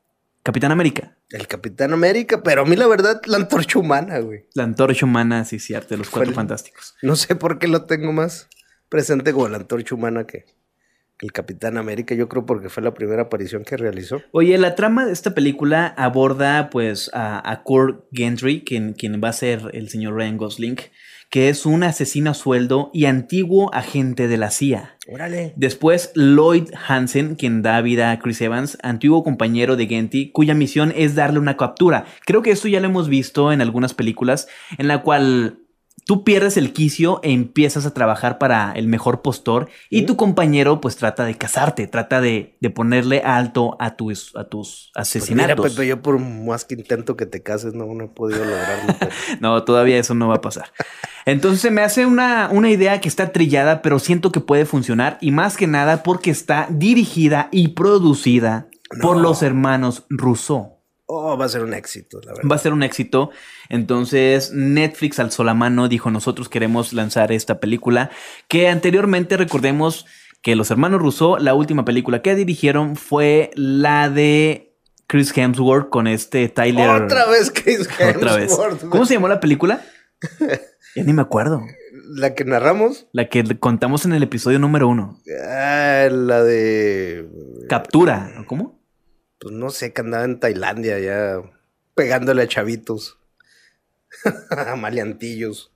Capitán 0.44 0.72
América. 0.72 1.18
El 1.30 1.48
Capitán 1.48 1.94
América, 1.94 2.44
pero 2.44 2.62
a 2.62 2.66
mí 2.66 2.76
la 2.76 2.86
verdad, 2.86 3.22
la 3.26 3.38
antorcha 3.38 3.80
humana, 3.80 4.20
güey. 4.20 4.46
La 4.54 4.64
antorcha 4.64 5.06
humana, 5.06 5.46
sí, 5.46 5.58
cierto, 5.58 5.90
de 5.90 5.98
los 5.98 6.10
cuatro 6.10 6.32
fantásticos. 6.34 6.96
No 7.02 7.16
sé 7.16 7.36
por 7.36 7.58
qué 7.60 7.68
lo 7.68 7.86
tengo 7.86 8.12
más 8.14 8.50
presente 8.90 9.34
como 9.34 9.48
la 9.48 9.58
antorcha 9.58 9.96
humana 9.96 10.28
que, 10.28 10.46
que 11.18 11.26
el 11.26 11.32
Capitán 11.32 11.78
América. 11.80 12.14
Yo 12.14 12.30
creo 12.30 12.46
porque 12.46 12.70
fue 12.70 12.84
la 12.84 12.94
primera 12.94 13.24
aparición 13.24 13.64
que 13.64 13.78
realizó. 13.78 14.22
Oye, 14.32 14.56
la 14.60 14.76
trama 14.76 15.06
de 15.08 15.14
esta 15.14 15.34
película 15.34 15.88
aborda 15.98 16.70
pues 16.70 17.10
a, 17.14 17.50
a 17.52 17.64
Kurt 17.64 18.06
Gentry, 18.12 18.64
quien, 18.64 18.94
quien 18.94 19.20
va 19.24 19.30
a 19.30 19.34
ser 19.34 19.72
el 19.74 19.90
señor 19.90 20.14
Ryan 20.16 20.38
Gosling, 20.38 20.78
que 21.34 21.50
es 21.50 21.66
un 21.66 21.82
asesino 21.82 22.30
a 22.30 22.34
sueldo 22.36 22.92
y 22.94 23.06
antiguo 23.06 23.74
agente 23.74 24.28
de 24.28 24.38
la 24.38 24.52
CIA. 24.52 24.98
Órale. 25.08 25.54
Después 25.56 26.12
Lloyd 26.14 26.70
Hansen, 26.88 27.34
quien 27.34 27.64
da 27.64 27.82
vida 27.82 28.12
a 28.12 28.20
Chris 28.20 28.40
Evans, 28.40 28.78
antiguo 28.84 29.24
compañero 29.24 29.76
de 29.76 29.88
Genty, 29.88 30.30
cuya 30.30 30.54
misión 30.54 30.94
es 30.96 31.16
darle 31.16 31.40
una 31.40 31.58
captura. 31.58 32.06
Creo 32.28 32.44
que 32.44 32.52
esto 32.52 32.68
ya 32.68 32.80
lo 32.80 32.86
hemos 32.86 33.10
visto 33.10 33.52
en 33.52 33.62
algunas 33.62 33.96
películas, 33.96 34.48
en 34.78 34.88
la 34.88 35.02
cual 35.02 35.63
tú 36.06 36.24
pierdes 36.24 36.58
el 36.58 36.74
quicio 36.74 37.20
e 37.24 37.32
empiezas 37.32 37.86
a 37.86 37.94
trabajar 37.94 38.38
para 38.38 38.72
el 38.74 38.88
mejor 38.88 39.22
postor 39.22 39.70
y 39.90 40.04
tu 40.04 40.16
compañero 40.16 40.82
pues 40.82 40.96
trata 40.96 41.26
de 41.26 41.36
casarte, 41.36 41.88
trata 41.88 42.22
de, 42.22 42.58
de 42.60 42.70
ponerle 42.70 43.22
alto 43.22 43.76
a 43.80 43.96
tus, 43.96 44.36
a 44.36 44.46
tus 44.46 44.92
Pues 44.94 45.30
mira, 45.30 45.46
asesinatos. 45.54 45.74
Pepe, 45.74 45.88
yo 45.88 46.02
por 46.02 46.20
más 46.20 46.66
que 46.66 46.76
intento 46.76 47.16
que 47.16 47.26
te 47.26 47.42
cases, 47.42 47.74
no, 47.74 47.86
no 47.94 48.06
he 48.06 48.10
podido 48.10 48.44
lograrlo. 48.44 48.96
No, 49.40 49.64
todavía 49.64 49.98
eso 49.98 50.14
no 50.14 50.28
va 50.28 50.36
a 50.36 50.42
pasar. 50.42 50.72
Entonces 51.26 51.62
se 51.62 51.72
me 51.72 51.82
hace 51.82 52.06
una, 52.06 52.50
una 52.52 52.70
idea 52.70 53.00
que 53.02 53.08
está 53.08 53.32
trillada, 53.32 53.82
pero 53.82 54.00
siento 54.00 54.32
que 54.32 54.40
puede 54.40 54.66
funcionar 54.66 55.18
y 55.22 55.32
más 55.32 55.58
que 55.58 55.68
nada 55.68 56.04
porque 56.04 56.32
está 56.32 56.68
dirigida 56.70 57.50
y 57.52 57.70
producida 57.70 58.68
por 59.02 59.18
los 59.18 59.42
hermanos 59.42 60.06
Rousseau. 60.10 60.83
Oh, 61.16 61.38
va 61.38 61.46
a 61.46 61.50
ser 61.50 61.64
un 61.64 61.76
éxito, 61.76 62.20
la 62.26 62.34
verdad. 62.34 62.50
Va 62.50 62.56
a 62.56 62.60
ser 62.60 62.74
un 62.74 62.82
éxito. 62.82 63.30
Entonces 63.70 64.52
Netflix 64.52 65.20
alzó 65.20 65.44
la 65.44 65.54
mano, 65.54 65.88
dijo 65.88 66.10
nosotros 66.10 66.50
queremos 66.50 66.92
lanzar 66.92 67.32
esta 67.32 67.60
película 67.60 68.10
que 68.48 68.68
anteriormente 68.68 69.38
recordemos 69.38 70.08
que 70.42 70.56
los 70.56 70.72
hermanos 70.72 71.02
Rousseau, 71.02 71.38
la 71.38 71.54
última 71.54 71.86
película 71.86 72.24
que 72.24 72.34
dirigieron 72.34 72.96
fue 72.96 73.52
la 73.54 74.10
de 74.10 74.76
Chris 75.06 75.32
Hemsworth 75.38 75.90
con 75.90 76.08
este 76.08 76.50
Tyler. 76.50 77.04
Otra 77.04 77.28
vez 77.28 77.52
Chris 77.52 77.88
Otra 78.16 78.36
vez. 78.36 78.52
Hemsworth. 78.52 78.90
¿Cómo 78.90 79.06
se 79.06 79.14
llamó 79.14 79.28
la 79.28 79.40
película? 79.40 79.82
Ya 80.96 81.04
ni 81.04 81.12
me 81.12 81.24
acuerdo. 81.24 81.60
La 82.08 82.36
que 82.36 82.46
narramos. 82.46 83.08
La 83.14 83.28
que 83.28 83.44
contamos 83.58 84.06
en 84.06 84.14
el 84.14 84.22
episodio 84.22 84.60
número 84.60 84.88
uno. 84.88 85.20
Ah, 85.44 86.08
la 86.12 86.44
de. 86.44 87.28
Captura. 87.68 88.32
¿o 88.40 88.46
¿Cómo? 88.46 88.83
Pues 89.44 89.54
no 89.54 89.70
sé, 89.72 89.92
que 89.92 90.00
andaba 90.00 90.24
en 90.24 90.40
Tailandia 90.40 91.00
ya 91.00 91.42
pegándole 91.96 92.44
a 92.44 92.48
chavitos. 92.48 93.20
a 94.50 94.78
maleantillos. 94.78 95.74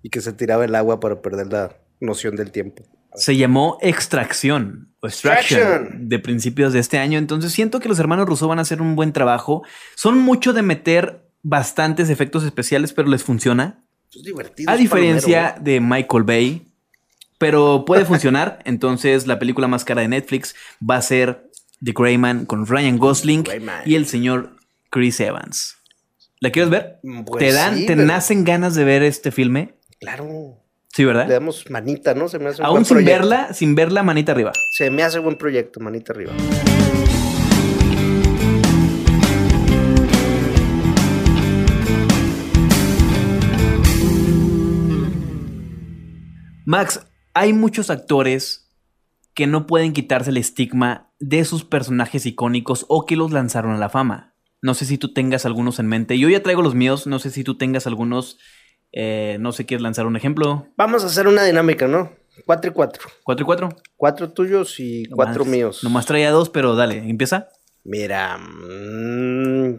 Y 0.00 0.10
que 0.10 0.20
se 0.20 0.32
tiraba 0.32 0.64
el 0.64 0.76
agua 0.76 1.00
para 1.00 1.20
perder 1.20 1.48
la 1.48 1.76
noción 1.98 2.36
del 2.36 2.52
tiempo. 2.52 2.84
Se 3.16 3.36
llamó 3.36 3.78
Extracción 3.80 4.94
o 5.00 5.08
Extraction 5.08 5.60
Extraction. 5.60 6.08
de 6.08 6.18
principios 6.20 6.72
de 6.72 6.78
este 6.78 6.98
año. 6.98 7.18
Entonces 7.18 7.52
siento 7.52 7.80
que 7.80 7.88
los 7.88 7.98
hermanos 7.98 8.26
Rousseau 8.26 8.48
van 8.48 8.60
a 8.60 8.62
hacer 8.62 8.80
un 8.80 8.94
buen 8.94 9.12
trabajo. 9.12 9.64
Son 9.96 10.16
mucho 10.18 10.52
de 10.52 10.62
meter 10.62 11.28
bastantes 11.42 12.10
efectos 12.10 12.44
especiales, 12.44 12.92
pero 12.92 13.08
les 13.08 13.24
funciona. 13.24 13.84
Es 14.14 14.22
divertido. 14.22 14.70
A 14.70 14.76
diferencia 14.76 15.54
palomero, 15.54 15.64
de 15.64 15.80
Michael 15.80 16.22
Bay. 16.22 16.72
Pero 17.38 17.84
puede 17.84 18.04
funcionar. 18.04 18.60
Entonces 18.64 19.26
la 19.26 19.40
película 19.40 19.66
más 19.66 19.84
cara 19.84 20.02
de 20.02 20.08
Netflix 20.08 20.54
va 20.78 20.96
a 20.96 21.02
ser 21.02 21.43
The 21.84 21.92
Greyman 21.94 22.46
con 22.46 22.66
Ryan 22.66 22.98
Gosling 22.98 23.42
Greyman. 23.42 23.82
y 23.84 23.94
el 23.94 24.06
señor 24.06 24.56
Chris 24.90 25.20
Evans. 25.20 25.76
¿La 26.40 26.50
quieres 26.50 26.70
ver? 26.70 26.98
Pues 27.26 27.44
¿Te 27.44 27.52
dan, 27.52 27.76
sí, 27.76 27.86
te 27.86 27.94
pero- 27.94 28.06
nacen 28.06 28.44
ganas 28.44 28.74
de 28.74 28.84
ver 28.84 29.02
este 29.02 29.30
filme? 29.30 29.74
Claro. 30.00 30.60
Sí, 30.88 31.04
¿verdad? 31.04 31.26
Le 31.26 31.34
damos 31.34 31.68
manita, 31.70 32.14
¿no? 32.14 32.28
Se 32.28 32.38
me 32.38 32.48
hace 32.50 32.60
un 32.62 32.66
Aún 32.66 32.74
buen 32.76 32.84
sin 32.84 32.96
proyecto. 32.98 33.18
verla, 33.28 33.52
sin 33.52 33.74
verla, 33.74 34.02
manita 34.02 34.32
arriba. 34.32 34.52
Se 34.72 34.90
me 34.90 35.02
hace 35.02 35.18
buen 35.18 35.36
proyecto, 35.36 35.80
manita 35.80 36.12
arriba. 36.12 36.32
Max, 46.66 47.00
hay 47.34 47.52
muchos 47.52 47.90
actores 47.90 48.63
que 49.34 49.46
no 49.46 49.66
pueden 49.66 49.92
quitarse 49.92 50.30
el 50.30 50.36
estigma 50.36 51.12
de 51.18 51.44
sus 51.44 51.64
personajes 51.64 52.26
icónicos 52.26 52.86
o 52.88 53.04
que 53.06 53.16
los 53.16 53.32
lanzaron 53.32 53.72
a 53.72 53.78
la 53.78 53.88
fama. 53.88 54.34
No 54.62 54.74
sé 54.74 54.86
si 54.86 54.96
tú 54.96 55.12
tengas 55.12 55.44
algunos 55.44 55.78
en 55.78 55.86
mente. 55.88 56.18
Yo 56.18 56.28
ya 56.28 56.42
traigo 56.42 56.62
los 56.62 56.74
míos. 56.74 57.06
No 57.06 57.18
sé 57.18 57.30
si 57.30 57.44
tú 57.44 57.56
tengas 57.58 57.86
algunos. 57.86 58.38
eh, 58.92 59.36
no 59.40 59.52
sé, 59.52 59.66
¿quieres 59.66 59.82
lanzar 59.82 60.06
un 60.06 60.16
ejemplo? 60.16 60.68
Vamos 60.76 61.02
a 61.02 61.06
hacer 61.06 61.26
una 61.26 61.42
dinámica, 61.44 61.88
¿no? 61.88 62.12
Cuatro 62.46 62.70
y 62.70 62.74
cuatro. 62.74 63.02
¿Cuatro 63.24 63.42
y 63.42 63.46
cuatro? 63.46 63.68
Cuatro 63.96 64.32
tuyos 64.32 64.78
y 64.80 65.04
cuatro 65.06 65.44
míos. 65.44 65.82
Nomás 65.84 66.06
traía 66.06 66.30
dos, 66.30 66.48
pero 66.48 66.74
dale, 66.76 66.98
empieza. 66.98 67.48
Mira. 67.84 68.38
mm, 68.38 69.78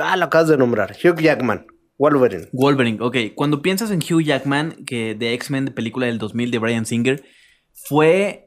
ah, 0.00 0.16
lo 0.16 0.24
acabas 0.24 0.48
de 0.48 0.56
nombrar. 0.56 0.96
Hugh 1.02 1.20
Jackman. 1.20 1.66
Wolverine. 1.98 2.48
Wolverine, 2.52 2.98
ok. 3.00 3.16
Cuando 3.34 3.62
piensas 3.62 3.90
en 3.90 4.00
Hugh 4.00 4.22
Jackman, 4.22 4.84
que 4.84 5.14
de 5.14 5.32
X-Men, 5.34 5.66
de 5.66 5.70
película 5.70 6.06
del 6.06 6.18
2000 6.18 6.50
de 6.50 6.58
Brian 6.58 6.84
Singer, 6.84 7.24
fue 7.72 8.45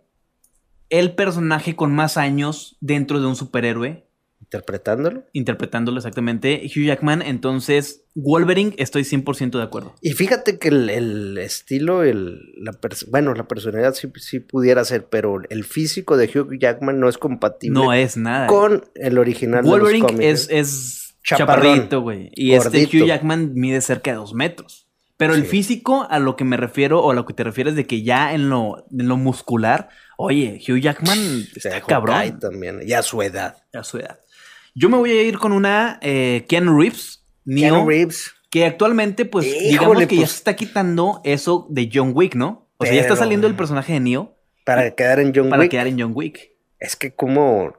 el 0.89 1.13
personaje 1.15 1.75
con 1.75 1.93
más 1.93 2.17
años 2.17 2.77
dentro 2.81 3.19
de 3.19 3.27
un 3.27 3.35
superhéroe, 3.35 4.05
Interpretándolo. 4.41 5.23
interpretándolo 5.33 5.97
exactamente. 5.99 6.63
Hugh 6.65 6.85
Jackman, 6.85 7.21
entonces 7.21 8.05
Wolverine, 8.15 8.73
estoy 8.77 9.03
100% 9.03 9.51
de 9.57 9.61
acuerdo. 9.63 9.93
Y 10.01 10.13
fíjate 10.13 10.57
que 10.57 10.69
el, 10.69 10.89
el 10.89 11.37
estilo, 11.37 12.01
el, 12.03 12.39
la 12.57 12.71
bueno, 13.11 13.35
la 13.35 13.47
personalidad 13.47 13.93
sí, 13.93 14.07
sí 14.15 14.39
pudiera 14.39 14.83
ser, 14.85 15.05
pero 15.07 15.39
el 15.49 15.63
físico 15.65 16.17
de 16.17 16.25
Hugh 16.33 16.57
Jackman 16.59 16.99
no 16.99 17.09
es 17.09 17.19
compatible 17.19 17.79
No 17.79 17.93
es 17.93 18.17
nada. 18.17 18.47
con 18.47 18.85
el 18.95 19.19
original 19.19 19.63
de 19.63 19.69
Wolverine 19.69 19.99
los 20.03 20.11
cómics. 20.13 20.25
es, 20.27 20.49
es 20.49 21.15
chaparrito, 21.23 22.01
güey. 22.01 22.31
Y 22.33 22.53
este. 22.53 22.85
Hugh 22.85 23.05
Jackman 23.05 23.53
mide 23.53 23.81
cerca 23.81 24.09
de 24.11 24.17
dos 24.17 24.33
metros. 24.33 24.87
Pero 25.17 25.35
el 25.35 25.43
físico, 25.43 26.07
a 26.09 26.17
lo 26.17 26.37
que 26.37 26.45
me 26.45 26.55
refiero, 26.57 27.03
o 27.03 27.11
a 27.11 27.13
lo 27.13 27.25
que 27.25 27.33
te 27.33 27.43
refieres 27.43 27.75
de 27.75 27.85
que 27.85 28.03
ya 28.03 28.33
en 28.33 28.49
lo, 28.49 28.85
en 28.89 29.09
lo 29.09 29.17
muscular, 29.17 29.89
oye, 30.21 30.59
Hugh 30.67 30.79
Jackman 30.81 31.17
está 31.55 31.79
cabrón. 31.81 32.39
también, 32.39 32.81
y 32.85 32.91
a 32.93 33.01
su 33.01 33.21
edad. 33.21 33.55
a 33.73 33.83
su 33.83 33.97
edad. 33.99 34.19
Yo 34.75 34.89
me 34.89 34.97
voy 34.97 35.11
a 35.11 35.23
ir 35.23 35.37
con 35.39 35.51
una 35.53 35.97
eh, 36.01 36.45
Keanu 36.49 36.77
Reeves, 36.79 37.23
Neo, 37.45 37.73
Keanu 37.75 37.89
Reeves. 37.89 38.33
que 38.51 38.65
actualmente, 38.65 39.25
pues, 39.25 39.45
Híjole, 39.47 39.67
digamos 39.69 39.97
que 40.07 40.15
ya 40.15 40.21
pues. 40.21 40.31
se 40.31 40.37
está 40.37 40.55
quitando 40.55 41.21
eso 41.23 41.65
de 41.69 41.89
John 41.91 42.11
Wick, 42.13 42.35
¿no? 42.35 42.67
O 42.77 42.85
sea, 42.85 42.93
ya 42.93 43.01
está 43.01 43.15
saliendo 43.15 43.47
el 43.47 43.55
personaje 43.55 43.93
de 43.93 43.99
Neo 44.01 44.37
Para 44.65 44.93
quedar 44.95 45.19
en 45.19 45.33
John 45.35 45.49
para 45.49 45.61
Wick. 45.63 45.71
quedar 45.71 45.87
en 45.87 45.99
John 45.99 46.11
Wick. 46.13 46.51
Es 46.79 46.95
que 46.95 47.13
como... 47.15 47.73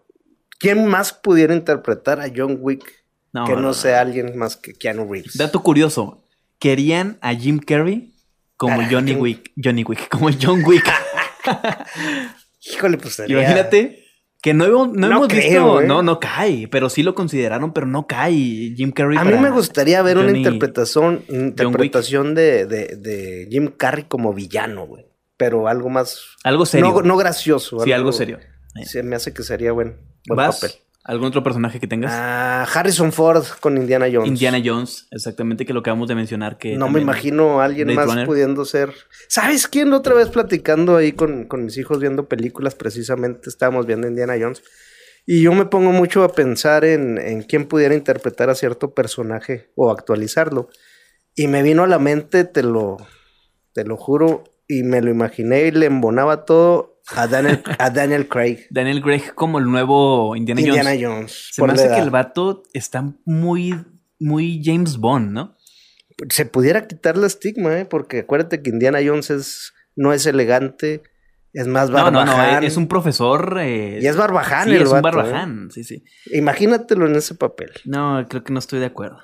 ¿Quién 0.59 0.87
más 0.87 1.13
pudiera 1.13 1.55
interpretar 1.55 2.21
a 2.21 2.31
John 2.35 2.59
Wick 2.61 2.85
No, 3.33 3.45
que 3.47 3.53
no, 3.53 3.61
no, 3.61 3.69
no. 3.69 3.75
sea 3.75 4.01
alguien 4.01 4.37
más 4.37 4.57
que 4.57 4.73
Keanu 4.75 5.11
Reeves? 5.11 5.37
Dato 5.39 5.63
curioso, 5.63 6.27
querían 6.59 7.19
a 7.23 7.33
Jim 7.35 7.59
Carrey 7.61 8.13
como 8.59 8.77
Para 8.77 8.91
Johnny 8.91 9.13
John- 9.13 9.23
Wick, 9.23 9.53
Johnny 9.63 9.85
Wick, 9.85 10.09
como 10.11 10.29
John 10.39 10.63
Wick. 10.67 10.85
Híjole, 12.73 12.99
pues 12.99 13.15
sería... 13.15 13.39
Imagínate 13.41 14.05
que 14.43 14.55
no, 14.55 14.65
hemos- 14.65 14.89
no 14.93 15.09
No 15.09 15.17
hemos 15.17 15.29
creo, 15.29 15.41
visto, 15.77 15.81
¿eh? 15.83 15.87
no, 15.87 16.03
no 16.03 16.19
cae, 16.21 16.69
pero 16.69 16.89
sí 16.91 17.03
lo 17.03 17.15
consideraron, 17.15 17.73
pero 17.73 17.87
no 17.87 18.07
cae 18.07 18.33
Jim 18.77 18.93
Carrey. 18.93 19.19
A 19.19 19.25
mí 19.25 19.35
me 19.39 19.51
gustaría 19.51 20.01
ver 20.03 20.19
una 20.19 20.37
interpretación, 20.37 21.25
interpretación 21.29 22.35
de, 22.35 22.67
de, 22.67 22.97
de 22.97 23.49
Jim 23.51 23.69
Carrey 23.77 24.05
como 24.05 24.33
villano, 24.35 24.87
güey. 24.87 25.07
Pero 25.37 25.69
algo 25.69 25.89
más... 25.89 26.21
Algo 26.45 26.67
serio. 26.67 26.91
No, 26.93 27.03
no 27.03 27.17
gracioso. 27.17 27.81
sí, 27.81 27.93
algo 27.93 28.13
serio. 28.13 28.39
Se 28.85 29.03
me 29.03 29.17
hace 29.17 29.33
que 29.33 29.43
sería 29.43 29.73
buen, 29.73 29.97
buen 30.27 30.37
¿Vas? 30.37 30.61
papel. 30.61 30.77
¿Algún 31.03 31.29
otro 31.29 31.43
personaje 31.43 31.81
que 31.81 31.87
tengas? 31.87 32.13
Ah, 32.15 32.67
Harrison 32.75 33.11
Ford 33.11 33.45
con 33.61 33.79
Indiana 33.79 34.07
Jones. 34.13 34.29
Indiana 34.29 34.61
Jones, 34.63 35.07
exactamente 35.11 35.65
que 35.65 35.73
lo 35.73 35.81
acabamos 35.81 36.09
de 36.09 36.15
mencionar. 36.15 36.59
Que 36.59 36.77
No 36.77 36.91
me 36.91 37.01
imagino 37.01 37.61
a 37.61 37.65
alguien 37.65 37.87
Blade 37.87 37.97
más 37.97 38.07
Runner. 38.09 38.27
pudiendo 38.27 38.65
ser. 38.67 38.93
¿Sabes 39.29 39.67
quién? 39.67 39.93
Otra 39.95 40.15
vez 40.15 40.29
platicando 40.29 40.97
ahí 40.97 41.13
con, 41.13 41.45
con 41.45 41.65
mis 41.65 41.79
hijos 41.79 42.01
viendo 42.01 42.29
películas, 42.29 42.75
precisamente 42.75 43.49
estábamos 43.49 43.87
viendo 43.87 44.07
Indiana 44.09 44.35
Jones. 44.39 44.63
Y 45.27 45.43
yo 45.43 45.53
me 45.53 45.65
pongo 45.67 45.93
mucho 45.93 46.23
a 46.23 46.33
pensar 46.33 46.85
en, 46.85 47.17
en 47.19 47.43
quién 47.43 47.67
pudiera 47.67 47.95
interpretar 47.95 48.51
a 48.51 48.55
cierto 48.55 48.93
personaje 48.95 49.71
o 49.77 49.91
actualizarlo. 49.91 50.69
Y 51.35 51.47
me 51.47 51.63
vino 51.63 51.85
a 51.85 51.87
la 51.87 51.99
mente, 51.99 52.45
te 52.45 52.63
lo, 52.63 52.99
te 53.73 53.85
lo 53.85 53.97
juro, 53.97 54.45
y 54.69 54.83
me 54.83 55.01
lo 55.01 55.11
imaginé 55.11 55.63
y 55.65 55.71
le 55.71 55.87
embonaba 55.87 56.45
todo 56.45 57.00
a 57.17 57.27
Daniel, 57.27 57.63
a 57.79 57.91
Daniel 57.91 58.29
Craig. 58.29 58.67
Daniel 58.71 59.03
Craig 59.03 59.33
como 59.35 59.59
el 59.59 59.65
nuevo 59.67 60.35
Indiana, 60.37 60.61
Indiana 60.61 60.91
Jones. 60.93 61.03
Jones. 61.03 61.49
Se 61.53 61.63
me 61.63 61.73
hace 61.73 61.83
que 61.85 61.89
edad. 61.95 62.03
el 62.03 62.11
vato 62.11 62.63
está 62.73 63.05
muy, 63.25 63.75
muy 64.19 64.63
James 64.65 64.97
Bond, 64.99 65.33
¿no? 65.33 65.57
Se 66.29 66.45
pudiera 66.47 66.87
quitar 66.87 67.17
la 67.17 67.27
estigma, 67.27 67.79
¿eh? 67.79 67.85
Porque 67.87 68.21
acuérdate 68.21 68.63
que 68.63 68.71
Indiana 68.71 68.99
Jones 69.05 69.31
es, 69.31 69.73
no 69.97 70.13
es 70.13 70.27
elegante, 70.27 71.03
es 71.53 71.67
más 71.67 71.89
No, 71.91 71.99
no, 72.11 72.21
barbaján. 72.21 72.61
no, 72.61 72.67
es 72.67 72.77
un 72.77 72.87
profesor. 72.89 73.59
eh, 73.61 73.99
Y 74.03 74.07
es 74.07 74.17
barbaján 74.17 74.69
Sí, 74.69 74.75
el 74.77 74.83
es 74.83 74.91
un 74.91 74.99
¿eh? 74.99 75.01
barbaján, 75.01 75.71
sí, 75.73 75.83
sí. 75.83 76.05
Imagínatelo 76.33 77.07
en 77.07 77.17
ese 77.17 77.35
papel. 77.35 77.71
No, 77.87 78.25
creo 78.29 78.45
que 78.45 78.53
no 78.53 78.59
estoy 78.59 78.79
de 78.81 78.87
acuerdo. 78.87 79.19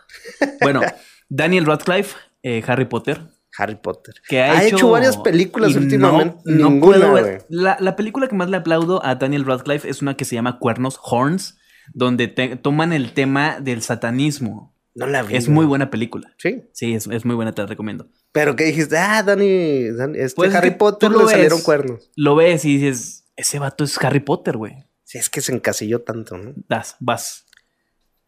Bueno, 0.62 0.80
Daniel 1.28 1.66
Radcliffe, 1.66 2.16
eh, 2.43 2.62
Harry 2.66 2.87
Potter, 2.87 3.20
Harry 3.59 3.76
Potter. 3.76 4.14
que 4.28 4.42
ha, 4.42 4.59
Ha 4.59 4.64
hecho 4.64 4.90
varias 4.90 5.16
películas 5.16 5.72
y 5.72 5.78
últimamente, 5.78 6.38
No, 6.44 6.64
no 6.64 6.70
ninguna, 6.70 6.98
puedo 6.98 7.12
ver. 7.14 7.46
La, 7.48 7.76
la 7.80 7.96
película 7.96 8.28
que 8.28 8.34
más 8.34 8.50
le 8.50 8.57
aplaudo 8.59 9.04
a 9.04 9.14
Daniel 9.14 9.44
Radcliffe 9.44 9.88
es 9.88 10.02
una 10.02 10.16
que 10.16 10.24
se 10.24 10.34
llama 10.34 10.59
Cuernos, 10.59 10.98
Horns, 11.02 11.59
donde 11.94 12.28
te- 12.28 12.57
toman 12.57 12.92
el 12.92 13.12
tema 13.12 13.61
del 13.61 13.82
satanismo. 13.82 14.74
No 14.94 15.07
la 15.07 15.22
vi. 15.22 15.36
Es 15.36 15.48
muy 15.48 15.66
buena 15.66 15.90
película. 15.90 16.34
Sí. 16.38 16.62
Sí, 16.72 16.94
es, 16.94 17.07
es 17.07 17.24
muy 17.24 17.34
buena, 17.36 17.52
te 17.52 17.61
la 17.62 17.68
recomiendo. 17.68 18.09
Pero 18.32 18.57
que 18.57 18.64
dijiste, 18.64 18.96
ah, 18.98 19.22
Dani, 19.22 19.90
Dani 19.90 20.18
este 20.18 20.36
Pues 20.36 20.50
es 20.50 20.57
Harry 20.57 20.70
que 20.70 20.76
Potter 20.76 21.11
le 21.11 21.18
lo 21.18 21.28
salieron 21.28 21.59
ves. 21.59 21.64
cuernos. 21.64 22.11
Lo 22.16 22.34
ves 22.34 22.64
y 22.64 22.78
dices, 22.78 23.24
ese 23.36 23.59
vato 23.59 23.84
es 23.84 23.96
Harry 24.02 24.20
Potter, 24.20 24.57
güey. 24.57 24.84
Sí, 25.04 25.18
es 25.18 25.28
que 25.30 25.40
se 25.40 25.52
encasilló 25.52 26.00
tanto, 26.02 26.36
¿no? 26.36 26.52
Das, 26.68 26.96
vas. 26.98 27.46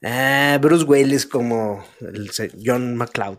Ah, 0.05 0.59
Bruce 0.61 0.85
Willis 0.85 1.27
como 1.27 1.85
el 2.01 2.31
John 2.65 2.97
McCloud. 2.97 3.39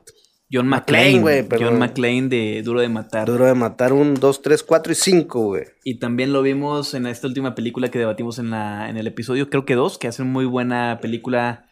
John 0.52 0.68
McClane, 0.68 1.20
güey. 1.20 1.48
John 1.60 1.78
McClane 1.78 2.28
de 2.28 2.62
Duro 2.64 2.82
de 2.82 2.90
Matar. 2.90 3.28
Duro 3.28 3.46
de 3.46 3.54
matar 3.54 3.94
un, 3.94 4.16
dos, 4.16 4.42
tres, 4.42 4.64
cuatro 4.64 4.92
y 4.92 4.96
cinco, 4.96 5.42
güey. 5.42 5.66
Y 5.84 6.00
también 6.00 6.34
lo 6.34 6.42
vimos 6.42 6.94
en 6.96 7.06
esta 7.06 7.28
última 7.28 7.54
película 7.54 7.90
que 7.90 8.00
debatimos 8.00 8.40
en, 8.40 8.50
la, 8.50 8.90
en 8.90 8.98
el 8.98 9.06
episodio, 9.06 9.50
creo 9.50 9.66
que 9.66 9.76
dos, 9.76 9.98
que 10.00 10.08
hace 10.08 10.24
muy 10.24 10.46
buena 10.46 11.00
película 11.02 11.66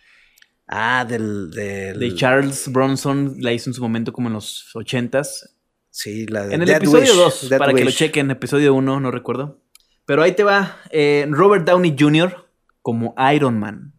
Ah, 0.70 1.06
del, 1.08 1.50
del- 1.52 1.98
de 1.98 2.14
Charles 2.16 2.70
Bronson, 2.72 3.38
la 3.40 3.54
hizo 3.54 3.70
en 3.70 3.74
su 3.74 3.82
momento 3.82 4.12
como 4.12 4.28
en 4.28 4.34
los 4.34 4.70
ochentas. 4.76 5.56
Sí, 5.90 6.26
la 6.28 6.46
de 6.46 6.56
En 6.56 6.62
el 6.62 6.70
episodio 6.70 7.14
Wish, 7.14 7.16
2, 7.16 7.50
Death 7.50 7.60
para 7.60 7.74
que 7.74 7.86
lo 7.86 7.92
chequen, 7.92 8.30
episodio 8.32 8.74
1, 8.74 9.00
no 9.00 9.10
recuerdo. 9.10 9.62
Pero 10.06 10.24
ahí 10.24 10.34
te 10.34 10.44
va, 10.44 10.78
eh, 10.92 11.26
Robert 11.30 11.66
Downey 11.66 11.96
Jr. 11.98 12.46
como 12.82 13.16
Iron 13.34 13.58
Man. 13.60 13.94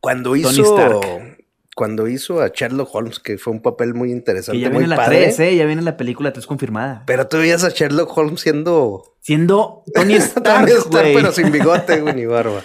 Cuando 0.00 0.30
Tony 0.30 0.40
hizo. 0.40 0.74
Stark. 0.74 1.33
Cuando 1.74 2.06
hizo 2.06 2.40
a 2.40 2.48
Sherlock 2.48 2.94
Holmes, 2.94 3.18
que 3.18 3.36
fue 3.36 3.52
un 3.52 3.60
papel 3.60 3.94
muy 3.94 4.12
interesante, 4.12 4.58
Que 4.58 4.64
ya 4.64 4.70
muy 4.70 4.78
viene 4.80 4.90
la 4.90 4.96
padre. 4.96 5.24
3, 5.24 5.40
¿eh? 5.40 5.56
Ya 5.56 5.66
viene 5.66 5.82
la 5.82 5.96
película 5.96 6.32
3 6.32 6.46
confirmada. 6.46 7.02
Pero 7.06 7.26
tú 7.26 7.38
veías 7.38 7.64
a 7.64 7.70
Sherlock 7.70 8.16
Holmes 8.16 8.40
siendo. 8.40 9.16
Siendo 9.20 9.82
Tony 9.94 10.14
Stark, 10.18 10.66
Tony 10.66 10.70
Stark, 10.72 11.08
pero 11.14 11.32
sin 11.32 11.50
bigote, 11.50 12.00
güey, 12.00 12.14
ni 12.14 12.26
barba. 12.26 12.62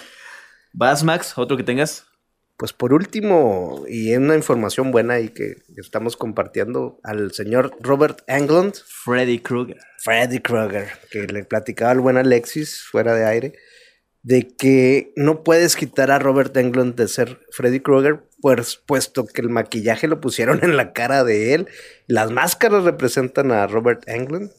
¿Vas, 0.72 1.02
Max? 1.02 1.34
¿Otro 1.36 1.56
que 1.56 1.64
tengas? 1.64 2.06
Pues 2.56 2.74
por 2.74 2.92
último, 2.92 3.84
y 3.88 4.12
en 4.12 4.24
una 4.24 4.34
información 4.36 4.90
buena 4.92 5.14
ahí 5.14 5.30
que 5.30 5.56
estamos 5.78 6.18
compartiendo 6.18 7.00
al 7.02 7.32
señor 7.32 7.74
Robert 7.80 8.20
Englund, 8.26 8.74
Freddy 8.86 9.38
Krueger. 9.38 9.78
Freddy 9.96 10.40
Krueger, 10.40 10.88
que 11.10 11.22
le 11.22 11.44
platicaba 11.44 11.92
al 11.92 12.00
buen 12.00 12.18
Alexis 12.18 12.82
fuera 12.82 13.14
de 13.14 13.24
aire, 13.24 13.54
de 14.22 14.48
que 14.48 15.12
no 15.16 15.42
puedes 15.42 15.76
quitar 15.76 16.10
a 16.10 16.18
Robert 16.18 16.56
Englund 16.56 16.94
de 16.94 17.08
ser 17.08 17.40
Freddy 17.50 17.80
Krueger, 17.80 18.22
pues, 18.40 18.80
puesto 18.84 19.26
que 19.26 19.40
el 19.40 19.48
maquillaje 19.48 20.08
lo 20.08 20.20
pusieron 20.20 20.60
en 20.62 20.76
la 20.76 20.92
cara 20.92 21.24
de 21.24 21.54
él, 21.54 21.68
las 22.06 22.30
máscaras 22.30 22.84
representan 22.84 23.52
a 23.52 23.66
Robert 23.66 24.02
Englund, 24.06 24.50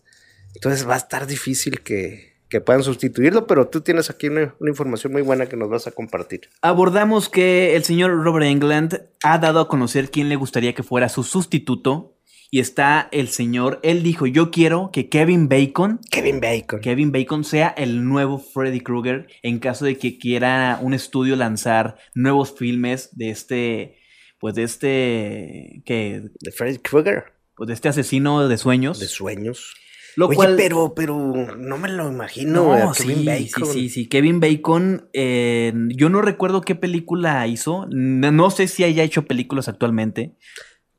entonces 0.55 0.87
va 0.87 0.95
a 0.95 0.97
estar 0.97 1.27
difícil 1.27 1.81
que, 1.81 2.31
que 2.51 2.59
puedan 2.59 2.83
sustituirlo, 2.83 3.47
pero 3.47 3.67
tú 3.69 3.81
tienes 3.81 4.09
aquí 4.09 4.27
una, 4.27 4.53
una 4.59 4.69
información 4.69 5.13
muy 5.13 5.21
buena 5.21 5.45
que 5.45 5.55
nos 5.55 5.69
vas 5.69 5.87
a 5.87 5.91
compartir. 5.91 6.49
Abordamos 6.61 7.29
que 7.29 7.75
el 7.75 7.83
señor 7.83 8.11
Robert 8.23 8.45
Englund 8.45 9.01
ha 9.23 9.37
dado 9.37 9.61
a 9.61 9.67
conocer 9.67 10.11
quién 10.11 10.27
le 10.27 10.35
gustaría 10.35 10.73
que 10.73 10.83
fuera 10.83 11.07
su 11.07 11.23
sustituto. 11.23 12.17
Y 12.53 12.59
está 12.59 13.07
el 13.13 13.29
señor, 13.29 13.79
él 13.81 14.03
dijo, 14.03 14.27
yo 14.27 14.51
quiero 14.51 14.89
que 14.91 15.07
Kevin 15.07 15.47
Bacon, 15.47 16.01
Kevin 16.11 16.41
Bacon. 16.41 16.81
Kevin 16.81 17.13
Bacon 17.13 17.45
sea 17.45 17.69
el 17.69 18.03
nuevo 18.03 18.39
Freddy 18.39 18.81
Krueger 18.81 19.27
en 19.41 19.59
caso 19.59 19.85
de 19.85 19.97
que 19.97 20.17
quiera 20.17 20.77
un 20.81 20.93
estudio 20.93 21.37
lanzar 21.37 21.95
nuevos 22.13 22.53
filmes 22.53 23.15
de 23.15 23.29
este, 23.29 23.95
pues 24.37 24.55
de 24.55 24.63
este, 24.63 25.81
que, 25.85 26.23
De 26.41 26.51
Freddy 26.51 26.79
Krueger, 26.79 27.23
pues 27.55 27.69
de 27.69 27.73
este 27.73 27.87
asesino 27.87 28.45
de 28.45 28.57
sueños. 28.57 28.99
de 28.99 29.07
sueños. 29.07 29.73
lo 30.17 30.27
Oye, 30.27 30.35
cual, 30.35 30.55
pero, 30.57 30.93
pero 30.93 31.55
no 31.57 31.77
me 31.77 31.87
lo 31.87 32.11
imagino, 32.11 32.77
no, 32.77 32.93
sí, 32.93 33.03
Kevin 33.03 33.19
sí, 33.19 33.25
Bacon. 33.25 33.73
sí, 33.73 33.87
sí. 33.87 34.09
Kevin 34.09 34.41
Bacon, 34.41 35.09
eh, 35.13 35.71
yo 35.95 36.09
no 36.09 36.21
recuerdo 36.21 36.59
qué 36.59 36.75
película 36.75 37.47
hizo. 37.47 37.87
No, 37.89 38.29
no 38.33 38.51
sé 38.51 38.67
si 38.67 38.83
haya 38.83 39.03
hecho 39.03 39.23
películas 39.25 39.69
actualmente. 39.69 40.35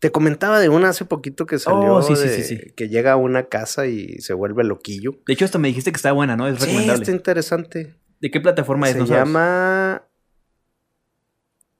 Te 0.03 0.11
comentaba 0.11 0.59
de 0.59 0.69
una 0.69 0.89
hace 0.89 1.05
poquito 1.05 1.47
que 1.47 1.61
salió, 1.61 1.95
Oh, 1.95 2.03
sí, 2.03 2.17
sí, 2.17 2.27
de- 2.27 2.43
sí, 2.43 2.57
sí. 2.57 2.73
que 2.75 2.89
llega 2.89 3.13
a 3.13 3.17
una 3.17 3.45
casa 3.45 3.87
y 3.87 4.19
se 4.19 4.35
vuelve 4.35 4.65
loquillo. 4.65 5.13
De 5.29 5.33
hecho, 5.33 5.45
hasta 5.45 5.61
me 5.61 5.69
dijiste 5.69 5.93
que 5.93 5.97
está 5.97 6.11
buena, 6.11 6.37
¿no? 6.37 6.49
Es 6.49 6.57
Sí, 6.59 6.67
recomendable. 6.67 7.03
está 7.05 7.13
interesante. 7.13 7.95
¿De 8.21 8.31
qué 8.33 8.41
plataforma 8.41 8.89
es? 8.89 8.97
Se 8.97 9.07
llama... 9.07 10.03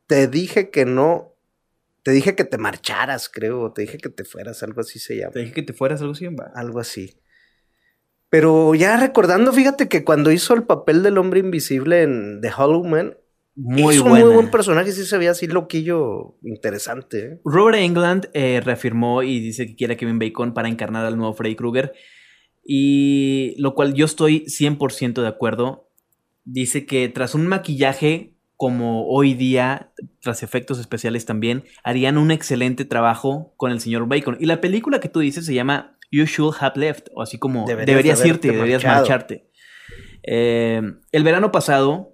Te 0.07 0.29
dije 0.29 0.71
que 0.71 0.85
no... 0.85 1.35
Te 2.05 2.13
dije 2.13 2.37
que 2.37 2.45
te 2.45 2.59
marcharas, 2.59 3.29
creo. 3.29 3.73
Te 3.73 3.83
dije 3.83 3.99
que 3.99 4.09
te 4.09 4.25
fueras, 4.25 4.63
algo 4.63 4.81
así 4.83 5.01
se 5.01 5.17
llama. 5.17 5.33
Te 5.33 5.41
dije 5.41 5.53
que 5.53 5.63
te 5.63 5.73
fueras 5.73 6.01
algo 6.01 6.13
así. 6.13 6.29
Algo 6.55 6.79
así. 6.81 7.19
Pero 8.29 8.75
ya 8.77 8.97
recordando, 8.99 9.53
fíjate 9.53 9.89
que 9.89 10.05
cuando 10.05 10.31
hizo 10.31 10.55
el 10.55 10.63
papel 10.63 11.03
del 11.03 11.19
hombre 11.19 11.41
invisible 11.41 12.03
en 12.03 12.41
The 12.41 12.51
Hollow 12.57 12.85
Man, 12.85 13.17
Muy 13.55 13.99
buena. 13.99 14.03
un 14.03 14.11
muy 14.27 14.35
buen 14.35 14.51
personaje, 14.51 14.93
sí 14.93 15.05
se 15.05 15.19
veía 15.19 15.33
así 15.33 15.47
loquillo, 15.47 16.39
interesante. 16.43 17.19
¿eh? 17.19 17.41
Robert 17.45 17.79
Englund 17.79 18.29
eh, 18.33 18.61
reafirmó 18.65 19.23
y 19.23 19.41
dice 19.41 19.67
que 19.67 19.77
quiere 19.77 19.95
a 19.95 19.97
Kevin 19.97 20.19
Bacon 20.19 20.55
para 20.55 20.69
encarnar 20.69 21.05
al 21.05 21.17
nuevo 21.17 21.35
Freddy 21.35 21.57
Krueger. 21.57 21.93
Y 22.65 23.55
lo 23.59 23.75
cual 23.75 23.95
yo 23.95 24.07
estoy 24.07 24.45
100% 24.47 25.21
de 25.21 25.29
acuerdo. 25.29 25.91
Dice 26.45 26.87
que 26.87 27.09
tras 27.09 27.35
un 27.35 27.47
maquillaje 27.47 28.33
como 28.57 29.09
hoy 29.09 29.35
día, 29.35 29.93
tras 30.21 30.43
efectos 30.45 30.79
especiales 30.79 31.27
también, 31.27 31.65
harían 31.83 32.17
un 32.17 32.31
excelente 32.31 32.85
trabajo 32.85 33.53
con 33.57 33.73
el 33.73 33.81
señor 33.81 34.07
Bacon. 34.07 34.37
Y 34.39 34.47
la 34.47 34.61
película 34.61 35.01
que 35.01 35.09
tú 35.09 35.19
dices 35.19 35.45
se 35.45 35.55
llama 35.55 35.99
You 36.13 36.27
Should 36.27 36.55
Have 36.61 36.79
Left, 36.79 37.09
o 37.15 37.23
así 37.23 37.39
como 37.39 37.67
Deberías 37.67 37.87
deberías, 37.87 38.23
de 38.23 38.29
irte, 38.29 38.53
deberías 38.53 38.85
marchado. 38.85 39.01
marcharte. 39.01 39.51
Eh, 40.23 40.81
el 41.11 41.25
verano 41.25 41.51
pasado, 41.51 42.12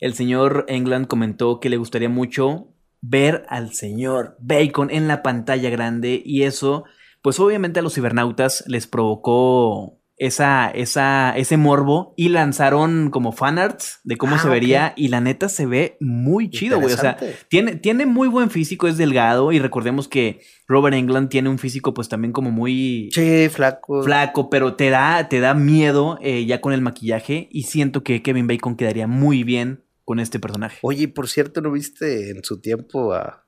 el 0.00 0.14
señor 0.14 0.64
England 0.68 1.06
comentó 1.06 1.60
que 1.60 1.68
le 1.70 1.76
gustaría 1.76 2.08
mucho 2.08 2.68
ver 3.00 3.44
al 3.48 3.72
señor 3.72 4.36
Bacon 4.40 4.90
en 4.90 5.06
la 5.08 5.22
pantalla 5.22 5.70
grande 5.70 6.20
y 6.24 6.42
eso, 6.42 6.84
pues 7.22 7.38
obviamente 7.40 7.80
a 7.80 7.82
los 7.82 7.94
cibernautas 7.94 8.64
les 8.66 8.86
provocó 8.86 10.00
esa, 10.18 10.70
esa, 10.70 11.36
ese 11.36 11.58
morbo 11.58 12.14
y 12.16 12.30
lanzaron 12.30 13.10
como 13.10 13.32
fanarts 13.32 14.00
de 14.02 14.16
cómo 14.16 14.36
Ah, 14.36 14.38
se 14.38 14.48
vería 14.48 14.94
y 14.96 15.08
la 15.08 15.20
neta 15.20 15.50
se 15.50 15.66
ve 15.66 15.98
muy 16.00 16.48
chido, 16.48 16.80
güey. 16.80 16.94
O 16.94 16.96
sea, 16.96 17.18
tiene, 17.48 17.76
tiene 17.76 18.06
muy 18.06 18.26
buen 18.26 18.48
físico, 18.48 18.88
es 18.88 18.96
delgado 18.96 19.52
y 19.52 19.58
recordemos 19.58 20.08
que 20.08 20.40
Robert 20.66 20.96
England 20.96 21.28
tiene 21.28 21.50
un 21.50 21.58
físico 21.58 21.92
pues 21.92 22.08
también 22.08 22.32
como 22.32 22.50
muy 22.50 23.10
Sí, 23.12 23.48
flaco. 23.50 24.02
flaco, 24.04 24.48
pero 24.48 24.74
te 24.74 24.88
da, 24.88 25.28
te 25.28 25.38
da 25.40 25.52
miedo 25.52 26.18
eh, 26.22 26.46
ya 26.46 26.62
con 26.62 26.72
el 26.72 26.80
maquillaje 26.80 27.48
y 27.52 27.64
siento 27.64 28.02
que 28.02 28.22
Kevin 28.22 28.46
Bacon 28.46 28.74
quedaría 28.76 29.06
muy 29.06 29.44
bien 29.44 29.82
con 30.06 30.20
este 30.20 30.38
personaje. 30.38 30.78
Oye, 30.82 31.08
por 31.08 31.28
cierto, 31.28 31.60
¿no 31.60 31.70
viste 31.72 32.30
en 32.30 32.42
su 32.44 32.60
tiempo 32.60 33.12
a, 33.12 33.44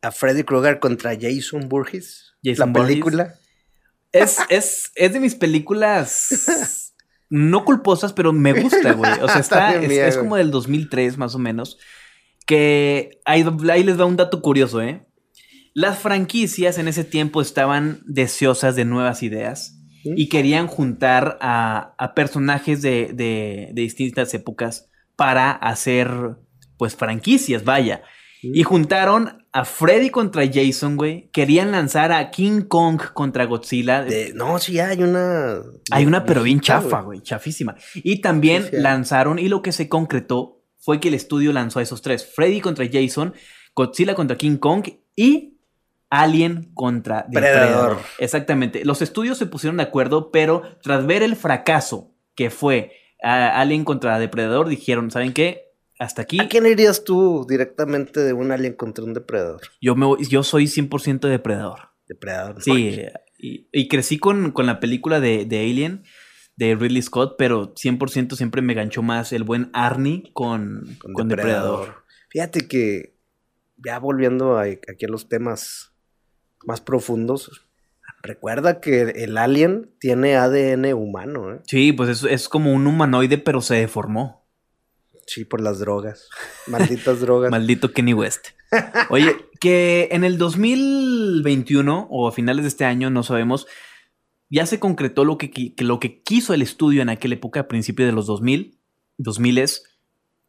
a 0.00 0.10
Freddy 0.10 0.42
Krueger 0.42 0.80
contra 0.80 1.12
Jason 1.14 1.68
Burgess? 1.68 2.34
Jason 2.42 2.72
la 2.72 2.80
película. 2.86 3.34
Es, 4.10 4.38
es, 4.48 4.90
es 4.96 5.12
de 5.12 5.20
mis 5.20 5.34
películas 5.36 6.94
no 7.30 7.64
culposas, 7.64 8.12
pero 8.12 8.32
me 8.32 8.60
gusta, 8.60 8.92
güey. 8.94 9.12
O 9.20 9.28
sea, 9.28 9.38
está, 9.40 9.76
es, 9.76 9.90
es 9.92 10.16
como 10.18 10.36
del 10.36 10.50
2003 10.50 11.18
más 11.18 11.34
o 11.34 11.38
menos. 11.38 11.78
Que 12.46 13.20
ahí, 13.24 13.44
ahí 13.70 13.84
les 13.84 13.96
da 13.98 14.04
un 14.06 14.16
dato 14.16 14.42
curioso, 14.42 14.82
¿eh? 14.82 15.06
Las 15.74 15.98
franquicias 15.98 16.76
en 16.78 16.88
ese 16.88 17.04
tiempo 17.04 17.40
estaban 17.40 18.00
deseosas 18.06 18.74
de 18.74 18.84
nuevas 18.84 19.22
ideas 19.22 19.78
y 20.04 20.28
querían 20.28 20.66
juntar 20.66 21.38
a, 21.40 21.94
a 21.96 22.14
personajes 22.14 22.82
de, 22.82 23.12
de- 23.14 23.70
de 23.72 23.82
distintas 23.82 24.34
épocas 24.34 24.90
para 25.22 25.52
hacer, 25.52 26.10
pues, 26.78 26.96
franquicias, 26.96 27.62
vaya. 27.64 28.02
Y 28.42 28.64
juntaron 28.64 29.46
a 29.52 29.64
Freddy 29.64 30.10
contra 30.10 30.42
Jason, 30.52 30.96
güey. 30.96 31.30
Querían 31.32 31.70
lanzar 31.70 32.10
a 32.10 32.30
King 32.32 32.62
Kong 32.62 33.00
contra 33.14 33.44
Godzilla. 33.44 34.02
De- 34.02 34.32
no, 34.34 34.58
sí, 34.58 34.80
hay 34.80 35.00
una. 35.00 35.60
Hay 35.92 36.06
una, 36.06 36.24
pero 36.24 36.42
bien 36.42 36.58
chafa, 36.60 37.02
güey, 37.02 37.20
chafísima. 37.20 37.76
Y 37.94 38.20
también 38.20 38.64
Sí, 38.64 38.70
sí 38.70 38.76
hay. 38.76 38.82
lanzaron, 38.82 39.38
y 39.38 39.48
lo 39.48 39.62
que 39.62 39.70
se 39.70 39.88
concretó 39.88 40.60
fue 40.80 40.98
que 40.98 41.06
el 41.06 41.14
estudio 41.14 41.52
lanzó 41.52 41.78
a 41.78 41.82
esos 41.82 42.02
tres: 42.02 42.26
Freddy 42.34 42.60
contra 42.60 42.84
Jason, 42.92 43.32
Godzilla 43.76 44.16
contra 44.16 44.36
King 44.36 44.56
Kong 44.56 44.88
y 45.14 45.60
Alien 46.10 46.72
contra 46.74 47.26
Predador. 47.28 47.60
Depredador. 47.60 47.98
Exactamente. 48.18 48.84
Los 48.84 49.02
estudios 49.02 49.38
se 49.38 49.46
pusieron 49.46 49.76
de 49.76 49.84
acuerdo, 49.84 50.32
pero 50.32 50.62
tras 50.82 51.06
ver 51.06 51.22
el 51.22 51.36
fracaso 51.36 52.10
que 52.34 52.50
fue 52.50 52.90
Alien 53.22 53.84
contra 53.84 54.18
Depredador, 54.18 54.68
dijeron, 54.68 55.10
¿saben 55.10 55.32
qué? 55.32 55.70
Hasta 55.98 56.22
aquí. 56.22 56.40
¿A 56.40 56.48
quién 56.48 56.66
irías 56.66 57.04
tú 57.04 57.46
directamente 57.48 58.20
de 58.20 58.32
un 58.32 58.50
alien 58.50 58.74
contra 58.74 59.04
un 59.04 59.14
depredador? 59.14 59.60
Yo, 59.80 59.94
me, 59.94 60.06
voy- 60.06 60.26
yo 60.28 60.42
soy 60.42 60.66
100% 60.66 61.28
Depredador. 61.28 61.90
Depredador. 62.08 62.60
Sí, 62.62 63.00
y, 63.38 63.68
y 63.72 63.88
crecí 63.88 64.18
con, 64.18 64.50
con 64.50 64.66
la 64.66 64.80
película 64.80 65.20
de, 65.20 65.44
de 65.44 65.60
Alien 65.60 66.02
de 66.56 66.74
Ridley 66.74 67.00
Scott, 67.02 67.36
pero 67.38 67.74
100% 67.74 68.34
siempre 68.36 68.60
me 68.62 68.74
ganchó 68.74 69.02
más 69.02 69.32
el 69.32 69.44
buen 69.44 69.70
Arnie 69.72 70.30
con, 70.34 70.96
con, 71.00 71.12
con 71.14 71.28
depredador. 71.28 71.78
Depredador. 71.80 72.04
Fíjate 72.30 72.68
que 72.68 73.16
ya 73.76 73.98
volviendo 73.98 74.58
a- 74.58 74.64
aquí 74.64 75.04
a 75.04 75.08
los 75.08 75.28
temas 75.28 75.92
más 76.64 76.80
profundos, 76.80 77.62
recuerda 78.22 78.80
que 78.80 79.02
el 79.02 79.36
alien 79.36 79.90
tiene 79.98 80.36
ADN 80.36 80.92
humano, 80.94 81.54
¿eh? 81.54 81.60
Sí, 81.66 81.92
pues 81.92 82.08
es, 82.08 82.24
es 82.24 82.48
como 82.48 82.72
un 82.72 82.86
humanoide, 82.86 83.38
pero 83.38 83.60
se 83.60 83.74
deformó. 83.74 84.46
Sí, 85.26 85.44
por 85.44 85.60
las 85.60 85.78
drogas. 85.78 86.28
Malditas 86.66 87.20
drogas. 87.20 87.50
Maldito 87.50 87.92
Kenny 87.92 88.14
West. 88.14 88.48
Oye, 89.10 89.36
que 89.60 90.08
en 90.12 90.24
el 90.24 90.38
2021 90.38 92.08
o 92.10 92.28
a 92.28 92.32
finales 92.32 92.62
de 92.62 92.68
este 92.68 92.84
año, 92.84 93.10
no 93.10 93.22
sabemos, 93.22 93.66
ya 94.50 94.66
se 94.66 94.78
concretó 94.80 95.24
lo 95.24 95.38
que, 95.38 95.50
que 95.50 95.84
lo 95.84 96.00
que 96.00 96.22
quiso 96.22 96.54
el 96.54 96.62
estudio 96.62 97.02
en 97.02 97.08
aquella 97.08 97.34
época, 97.34 97.60
a 97.60 97.68
principios 97.68 98.06
de 98.06 98.12
los 98.12 98.26
2000, 98.26 98.78
2000 99.18 99.58
es 99.58 99.91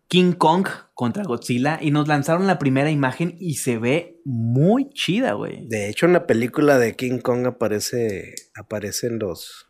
King 0.07 0.33
Kong 0.33 0.67
contra 0.93 1.23
Godzilla 1.23 1.79
y 1.81 1.91
nos 1.91 2.07
lanzaron 2.07 2.47
la 2.47 2.59
primera 2.59 2.91
imagen 2.91 3.35
y 3.39 3.55
se 3.55 3.77
ve 3.77 4.21
muy 4.25 4.89
chida, 4.91 5.33
güey. 5.33 5.67
De 5.67 5.89
hecho, 5.89 6.05
en 6.05 6.13
la 6.13 6.27
película 6.27 6.77
de 6.77 6.95
King 6.95 7.19
Kong 7.19 7.47
aparece, 7.47 8.35
aparecen 8.55 9.17
los, 9.19 9.67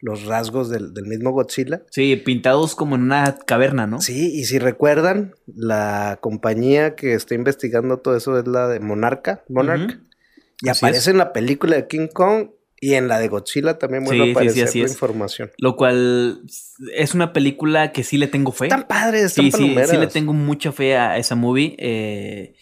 los 0.00 0.24
rasgos 0.24 0.70
del, 0.70 0.94
del 0.94 1.06
mismo 1.06 1.32
Godzilla. 1.32 1.82
Sí, 1.90 2.16
pintados 2.16 2.74
como 2.74 2.96
en 2.96 3.02
una 3.02 3.36
caverna, 3.46 3.86
¿no? 3.86 4.00
Sí, 4.00 4.32
y 4.34 4.44
si 4.44 4.58
recuerdan, 4.58 5.34
la 5.46 6.18
compañía 6.20 6.94
que 6.94 7.14
está 7.14 7.34
investigando 7.34 7.98
todo 7.98 8.16
eso 8.16 8.38
es 8.38 8.46
la 8.46 8.68
de 8.68 8.80
Monarca, 8.80 9.44
Monarch. 9.48 10.00
Y 10.62 10.68
Así 10.68 10.84
aparece 10.84 11.00
es. 11.00 11.08
en 11.08 11.18
la 11.18 11.32
película 11.32 11.76
de 11.76 11.86
King 11.86 12.08
Kong 12.12 12.50
y 12.82 12.94
en 12.94 13.06
la 13.06 13.18
de 13.20 13.28
Godzilla 13.28 13.78
también 13.78 14.02
vuelve 14.04 14.16
Sí, 14.16 14.22
a 14.22 14.24
sí, 14.24 14.32
sí, 14.32 14.38
aparecer 14.38 14.64
así 14.68 14.78
la 14.80 14.84
es. 14.86 14.92
información. 14.92 15.50
Lo 15.58 15.76
cual 15.76 16.42
es 16.94 17.14
una 17.14 17.32
película 17.32 17.92
que 17.92 18.02
sí 18.02 18.18
le 18.18 18.26
tengo 18.26 18.50
fe. 18.50 18.64
Están 18.66 18.88
padres, 18.88 19.22
están 19.26 19.44
Sí, 19.44 19.52
sí, 19.52 19.74
sí 19.88 19.96
le 19.96 20.06
tengo 20.08 20.32
mucha 20.32 20.72
fe 20.72 20.96
a 20.96 21.16
esa 21.16 21.36
movie. 21.36 21.76
Eh, 21.78 22.56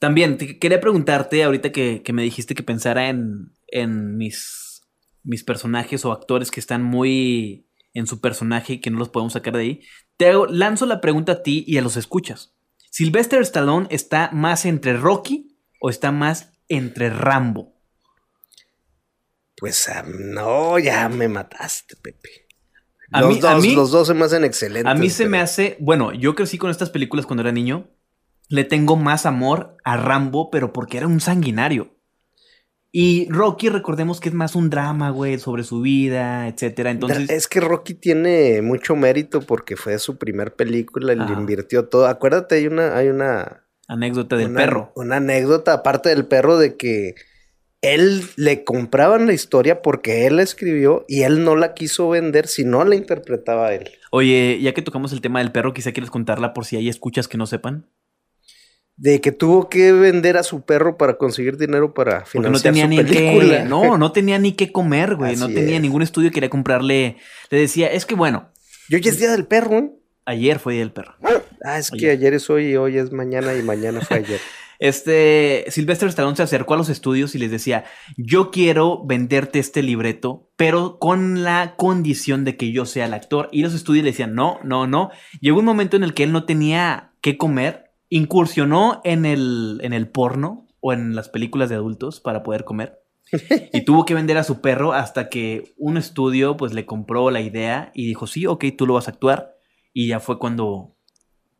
también 0.00 0.38
te- 0.38 0.58
quería 0.58 0.80
preguntarte, 0.80 1.44
ahorita 1.44 1.70
que, 1.70 2.02
que 2.02 2.12
me 2.12 2.22
dijiste 2.24 2.54
que 2.56 2.62
pensara 2.64 3.08
en, 3.10 3.52
en 3.68 4.16
mis, 4.16 4.82
mis 5.22 5.44
personajes 5.44 6.04
o 6.04 6.10
actores 6.10 6.50
que 6.50 6.58
están 6.58 6.82
muy 6.82 7.68
en 7.94 8.06
su 8.08 8.20
personaje 8.20 8.72
y 8.74 8.80
que 8.80 8.90
no 8.90 8.98
los 8.98 9.08
podemos 9.10 9.34
sacar 9.34 9.54
de 9.54 9.60
ahí. 9.62 9.80
Te 10.16 10.30
hago- 10.30 10.46
lanzo 10.48 10.84
la 10.84 11.00
pregunta 11.00 11.32
a 11.32 11.42
ti 11.44 11.64
y 11.66 11.78
a 11.78 11.82
los 11.82 11.96
escuchas. 11.96 12.54
¿Sylvester 12.90 13.40
Stallone 13.42 13.86
está 13.90 14.30
más 14.32 14.66
entre 14.66 14.96
Rocky 14.96 15.56
o 15.80 15.90
está 15.90 16.10
más 16.10 16.52
entre 16.68 17.08
Rambo? 17.10 17.79
Pues 19.60 19.88
ah, 19.88 20.04
no, 20.06 20.78
ya 20.78 21.08
me 21.08 21.28
mataste, 21.28 21.94
Pepe. 21.96 22.46
A 23.12 23.20
los, 23.20 23.30
mí- 23.34 23.40
a 23.46 23.52
dos, 23.54 23.62
mí- 23.62 23.74
los 23.74 23.90
dos 23.90 24.06
se 24.08 24.14
me 24.14 24.24
hacen 24.24 24.44
excelentes. 24.44 24.90
A 24.90 24.94
mí 24.94 25.10
se 25.10 25.24
pero- 25.24 25.30
me 25.30 25.40
hace, 25.40 25.76
bueno, 25.80 26.12
yo 26.12 26.34
crecí 26.34 26.58
con 26.58 26.70
estas 26.70 26.90
películas 26.90 27.26
cuando 27.26 27.42
era 27.42 27.52
niño. 27.52 27.88
Le 28.48 28.64
tengo 28.64 28.96
más 28.96 29.26
amor 29.26 29.76
a 29.84 29.96
Rambo, 29.96 30.50
pero 30.50 30.72
porque 30.72 30.96
era 30.98 31.06
un 31.06 31.20
sanguinario. 31.20 31.94
Y 32.92 33.28
Rocky, 33.30 33.68
recordemos 33.68 34.18
que 34.18 34.28
es 34.30 34.34
más 34.34 34.56
un 34.56 34.68
drama, 34.68 35.10
güey, 35.10 35.38
sobre 35.38 35.62
su 35.62 35.80
vida, 35.80 36.48
etcétera. 36.48 36.90
Entonces, 36.90 37.30
Es 37.30 37.46
que 37.46 37.60
Rocky 37.60 37.94
tiene 37.94 38.62
mucho 38.62 38.96
mérito 38.96 39.42
porque 39.42 39.76
fue 39.76 39.96
su 40.00 40.18
primer 40.18 40.56
película, 40.56 41.14
le 41.14 41.22
Ajá. 41.22 41.32
invirtió 41.34 41.88
todo. 41.88 42.08
Acuérdate, 42.08 42.56
hay 42.56 42.66
una, 42.66 42.96
hay 42.96 43.06
una, 43.08 43.62
anécdota 43.86 44.36
del 44.36 44.48
una- 44.50 44.60
perro. 44.60 44.92
Una 44.96 45.16
anécdota 45.18 45.72
aparte 45.72 46.08
del 46.08 46.26
perro 46.26 46.58
de 46.58 46.76
que 46.76 47.14
él 47.82 48.22
le 48.36 48.64
compraban 48.64 49.26
la 49.26 49.32
historia 49.32 49.80
porque 49.82 50.26
él 50.26 50.36
la 50.36 50.42
escribió 50.42 51.04
y 51.08 51.22
él 51.22 51.44
no 51.44 51.56
la 51.56 51.72
quiso 51.74 52.08
vender 52.10 52.46
si 52.46 52.64
no 52.64 52.84
la 52.84 52.94
interpretaba 52.94 53.72
él. 53.72 53.90
Oye, 54.10 54.58
ya 54.60 54.74
que 54.74 54.82
tocamos 54.82 55.12
el 55.12 55.20
tema 55.20 55.38
del 55.38 55.52
perro, 55.52 55.72
quizá 55.72 55.92
quieres 55.92 56.10
contarla 56.10 56.52
por 56.52 56.64
si 56.66 56.76
hay 56.76 56.88
escuchas 56.88 57.26
que 57.28 57.38
no 57.38 57.46
sepan. 57.46 57.86
De 58.96 59.22
que 59.22 59.32
tuvo 59.32 59.70
que 59.70 59.92
vender 59.92 60.36
a 60.36 60.42
su 60.42 60.60
perro 60.62 60.98
para 60.98 61.14
conseguir 61.16 61.56
dinero 61.56 61.94
para 61.94 62.18
Porque 62.18 62.30
financiar 62.32 62.52
no 62.52 62.60
tenía 62.60 62.84
su 62.84 62.90
ni 62.90 62.96
película. 62.98 63.62
qué. 63.62 63.64
No, 63.68 63.96
no 63.96 64.12
tenía 64.12 64.38
ni 64.38 64.52
qué 64.52 64.70
comer, 64.72 65.16
güey. 65.16 65.36
No 65.36 65.46
tenía 65.48 65.76
es. 65.76 65.80
ningún 65.82 66.02
estudio 66.02 66.28
que 66.28 66.34
quería 66.34 66.50
comprarle. 66.50 67.16
Le 67.48 67.58
decía, 67.58 67.86
es 67.86 68.04
que 68.04 68.14
bueno, 68.14 68.50
Yo 68.90 68.98
ya 68.98 69.10
es 69.10 69.18
día 69.18 69.30
del 69.30 69.46
perro, 69.46 69.78
¿eh? 69.78 69.90
ayer 70.26 70.58
fue 70.58 70.74
día 70.74 70.82
del 70.82 70.92
perro. 70.92 71.14
Ah, 71.64 71.78
es 71.78 71.90
que 71.90 72.10
ayer 72.10 72.34
es 72.34 72.50
hoy 72.50 72.72
y 72.72 72.76
hoy 72.76 72.98
es 72.98 73.10
mañana 73.10 73.54
y 73.54 73.62
mañana 73.62 74.02
fue 74.02 74.18
ayer. 74.26 74.40
Este, 74.80 75.66
Sylvester 75.68 76.08
Stallone 76.08 76.36
se 76.36 76.42
acercó 76.42 76.72
a 76.72 76.78
los 76.78 76.88
estudios 76.88 77.34
y 77.34 77.38
les 77.38 77.50
decía, 77.50 77.84
yo 78.16 78.50
quiero 78.50 79.04
venderte 79.04 79.58
este 79.58 79.82
libreto, 79.82 80.50
pero 80.56 80.98
con 80.98 81.42
la 81.42 81.76
condición 81.76 82.44
de 82.44 82.56
que 82.56 82.72
yo 82.72 82.86
sea 82.86 83.04
el 83.04 83.12
actor. 83.12 83.50
Y 83.52 83.60
los 83.60 83.74
estudios 83.74 84.04
le 84.04 84.12
decían, 84.12 84.34
no, 84.34 84.58
no, 84.64 84.86
no. 84.86 85.10
Llegó 85.40 85.58
un 85.58 85.66
momento 85.66 85.96
en 85.96 86.02
el 86.02 86.14
que 86.14 86.24
él 86.24 86.32
no 86.32 86.44
tenía 86.44 87.12
qué 87.20 87.36
comer, 87.36 87.92
incursionó 88.08 89.02
en 89.04 89.26
el, 89.26 89.80
en 89.82 89.92
el 89.92 90.08
porno 90.08 90.66
o 90.80 90.94
en 90.94 91.14
las 91.14 91.28
películas 91.28 91.68
de 91.68 91.74
adultos 91.74 92.20
para 92.20 92.42
poder 92.42 92.64
comer. 92.64 92.98
Y 93.72 93.84
tuvo 93.84 94.06
que 94.06 94.14
vender 94.14 94.38
a 94.38 94.44
su 94.44 94.62
perro 94.62 94.94
hasta 94.94 95.28
que 95.28 95.74
un 95.76 95.98
estudio 95.98 96.56
pues 96.56 96.72
le 96.72 96.86
compró 96.86 97.30
la 97.30 97.42
idea 97.42 97.92
y 97.94 98.06
dijo, 98.06 98.26
sí, 98.26 98.46
ok, 98.46 98.64
tú 98.78 98.86
lo 98.86 98.94
vas 98.94 99.08
a 99.08 99.12
actuar. 99.12 99.56
Y 99.92 100.08
ya 100.08 100.20
fue 100.20 100.38
cuando 100.38 100.96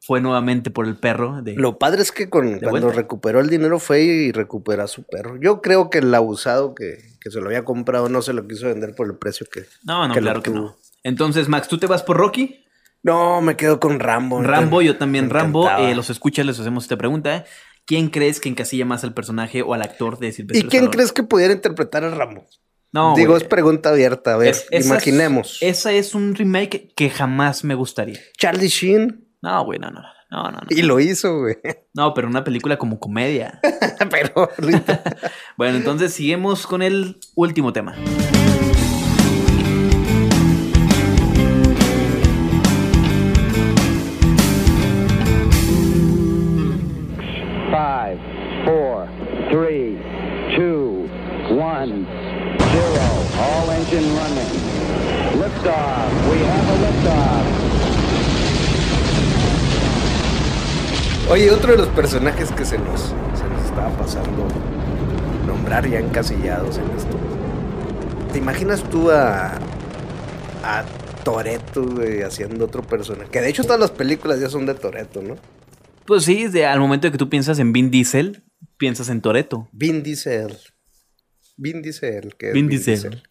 fue 0.01 0.21
nuevamente 0.21 0.71
por 0.71 0.87
el 0.87 0.97
perro. 0.97 1.43
De, 1.43 1.55
Lo 1.55 1.79
padre 1.79 2.03
es 2.03 2.11
que 2.11 2.29
con, 2.31 2.59
cuando 2.59 2.71
vuelta. 2.71 2.93
recuperó 2.93 3.41
el 3.41 3.51
dinero 3.51 3.79
fue 3.79 4.01
y 4.03 4.33
recuperó 4.33 4.83
a 4.83 4.89
su 4.89 5.03
perro. 5.05 5.37
Yo 5.41 5.61
creo 5.61 5.91
que 5.91 5.99
el 5.99 6.15
abusado 6.15 6.75
que, 6.75 6.99
que 7.21 7.31
se 7.31 7.39
lo 7.41 7.47
había 7.47 7.65
comprado 7.65 8.09
no 8.09 8.23
se 8.23 8.33
lo 8.33 8.47
quiso 8.49 8.67
vender 8.67 8.95
por 8.95 9.07
el 9.07 9.17
precio 9.17 9.47
que... 9.53 9.65
No, 9.85 10.09
no, 10.09 10.15
que 10.15 10.21
claro 10.21 10.43
que 10.43 10.51
no. 10.51 10.77
Entonces, 11.05 11.49
Max, 11.49 11.69
¿tú 11.69 11.79
te 11.79 11.87
vas 11.87 12.03
por 12.03 12.17
Rocky? 12.17 12.65
No, 13.03 13.41
me 13.41 13.57
quedo 13.57 13.79
con 13.81 14.01
Rambo. 14.01 14.43
Rambo, 14.43 14.83
yo 14.83 14.99
también 14.99 15.31
Rambo. 15.31 15.69
Eh, 15.79 15.95
los 15.95 16.11
escuchas, 16.11 16.45
les 16.47 16.59
hacemos 16.59 16.85
esta 16.85 16.97
pregunta. 16.97 17.45
¿Quién 17.87 18.09
crees 18.09 18.41
que 18.41 18.49
encasilla 18.49 18.85
más 18.85 19.05
al 19.05 19.15
personaje 19.15 19.63
o 19.63 19.73
al 19.75 19.83
actor 19.83 20.19
de 20.19 20.33
Silvestre 20.33 20.67
¿Y 20.67 20.71
quién 20.71 20.89
crees 20.89 21.13
que 21.13 21.23
pudiera 21.23 21.53
interpretar 21.53 22.05
a 22.05 22.11
Rambo? 22.11 22.45
No, 22.93 23.15
Digo, 23.17 23.37
es 23.37 23.45
pregunta 23.45 23.89
abierta. 23.91 24.35
A 24.35 24.37
ver, 24.37 24.49
Es- 24.49 24.67
esa 24.71 24.77
es- 24.79 24.87
imaginemos. 24.87 25.59
esa 25.61 25.93
es 25.93 26.15
un 26.15 26.35
remake 26.35 26.93
que 26.95 27.09
jamás 27.09 27.65
me 27.65 27.75
gustaría. 27.75 28.19
Charlie 28.39 28.69
Sheen. 28.69 29.27
No, 29.43 29.65
güey, 29.65 29.79
no, 29.79 29.91
no, 29.91 30.03
no, 30.31 30.43
no, 30.45 30.51
no. 30.51 30.59
Y 30.69 30.83
lo 30.83 31.01
hizo, 31.01 31.39
güey. 31.41 31.57
No, 31.95 32.15
pero 32.15 32.29
una 32.29 32.45
película 32.45 32.77
como 32.77 33.01
comedia. 33.01 33.61
Pero. 34.11 34.51
Bueno, 35.57 35.77
entonces 35.77 36.15
seguimos 36.15 36.67
con 36.67 36.83
el 36.83 37.19
último 37.35 37.73
tema. 37.73 37.95
Oye, 61.31 61.51
otro 61.51 61.73
de 61.73 61.79
los 61.79 61.89
personajes 61.89 62.51
que 62.53 62.65
se 62.65 62.79
nos, 62.79 63.01
se 63.01 63.45
nos 63.49 63.65
estaba 63.65 63.91
pasando 63.97 64.49
nombrar 65.47 65.89
ya 65.89 66.01
encasillados 66.01 66.79
en 66.79 66.91
esto. 66.97 67.17
¿Te 68.33 68.39
imaginas 68.39 68.83
tú 68.91 69.11
a, 69.11 69.55
a 70.65 70.85
Toreto, 71.25 71.85
güey, 71.85 72.23
haciendo 72.23 72.65
otro 72.65 72.83
personaje? 72.83 73.31
Que 73.31 73.41
de 73.41 73.49
hecho 73.49 73.63
todas 73.63 73.79
las 73.81 73.91
películas 73.93 74.41
ya 74.41 74.49
son 74.49 74.67
de 74.67 74.75
Toreto, 74.75 75.23
¿no? 75.23 75.37
Pues 76.05 76.25
sí, 76.25 76.49
de- 76.49 76.67
al 76.67 76.81
momento 76.81 77.07
de 77.07 77.13
que 77.13 77.19
tú 77.19 77.29
piensas 77.29 77.59
en 77.61 77.73
Vin 77.73 77.91
Diesel, 77.91 78.43
piensas 78.77 79.09
en 79.09 79.21
Toreto. 79.21 79.69
Vin 79.73 80.03
Diesel. 80.03 80.57
Vin 81.57 81.83
Diesel. 81.83 82.35
que 82.37 82.49
es 82.49 82.55
Vin 82.55 82.69
Diesel. 82.69 83.23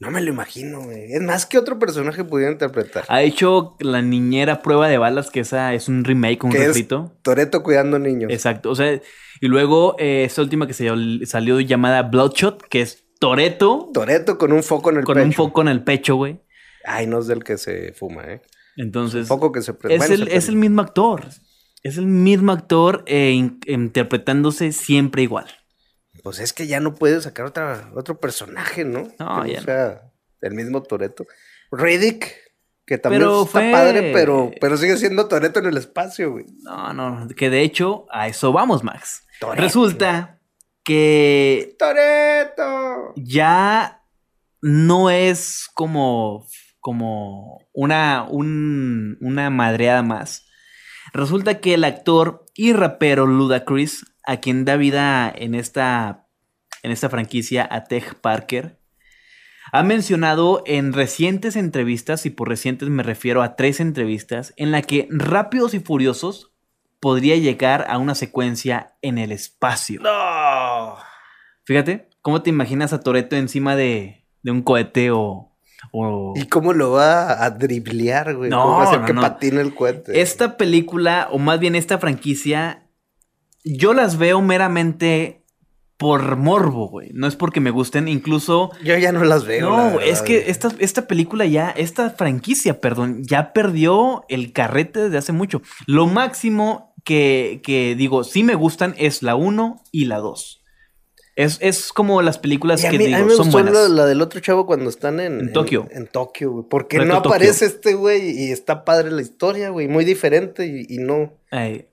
No 0.00 0.10
me 0.12 0.20
lo 0.20 0.30
imagino, 0.30 0.82
güey. 0.82 1.12
Es 1.12 1.20
más 1.20 1.44
que 1.44 1.58
otro 1.58 1.78
personaje 1.78 2.22
pudiera 2.24 2.52
interpretar. 2.52 3.04
Ha 3.08 3.22
hecho 3.22 3.76
la 3.80 4.00
niñera 4.00 4.62
prueba 4.62 4.86
de 4.88 4.96
balas, 4.96 5.30
que 5.30 5.40
esa 5.40 5.74
es 5.74 5.88
un 5.88 6.04
remake, 6.04 6.44
un 6.44 6.52
refrito. 6.52 7.16
Toreto 7.22 7.62
cuidando 7.64 7.98
niños. 7.98 8.30
Exacto. 8.32 8.70
O 8.70 8.74
sea, 8.76 8.92
y 9.40 9.46
luego 9.48 9.96
eh, 9.98 10.22
esta 10.24 10.42
última 10.42 10.68
que 10.68 10.72
se 10.74 10.88
salió 11.26 11.58
llamada 11.60 12.02
Bloodshot, 12.04 12.62
que 12.68 12.82
es 12.82 13.04
Toreto 13.18 13.90
Toreto 13.92 14.38
con 14.38 14.52
un 14.52 14.62
foco 14.62 14.90
en 14.90 14.98
el 14.98 15.04
con 15.04 15.14
pecho. 15.16 15.26
un 15.26 15.32
foco 15.32 15.62
en 15.62 15.68
el 15.68 15.82
pecho, 15.82 16.14
güey. 16.14 16.40
Ay, 16.84 17.08
no 17.08 17.18
es 17.18 17.26
del 17.26 17.42
que 17.42 17.58
se 17.58 17.92
fuma, 17.92 18.22
¿eh? 18.24 18.40
Entonces, 18.76 19.26
Foco 19.26 19.50
que 19.50 19.60
se 19.62 19.74
prende. 19.74 19.96
es, 19.96 20.08
Bueno, 20.08 20.14
el, 20.24 20.30
se 20.30 20.36
es 20.36 20.44
el 20.44 20.50
prende. 20.54 20.68
mismo 20.68 20.82
actor. 20.82 21.24
Es 21.82 21.98
el 21.98 22.06
mismo 22.06 22.52
actor 22.52 23.02
eh, 23.06 23.32
in- 23.32 23.58
interpretándose 23.66 24.70
siempre 24.70 25.22
igual. 25.22 25.46
Pues 26.22 26.38
es 26.40 26.52
que 26.52 26.66
ya 26.66 26.80
no 26.80 26.94
puede 26.94 27.20
sacar 27.20 27.46
otra, 27.46 27.90
otro 27.94 28.18
personaje, 28.20 28.84
¿no? 28.84 29.08
No, 29.18 29.42
que 29.42 29.52
ya 29.52 29.58
no. 29.60 29.64
sea 29.64 30.02
el 30.40 30.54
mismo 30.54 30.82
Toreto. 30.82 31.26
Riddick, 31.70 32.32
que 32.86 32.98
también 32.98 33.22
Pero 33.22 33.40
está 33.42 33.52
fue- 33.60 33.72
padre, 33.72 34.10
pero, 34.12 34.50
pero 34.60 34.76
sigue 34.76 34.96
siendo 34.96 35.28
Toreto 35.28 35.58
en 35.60 35.66
el 35.66 35.76
espacio, 35.76 36.32
güey. 36.32 36.46
No, 36.62 36.92
no, 36.92 37.28
que 37.36 37.50
de 37.50 37.62
hecho 37.62 38.06
a 38.10 38.28
eso 38.28 38.52
vamos, 38.52 38.82
Max. 38.84 39.26
Toretto. 39.40 39.62
Resulta 39.62 40.40
que 40.84 41.76
¡Toreto! 41.78 43.12
ya 43.16 44.02
no 44.62 45.10
es 45.10 45.68
como, 45.74 46.46
como 46.80 47.60
una, 47.72 48.26
un- 48.28 49.18
una 49.20 49.50
madreada 49.50 50.02
más. 50.02 50.46
Resulta 51.12 51.60
que 51.60 51.74
el 51.74 51.84
actor 51.84 52.44
y 52.54 52.72
rapero 52.72 53.26
Ludacris, 53.26 54.04
a 54.28 54.36
quien 54.38 54.64
da 54.64 54.76
vida 54.76 55.32
en 55.34 55.54
esta, 55.54 56.26
en 56.82 56.92
esta 56.92 57.08
franquicia 57.08 57.66
a 57.70 57.84
Tej 57.84 58.14
Parker, 58.20 58.78
ha 59.72 59.82
mencionado 59.82 60.62
en 60.66 60.92
recientes 60.92 61.56
entrevistas, 61.56 62.24
y 62.26 62.30
por 62.30 62.48
recientes 62.48 62.88
me 62.88 63.02
refiero 63.02 63.42
a 63.42 63.56
tres 63.56 63.80
entrevistas, 63.80 64.52
en 64.56 64.70
la 64.70 64.82
que 64.82 65.08
Rápidos 65.10 65.74
y 65.74 65.80
Furiosos 65.80 66.52
podría 67.00 67.36
llegar 67.36 67.86
a 67.88 67.98
una 67.98 68.14
secuencia 68.14 68.94
en 69.02 69.18
el 69.18 69.32
espacio. 69.32 70.00
¡No! 70.02 70.96
Fíjate, 71.64 72.08
¿cómo 72.22 72.42
te 72.42 72.50
imaginas 72.50 72.92
a 72.92 73.00
Toreto 73.00 73.36
encima 73.36 73.76
de, 73.76 74.26
de 74.42 74.50
un 74.50 74.62
cohete 74.62 75.10
o... 75.10 75.54
o- 75.92 76.32
¿Y 76.36 76.46
cómo 76.48 76.72
lo 76.72 76.92
va 76.92 77.44
a 77.44 77.50
driblear, 77.50 78.34
güey? 78.36 78.50
No, 78.50 78.62
¿Cómo 78.62 78.76
va 78.78 78.84
a 78.84 78.86
hacer 78.88 79.00
no, 79.00 79.06
que 79.06 79.12
no. 79.12 79.20
patine 79.20 79.60
el 79.60 79.74
cohete? 79.74 80.20
Esta 80.20 80.56
película, 80.56 81.28
o 81.30 81.38
más 81.38 81.60
bien 81.60 81.74
esta 81.76 81.98
franquicia, 81.98 82.87
yo 83.64 83.94
las 83.94 84.18
veo 84.18 84.40
meramente 84.40 85.44
por 85.98 86.36
morbo, 86.36 86.88
güey. 86.88 87.10
No 87.12 87.26
es 87.26 87.34
porque 87.34 87.60
me 87.60 87.70
gusten, 87.70 88.06
incluso... 88.06 88.70
Yo 88.84 88.96
ya 88.96 89.10
no 89.10 89.24
las 89.24 89.44
veo. 89.44 89.68
No, 89.68 90.00
es 90.00 90.22
que 90.22 90.48
esta, 90.48 90.70
esta 90.78 91.08
película 91.08 91.44
ya, 91.44 91.70
esta 91.70 92.10
franquicia, 92.10 92.80
perdón, 92.80 93.24
ya 93.24 93.52
perdió 93.52 94.24
el 94.28 94.52
carrete 94.52 95.00
desde 95.00 95.18
hace 95.18 95.32
mucho. 95.32 95.60
Lo 95.86 96.06
máximo 96.06 96.94
que, 97.04 97.60
que 97.64 97.96
digo, 97.96 98.22
sí 98.22 98.44
me 98.44 98.54
gustan 98.54 98.94
es 98.96 99.22
la 99.24 99.34
1 99.34 99.82
y 99.90 100.04
la 100.04 100.18
2. 100.18 100.62
Es, 101.34 101.58
es 101.60 101.92
como 101.92 102.22
las 102.22 102.38
películas 102.38 102.84
a 102.84 102.90
que 102.90 102.98
mí, 102.98 103.06
digo, 103.06 103.16
a 103.16 103.20
mí 103.20 103.26
me 103.26 103.30
son 103.34 103.46
gustó 103.46 103.62
buenas. 103.62 103.74
la, 103.74 103.88
la 103.88 104.06
del 104.06 104.22
otro 104.22 104.40
chavo 104.40 104.66
cuando 104.66 104.90
están 104.90 105.18
en, 105.20 105.40
En 105.40 105.52
Tokio. 105.52 105.88
En, 105.90 106.06
Tokio, 106.06 106.50
güey. 106.52 106.64
Porque 106.68 106.98
Reto 106.98 107.08
no 107.08 107.22
Tokio. 107.22 107.30
aparece 107.30 107.66
este 107.66 107.94
güey 107.94 108.30
y 108.40 108.52
está 108.52 108.84
padre 108.84 109.10
la 109.10 109.22
historia, 109.22 109.70
güey. 109.70 109.88
Muy 109.88 110.04
diferente 110.04 110.66
y, 110.66 110.86
y 110.92 110.98
no. 110.98 111.32
Ay, 111.52 111.86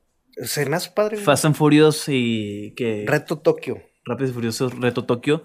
Se 0.44 0.66
me 0.66 0.76
hace 0.76 0.92
padre, 0.92 1.16
güey. 1.16 1.26
Fast 1.26 1.46
and 1.46 1.56
Furious 1.56 2.06
y 2.08 2.74
que... 2.76 3.06
Reto 3.08 3.38
Tokio. 3.38 3.82
Rápidos 4.06 4.32
y 4.32 4.34
Furiosos 4.34 4.74
Reto 4.80 5.06
Tokio. 5.06 5.44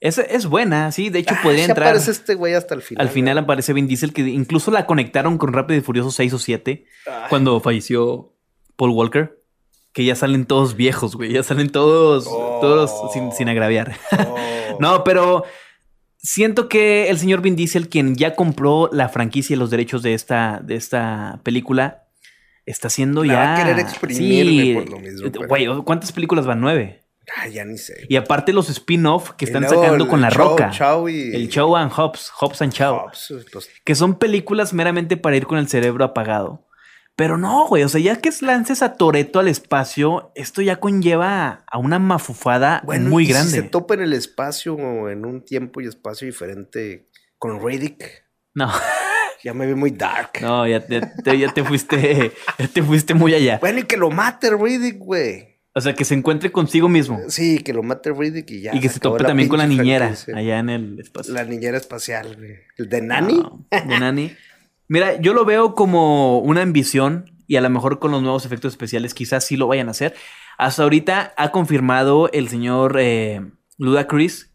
Es, 0.00 0.18
es 0.18 0.46
buena, 0.46 0.90
sí. 0.90 1.10
De 1.10 1.20
hecho, 1.20 1.34
Ah, 1.36 1.40
podría 1.42 1.64
entrar. 1.64 1.86
aparece 1.88 2.10
este 2.10 2.34
güey 2.34 2.54
hasta 2.54 2.74
el 2.74 2.82
final. 2.82 3.06
Al 3.06 3.12
final 3.12 3.38
aparece 3.38 3.72
Vin 3.72 3.86
Diesel, 3.86 4.12
que 4.12 4.22
incluso 4.22 4.70
la 4.72 4.84
conectaron 4.86 5.38
con 5.38 5.52
Rápido 5.52 5.78
y 5.78 5.82
Furioso 5.82 6.10
6 6.10 6.32
o 6.34 6.38
7 6.38 6.86
Ah. 7.06 7.26
cuando 7.28 7.60
falleció 7.60 8.34
Paul 8.76 8.90
Walker. 8.90 9.38
Que 9.92 10.04
ya 10.06 10.16
salen 10.16 10.46
todos 10.46 10.74
viejos, 10.74 11.14
güey. 11.16 11.32
Ya 11.32 11.42
salen 11.42 11.70
todos, 11.70 12.26
Oh. 12.28 12.58
todos 12.60 13.12
sin, 13.12 13.30
sin 13.32 13.48
agraviar. 13.48 13.96
Oh. 14.18 14.36
no, 14.80 15.04
pero 15.04 15.44
siento 16.18 16.68
que 16.68 17.10
el 17.10 17.18
señor 17.18 17.42
Vin 17.42 17.56
Diesel, 17.56 17.88
quien 17.88 18.16
ya 18.16 18.34
compró 18.34 18.88
la 18.92 19.08
franquicia 19.08 19.54
y 19.54 19.58
los 19.58 19.70
derechos 19.70 20.02
de 20.02 20.14
esta, 20.14 20.60
de 20.64 20.74
esta 20.76 21.40
película, 21.44 22.01
está 22.66 22.88
haciendo 22.88 23.24
La 23.24 23.32
ya. 23.32 23.38
va 23.40 23.54
a 23.54 23.56
querer 23.64 23.78
exprimirme 23.78 24.62
Sí. 24.62 24.74
por 24.74 24.88
lo 24.88 24.98
mismo, 24.98 25.30
pero- 25.32 25.48
Güey, 25.48 25.66
¿cuántas 25.84 26.12
películas 26.12 26.46
van? 26.46 26.60
Nueve. 26.60 27.00
Ah, 27.36 27.46
ya 27.46 27.64
ni 27.64 27.78
sé. 27.78 28.04
Y 28.08 28.16
aparte 28.16 28.52
los 28.52 28.68
spin-off 28.68 29.30
que 29.32 29.44
están 29.44 29.62
sacando 29.68 30.04
el 30.04 30.08
con 30.10 30.20
La 30.20 30.28
Roca. 30.30 30.70
Chow 30.70 31.08
y- 31.08 31.34
El 31.34 31.48
Chow 31.48 31.76
and 31.76 31.92
Hobbs, 31.92 32.30
Hobbs 32.30 32.62
and 32.62 32.72
Chow. 32.72 32.96
Hobbs, 33.06 33.32
Que 33.84 33.94
son 33.94 34.18
películas 34.18 34.72
meramente 34.72 35.16
para 35.16 35.36
ir 35.36 35.46
con 35.46 35.58
el 35.58 35.68
cerebro 35.68 36.04
apagado. 36.04 36.66
Pero 37.14 37.36
no, 37.38 37.68
güey. 37.68 37.84
O 37.84 37.88
sea, 37.88 38.00
ya 38.00 38.20
que 38.20 38.30
lances 38.40 38.82
a 38.82 38.94
Toreto 38.94 39.38
al 39.38 39.46
espacio, 39.48 40.32
esto 40.34 40.62
ya 40.62 40.80
conlleva 40.80 41.62
a 41.70 41.78
una 41.78 41.98
mafufada 41.98 42.82
bueno, 42.84 43.08
muy 43.10 43.24
y 43.24 43.26
si 43.26 43.32
grande. 43.32 43.50
se 43.52 43.62
topa 43.62 43.94
en 43.94 44.00
el 44.00 44.14
espacio 44.14 44.74
o 44.74 45.08
en 45.10 45.24
un 45.26 45.44
tiempo 45.44 45.80
y 45.80 45.86
espacio 45.86 46.26
diferente 46.26 47.08
con 47.38 47.64
Riddick. 47.64 48.24
No, 48.54 48.70
Ya 49.44 49.54
me 49.54 49.66
vi 49.66 49.74
muy 49.74 49.90
dark. 49.90 50.32
no, 50.40 50.66
ya 50.66 50.80
te, 50.80 51.00
te- 51.00 51.38
ya 51.38 51.52
te 51.52 51.64
fuiste, 51.64 52.32
ya 52.58 52.68
te 52.68 52.82
fuiste 52.82 53.14
muy 53.14 53.34
allá. 53.34 53.58
Bueno, 53.60 53.80
y 53.80 53.82
que 53.84 53.96
lo 53.96 54.10
mate 54.10 54.50
Riddick, 54.56 54.98
güey. 54.98 55.48
O 55.74 55.80
sea, 55.80 55.94
que 55.94 56.04
se 56.04 56.14
encuentre 56.14 56.52
consigo 56.52 56.88
mismo. 56.88 57.18
Sí, 57.28 57.58
que 57.60 57.72
lo 57.72 57.82
mate 57.82 58.12
Riddick 58.12 58.50
y 58.50 58.60
ya. 58.62 58.74
y 58.74 58.80
que 58.80 58.88
se 58.90 59.00
tope 59.00 59.24
también 59.24 59.48
con 59.48 59.58
la 59.58 59.66
niñera 59.66 60.06
franquicia. 60.08 60.36
allá 60.36 60.58
en 60.58 60.68
el 60.70 61.00
espacio. 61.00 61.32
La 61.32 61.44
niñera 61.44 61.78
espacial, 61.78 62.36
güey. 62.36 62.56
¿El 62.76 62.88
de 62.90 63.00
Nani? 63.02 63.38
No, 63.38 63.66
de 63.70 63.98
Nani. 63.98 64.32
Mira, 64.88 65.18
yo 65.20 65.32
lo 65.32 65.44
veo 65.46 65.74
como 65.74 66.40
una 66.40 66.60
ambición 66.60 67.30
y 67.46 67.56
a 67.56 67.62
lo 67.62 67.70
mejor 67.70 67.98
con 67.98 68.10
los 68.10 68.22
nuevos 68.22 68.44
efectos 68.44 68.74
especiales 68.74 69.14
quizás 69.14 69.44
sí 69.46 69.56
lo 69.56 69.66
vayan 69.66 69.88
a 69.88 69.92
hacer. 69.92 70.14
Hasta 70.58 70.82
ahorita 70.82 71.32
ha 71.38 71.50
confirmado 71.50 72.30
el 72.32 72.48
señor 72.50 72.96
eh, 73.00 73.40
Ludacris 73.78 74.51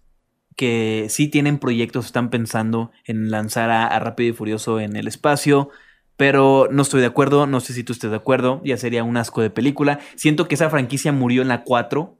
que 0.58 1.06
sí 1.10 1.30
tienen 1.30 1.58
proyectos, 1.60 2.08
están 2.08 2.30
pensando 2.30 2.92
en 3.06 3.32
lanzar 3.32 3.70
a, 3.70 3.88
a 3.88 4.00
Rápido 4.00 4.32
y 4.32 4.34
Furioso 4.34 4.82
en 4.82 4.98
el 4.98 5.08
espacio, 5.08 5.70
pero 6.18 6.68
no 6.72 6.82
estoy 6.82 7.00
de 7.00 7.08
acuerdo, 7.08 7.46
no 7.48 7.60
sé 7.62 7.72
si 7.74 7.84
tú 7.84 7.94
estés 7.94 8.10
de 8.10 8.18
acuerdo, 8.18 8.60
ya 8.66 8.76
sería 8.76 9.04
un 9.06 9.16
asco 9.18 9.42
de 9.42 9.52
película. 9.52 10.00
Siento 10.16 10.48
que 10.48 10.56
esa 10.56 10.70
franquicia 10.70 11.12
murió 11.14 11.42
en 11.44 11.48
la 11.48 11.64
4. 11.64 12.18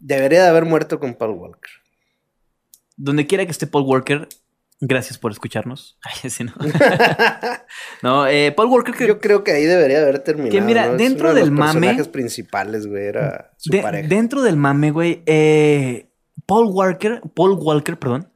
Debería 0.00 0.42
de 0.42 0.48
haber 0.48 0.64
muerto 0.66 0.98
con 1.00 1.14
Paul 1.14 1.30
Walker. 1.38 1.70
Donde 2.96 3.26
quiera 3.26 3.44
que 3.44 3.52
esté 3.52 3.66
Paul 3.68 3.84
Walker, 3.84 4.26
gracias 4.80 5.16
por 5.18 5.30
escucharnos. 5.30 5.96
Ay, 6.22 6.28
sí, 6.30 6.42
no. 6.44 6.52
no, 8.02 8.26
eh, 8.26 8.52
Paul 8.52 8.68
Walker 8.68 8.94
que 8.94 9.06
Yo 9.06 9.20
creo 9.20 9.44
que 9.44 9.52
ahí 9.52 9.64
debería 9.64 10.00
haber 10.02 10.18
terminado. 10.20 10.50
Que 10.52 10.60
mira, 10.60 10.86
¿no? 10.86 10.92
Es 10.92 10.98
dentro 10.98 11.26
uno 11.28 11.34
de 11.34 11.40
del 11.42 11.50
los 11.50 11.58
mame- 11.58 11.72
personajes 11.80 12.08
principales, 12.08 12.86
güey, 12.86 13.04
era 13.06 13.52
su 13.58 13.70
De- 13.70 13.80
pareja. 13.82 14.08
dentro 14.08 14.42
del 14.42 14.56
mame, 14.56 14.90
güey, 14.90 15.22
eh, 15.26 16.05
Paul 16.46 16.66
Walker, 16.70 17.20
Paul 17.34 17.58
Walker, 17.60 17.98
perdón, 17.98 18.30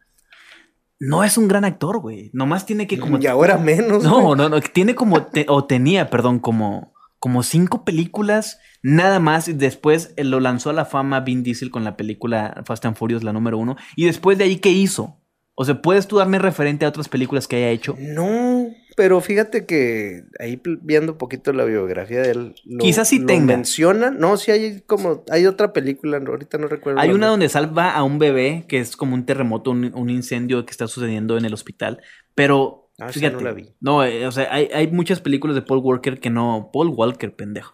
no 0.99 1.25
es 1.25 1.39
un 1.39 1.49
gran 1.49 1.65
actor, 1.65 1.99
güey. 2.01 2.31
Nomás 2.35 2.67
tiene 2.67 2.87
que 2.87 2.99
como... 2.99 3.19
Y 3.19 3.27
ahora 3.27 3.57
menos. 3.59 4.03
No, 4.05 4.21
güey. 4.23 4.37
no, 4.37 4.49
no, 4.49 4.61
tiene 4.61 4.95
como, 4.95 5.25
te- 5.27 5.47
o 5.49 5.65
tenía, 5.65 6.11
perdón, 6.11 6.41
como, 6.41 6.93
como 7.19 7.43
cinco 7.43 7.85
películas, 7.85 8.59
nada 8.83 9.19
más. 9.19 9.49
Y 9.49 9.55
después 9.55 10.13
eh, 10.17 10.25
lo 10.25 10.41
lanzó 10.41 10.71
a 10.71 10.75
la 10.75 10.85
fama 10.85 11.21
Vin 11.21 11.43
Diesel 11.43 11.71
con 11.71 11.85
la 11.85 11.97
película 11.97 12.63
Fast 12.67 12.85
and 12.85 12.97
Furious, 12.97 13.23
la 13.25 13.33
número 13.33 13.57
uno. 13.57 13.77
Y 13.97 14.05
después 14.05 14.37
de 14.37 14.45
ahí, 14.45 14.57
¿qué 14.57 14.71
hizo? 14.71 15.17
O 15.55 15.65
sea, 15.65 15.81
¿puedes 15.83 16.07
tú 16.07 16.17
darme 16.19 16.39
referente 16.39 16.85
a 16.85 16.89
otras 16.89 17.09
películas 17.09 17.47
que 17.47 17.57
haya 17.57 17.69
hecho? 17.71 17.95
No, 17.99 18.60
pero 19.01 19.19
fíjate 19.23 19.65
que 19.65 20.25
ahí 20.39 20.61
viendo 20.83 21.13
un 21.13 21.19
poquito 21.19 21.55
la 21.55 21.65
biografía 21.65 22.21
de 22.21 22.33
él. 22.33 22.55
lo- 22.67 22.81
Quizás 22.85 23.09
sí 23.09 23.21
lo 23.21 23.25
tenga. 23.27 23.57
menciona. 23.57 24.11
No, 24.11 24.37
sí 24.37 24.51
hay 24.51 24.83
como. 24.83 25.25
Hay 25.31 25.47
otra 25.47 25.73
película, 25.73 26.19
ahorita 26.19 26.59
no 26.59 26.67
recuerdo. 26.67 27.01
Hay 27.01 27.11
una 27.13 27.29
donde 27.29 27.49
salva 27.49 27.93
a 27.93 28.03
un 28.03 28.19
bebé, 28.19 28.67
que 28.69 28.79
es 28.79 28.99
como 28.99 29.15
un 29.15 29.25
terremoto, 29.25 29.71
un, 29.71 29.91
un 29.95 30.11
incendio 30.11 30.67
que 30.67 30.71
está 30.71 30.87
sucediendo 30.87 31.39
en 31.39 31.47
el 31.47 31.55
hospital. 31.55 32.03
Pero, 32.35 32.91
Ah, 32.99 33.09
fíjate, 33.09 33.37
no 33.37 33.41
la 33.41 33.53
vi. 33.55 33.73
no, 33.81 34.05
eh, 34.05 34.27
o 34.27 34.33
sea, 34.33 34.53
hay, 34.53 34.69
hay 34.75 34.89
muchas 34.89 35.23
películas 35.23 35.55
de 35.57 35.63
Paul 35.63 35.81
Walker 35.83 36.21
que 36.21 36.29
no. 36.29 36.69
Paul 36.71 36.89
Walker, 36.89 37.35
pendejo. 37.35 37.73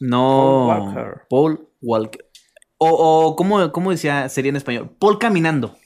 No. 0.00 0.66
Paul 0.68 0.80
Walker. 0.96 1.20
Paul 1.30 1.68
Walker. 1.80 2.24
O, 2.78 2.88
o 2.90 3.36
¿cómo, 3.36 3.70
¿cómo 3.70 3.92
decía, 3.92 4.28
sería 4.28 4.48
en 4.50 4.56
español? 4.56 4.90
Paul 4.98 5.20
caminando. 5.20 5.76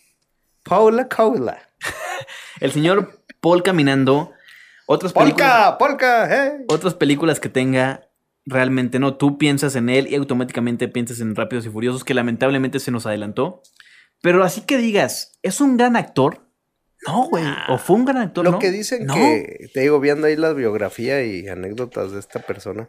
Paula 0.65 1.09
Cola. 1.09 1.59
El 2.61 2.71
señor 2.73 3.19
Paul 3.41 3.63
caminando. 3.63 4.33
Otras 4.87 5.13
películas. 5.13 5.77
Polka, 5.79 5.79
Polka, 5.79 6.47
eh. 6.47 6.65
Otras 6.69 6.95
películas 6.95 7.41
que 7.41 7.49
tenga. 7.49 8.09
Realmente 8.45 8.99
no, 8.99 9.17
tú 9.17 9.39
piensas 9.39 9.77
en 9.77 9.89
él 9.89 10.09
y 10.09 10.17
automáticamente 10.17 10.89
piensas 10.89 11.21
en 11.21 11.37
Rápidos 11.37 11.65
y 11.65 11.69
Furiosos, 11.71 12.03
que 12.03 12.13
lamentablemente 12.15 12.81
se 12.81 12.91
nos 12.91 13.07
adelantó. 13.07 13.63
Pero 14.21 14.43
así 14.43 14.63
que 14.63 14.79
digas, 14.79 15.39
¿es 15.43 15.61
un 15.61 15.77
gran 15.77 15.95
actor? 15.97 16.49
No, 17.07 17.29
güey. 17.29 17.45
O 17.69 17.79
fue 17.79 17.97
un 17.97 18.05
gran 18.05 18.19
actor, 18.19 18.45
Lo 18.45 18.53
¿no? 18.53 18.59
que 18.59 18.71
dicen 18.71 19.07
No. 19.07 19.15
que, 19.15 19.69
te 19.73 19.81
digo, 19.81 20.01
viendo 20.01 20.27
ahí 20.27 20.37
la 20.37 20.53
biografía 20.53 21.25
y 21.25 21.47
anécdotas 21.49 22.13
de 22.13 22.21
esta 22.21 22.41
persona, 22.41 22.89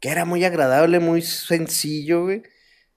que 0.00 0.08
era 0.10 0.24
muy 0.24 0.44
agradable, 0.44 1.00
muy 1.00 1.22
sencillo, 1.22 2.24
güey. 2.24 2.42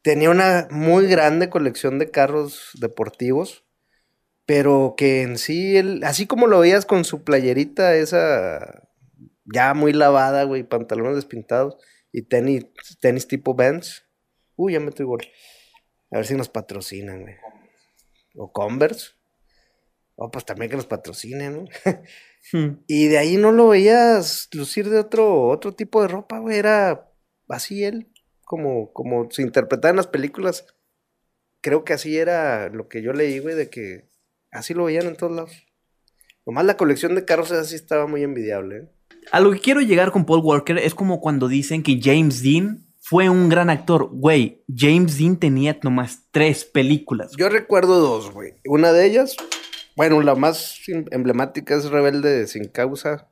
Tenía 0.01 0.29
una 0.29 0.67
muy 0.71 1.07
grande 1.07 1.49
colección 1.49 1.99
de 1.99 2.11
carros 2.11 2.71
deportivos, 2.79 3.65
pero 4.47 4.95
que 4.97 5.23
en 5.23 5.37
sí, 5.37 5.75
él, 5.75 6.01
así 6.05 6.25
como 6.25 6.47
lo 6.47 6.61
veías 6.61 6.85
con 6.85 7.03
su 7.03 7.23
playerita 7.25 7.95
esa 7.95 8.87
ya 9.43 9.73
muy 9.73 9.91
lavada, 9.91 10.43
güey, 10.45 10.63
pantalones 10.63 11.15
despintados 11.15 11.77
y 12.13 12.23
tenis, 12.23 12.65
tenis 13.01 13.27
tipo 13.27 13.55
Vans. 13.55 14.05
Uy, 14.55 14.73
ya 14.73 14.79
me 14.79 14.89
estoy 14.89 15.05
gol. 15.05 15.21
A 16.11 16.17
ver 16.17 16.25
si 16.25 16.33
nos 16.35 16.47
patrocinan, 16.47 17.23
güey. 17.23 17.35
O 18.35 18.53
Converse. 18.53 19.11
Oh, 20.15 20.31
pues 20.31 20.45
también 20.45 20.71
que 20.71 20.77
nos 20.77 20.87
patrocinen, 20.87 21.53
¿no? 21.53 21.65
Hmm. 22.53 22.79
Y 22.87 23.09
de 23.09 23.17
ahí 23.17 23.35
no 23.35 23.51
lo 23.51 23.67
veías 23.67 24.47
lucir 24.53 24.89
de 24.89 24.99
otro, 24.99 25.49
otro 25.49 25.75
tipo 25.75 26.01
de 26.01 26.07
ropa, 26.07 26.39
güey. 26.39 26.57
Era 26.57 27.11
así 27.49 27.83
él, 27.83 28.07
como, 28.45 28.93
como 28.93 29.29
se 29.29 29.41
interpretaba 29.41 29.89
en 29.89 29.97
las 29.97 30.07
películas. 30.07 30.65
creo 31.61 31.83
que 31.83 31.91
así 31.91 32.17
era 32.17 32.69
lo 32.69 32.87
que 32.87 33.01
yo 33.01 33.11
leí, 33.11 33.39
güey, 33.39 33.55
de 33.55 33.69
que 33.69 34.07
así 34.57 34.73
lo 34.73 34.85
veían 34.85 35.07
en 35.07 35.15
todos 35.15 35.33
lados. 35.35 35.51
Nomás 36.45 36.65
la 36.65 36.77
colección 36.77 37.15
de 37.15 37.25
carros 37.25 37.51
así 37.51 37.75
estaba 37.75 38.07
muy 38.07 38.23
envidiable. 38.23 38.77
¿eh? 38.77 38.89
A 39.31 39.39
lo 39.39 39.51
que 39.51 39.59
quiero 39.59 39.81
llegar 39.81 40.11
con 40.11 40.25
Paul 40.25 40.41
Walker 40.43 40.77
es 40.77 40.95
como 40.95 41.19
cuando 41.19 41.47
dicen 41.47 41.83
que 41.83 41.99
James 42.01 42.41
Dean 42.41 42.85
fue 43.01 43.29
un 43.29 43.49
gran 43.49 43.69
actor. 43.69 44.09
Güey, 44.11 44.63
James 44.73 45.17
Dean 45.17 45.37
tenía 45.37 45.77
nomás 45.83 46.27
tres 46.31 46.65
películas. 46.65 47.31
Yo 47.37 47.49
recuerdo 47.49 47.99
dos, 47.99 48.31
güey. 48.31 48.53
Una 48.65 48.91
de 48.93 49.05
ellas, 49.05 49.35
bueno, 49.95 50.21
la 50.21 50.35
más 50.35 50.79
em- 50.87 51.05
emblemática 51.11 51.75
es 51.75 51.89
Rebelde 51.89 52.47
sin 52.47 52.69
causa, 52.69 53.29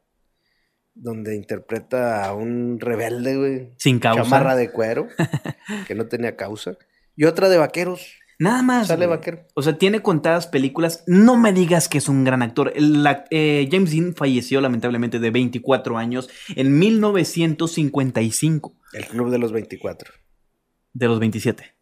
donde 0.93 1.35
interpreta 1.35 2.25
a 2.25 2.33
un 2.33 2.79
rebelde, 2.79 3.37
güey. 3.37 3.73
Sin 3.77 3.99
causa. 3.99 4.23
Chamarra 4.23 4.55
de 4.55 4.71
cuero, 4.71 5.07
que 5.87 5.95
no 5.95 6.07
tenía 6.07 6.35
causa. 6.35 6.77
Y 7.15 7.25
otra 7.25 7.49
de 7.49 7.57
vaqueros. 7.57 8.17
Nada 8.39 8.61
más. 8.61 8.87
Sale 8.87 9.05
vaquero. 9.07 9.45
O 9.53 9.61
sea, 9.61 9.77
tiene 9.77 10.01
contadas 10.01 10.47
películas. 10.47 11.03
No 11.07 11.37
me 11.37 11.53
digas 11.53 11.87
que 11.87 11.97
es 11.99 12.09
un 12.09 12.23
gran 12.23 12.41
actor. 12.41 12.73
La- 12.75 13.25
eh, 13.31 13.67
James 13.71 13.91
Dean 13.91 14.13
falleció 14.15 14.59
lamentablemente 14.61 15.19
de 15.19 15.31
24 15.31 15.97
años 15.97 16.29
en 16.55 16.77
1955, 16.77 18.75
El 18.93 19.05
Club 19.05 19.29
de 19.31 19.37
los 19.39 19.51
24. 19.51 20.11
de 20.93 21.07
los 21.07 21.19
27. 21.19 21.75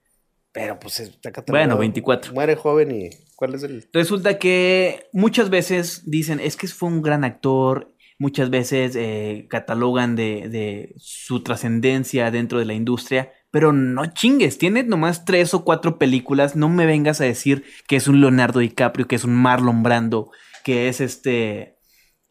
Pero 0.52 0.80
pues 0.80 1.00
está 1.00 1.30
Bueno, 1.30 1.34
catalogado. 1.34 1.78
24. 1.80 2.34
Muere 2.34 2.56
joven 2.56 2.92
y. 2.92 3.10
¿Cuál 3.36 3.56
es 3.56 3.64
el.? 3.64 3.90
Resulta 3.92 4.38
que 4.38 5.08
muchas 5.14 5.50
veces 5.50 6.04
dicen, 6.06 6.40
es 6.40 6.56
que 6.56 6.68
fue 6.68 6.90
un 6.90 7.02
gran 7.02 7.24
actor, 7.24 7.94
muchas 8.20 8.50
veces 8.52 8.96
eh, 8.96 9.48
catalogan 9.50 10.16
de, 10.16 10.48
de 10.50 10.94
su 10.98 11.42
trascendencia 11.44 12.30
dentro 12.32 12.60
de 12.60 12.66
la 12.66 12.74
industria, 12.76 13.32
pero 13.54 13.72
no 13.72 14.08
chingues, 14.08 14.58
tiene 14.58 14.82
nomás 14.82 15.26
tres 15.26 15.54
o 15.54 15.64
cuatro 15.64 16.00
películas, 16.00 16.56
no 16.56 16.70
me 16.70 16.88
vengas 16.88 17.22
a 17.22 17.26
decir 17.26 17.64
que 17.88 17.96
es 17.96 18.08
un 18.08 18.20
Leonardo 18.20 18.62
DiCaprio, 18.62 19.08
que 19.08 19.16
es 19.16 19.26
un 19.26 19.36
Marlon 19.36 19.84
Brando, 19.84 20.32
que 20.64 20.90
es 20.90 21.00
este, 21.00 21.78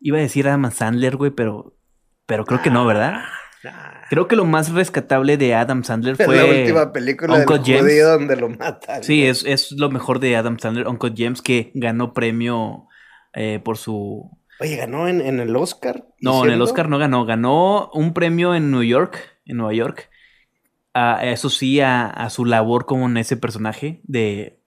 iba 0.00 0.18
a 0.18 0.20
decir 0.20 0.48
Adam 0.48 0.68
Sandler, 0.72 1.14
güey, 1.14 1.30
pero, 1.30 1.76
pero 2.26 2.44
creo 2.44 2.60
que 2.60 2.70
no, 2.70 2.84
¿verdad? 2.84 3.20
Creo 4.10 4.26
que 4.26 4.34
lo 4.34 4.44
más 4.44 4.72
rescatable 4.72 5.36
de 5.36 5.54
Adam 5.54 5.84
Sandler 5.84 6.16
fue 6.24 6.34
la 6.34 6.44
última 6.44 6.92
película 6.92 7.36
Uncle 7.36 7.58
del 7.58 7.66
James. 7.66 7.82
judío 7.82 8.08
donde 8.08 8.34
lo 8.34 8.48
matan. 8.48 9.04
Sí, 9.04 9.24
es, 9.24 9.44
es 9.44 9.70
lo 9.70 9.90
mejor 9.90 10.18
de 10.18 10.34
Adam 10.34 10.58
Sandler, 10.58 10.88
Uncle 10.88 11.14
James, 11.16 11.40
que 11.40 11.70
ganó 11.74 12.14
premio 12.14 12.88
eh, 13.32 13.60
por 13.62 13.78
su... 13.78 14.28
Oye, 14.58 14.74
ganó 14.74 15.06
en, 15.06 15.20
en 15.20 15.38
el 15.38 15.54
Oscar. 15.54 16.04
No, 16.20 16.44
en 16.44 16.50
el 16.50 16.62
Oscar 16.62 16.88
no 16.88 16.98
ganó, 16.98 17.24
ganó 17.24 17.90
un 17.94 18.12
premio 18.12 18.56
en 18.56 18.72
New 18.72 18.82
York, 18.82 19.38
en 19.46 19.58
Nueva 19.58 19.72
York. 19.72 20.08
Ah, 20.94 21.20
eso 21.22 21.48
sí, 21.50 21.80
a, 21.80 22.06
a 22.06 22.28
su 22.30 22.44
labor 22.44 22.84
como 22.86 23.06
en 23.06 23.16
ese 23.16 23.36
personaje 23.36 24.00
de 24.04 24.58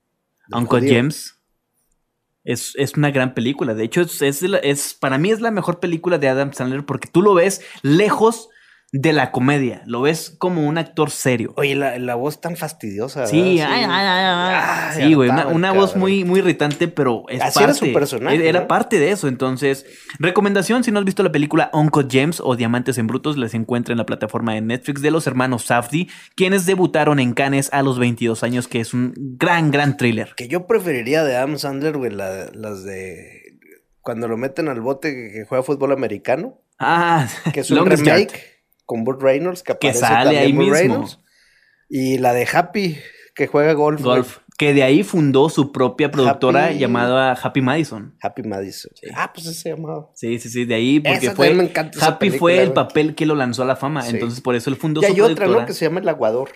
Uncle 0.51 0.80
judío. 0.80 0.95
James. 0.95 1.39
Es, 2.43 2.73
es 2.78 2.95
una 2.95 3.11
gran 3.11 3.34
película. 3.34 3.73
De 3.73 3.84
hecho, 3.84 4.01
es, 4.01 4.21
es, 4.21 4.43
es- 4.43 4.93
para 4.93 5.17
mí 5.17 5.32
es 5.32 5.41
la 5.41 5.51
mejor 5.51 5.80
película 5.80 6.17
de 6.17 6.30
Adam 6.30 6.53
Sandler 6.53 6.86
porque 6.86 7.07
tú 7.07 7.21
lo 7.21 7.34
ves 7.34 7.61
lejos 7.82 8.49
de 8.98 9.12
la 9.12 9.32
comedia. 9.32 9.82
Lo 9.86 10.02
ves 10.02 10.34
como 10.38 10.66
un 10.66 10.78
actor 10.78 11.12
serio. 11.12 11.54
Oye, 11.58 11.76
la, 11.76 12.00
la 12.00 12.16
voz 12.16 12.39
tan 12.39 12.56
fastidiosa. 12.56 13.28
Sí, 13.28 13.60
ay, 13.60 13.60
ay, 13.60 13.86
ay, 13.89 14.56
ay. 14.96 15.04
Sí, 15.08 15.14
güey, 15.14 15.30
una, 15.30 15.74
voz 15.74 15.98
muy, 15.98 16.24
muy 16.24 16.39
irritante, 16.39 16.88
pero 16.88 17.26
es 17.28 17.41
Así 17.41 17.60
era 17.60 17.74
parte. 17.74 17.88
su 17.88 17.93
personaje, 17.93 18.48
Era 18.48 18.62
¿no? 18.62 18.68
parte 18.68 18.98
de 18.98 19.12
eso. 19.12 19.28
Entonces, 19.28 19.86
recomendación: 20.20 20.84
si 20.86 20.91
no 20.91 21.00
has 21.00 21.06
visto 21.06 21.24
la 21.24 21.32
película 21.32 21.70
Uncle 21.74 22.06
James 22.10 22.39
o 22.41 22.56
Diamantes 22.56 22.98
en 22.98 23.08
Brutos, 23.08 23.38
les 23.38 23.54
encuentra 23.54 23.91
en 23.91 23.98
la 23.98 24.06
plataforma 24.06 24.54
de 24.54 24.62
Netflix 24.62 25.02
de 25.02 25.12
los 25.12 25.28
hermanos 25.28 25.66
Safdie, 25.66 26.08
quienes 26.36 26.66
debutaron 26.66 27.20
en 27.20 27.34
Cannes 27.34 27.70
a 27.74 27.82
los 27.84 28.00
22 28.00 28.43
años, 28.43 28.70
que 28.70 28.80
es 28.80 28.93
un 28.93 29.14
gran, 29.38 29.72
gran 29.72 29.98
thriller. 29.98 30.34
Que 30.38 30.48
yo 30.48 30.68
preferiría 30.68 31.24
de 31.26 31.36
Adam 31.36 31.58
Sandler, 31.58 31.98
güey, 31.98 32.12
la- 32.12 32.50
las 32.54 32.84
de. 32.86 33.41
Cuando 34.00 34.28
lo 34.30 34.38
meten 34.38 34.70
al 34.70 34.80
bote 34.82 35.14
que, 35.34 35.46
juega 35.50 35.64
fútbol 35.64 35.91
americano. 35.91 36.62
Ah, 36.80 37.28
Que 37.54 37.60
es 37.60 37.70
un 37.72 37.78
Longest 37.78 38.04
Yard. 38.06 38.28
Con 38.86 39.03
Burt 39.03 39.21
Reynolds. 39.21 39.63
Que, 39.63 39.73
Que 39.77 39.89
aparece 39.89 39.99
sale 39.99 40.23
también 40.23 40.43
ahí 40.43 40.51
Burt 40.53 40.59
mismo. 40.63 40.75
Reynolds. 40.75 41.19
Y 41.89 42.17
la 42.17 42.33
de 42.33 42.47
Happy, 42.51 42.97
que 43.36 43.47
juega 43.47 43.73
golf. 43.73 44.01
güey. 44.01 44.15
Golf. 44.17 44.38
Que 44.57 44.73
de 44.73 44.83
ahí 44.83 45.03
fundó 45.03 45.49
su 45.49 45.73
propia 45.73 46.09
productora 46.11 46.67
Happy- 46.67 46.77
llamada 46.79 47.33
Happy 47.33 47.61
Madison. 47.61 48.15
Happy 48.21 48.41
Madison. 48.43 48.89
Ah, 49.13 49.31
pues 49.33 49.47
ese 49.47 49.59
se 49.61 49.69
llamaba. 49.71 50.09
Sí, 50.15 50.39
sí, 50.39 50.49
sí, 50.49 50.63
de 50.63 50.75
ahí 50.75 51.01
porque 51.01 51.25
Esa 51.27 51.36
fue. 51.36 51.53
me 51.53 51.65
encanta 51.65 51.99
Happy 52.05 52.27
película, 52.29 52.39
fue 52.39 52.63
el 52.63 52.71
papel 52.71 53.15
que 53.15 53.25
lo 53.25 53.36
lanzó 53.36 53.63
a 53.63 53.65
la 53.65 53.75
fama. 53.75 54.01
Sí. 54.03 54.11
Entonces, 54.13 54.39
por 54.39 54.55
eso 54.55 54.69
él 54.69 54.77
fundó 54.77 55.01
Y 55.01 55.05
su 55.07 55.11
hay 55.13 55.19
otra, 55.19 55.36
productora. 55.36 55.61
¿no? 55.63 55.67
Que 55.67 55.73
se 55.73 55.83
llama 55.86 55.99
El 55.99 56.07
Aguador. 56.07 56.51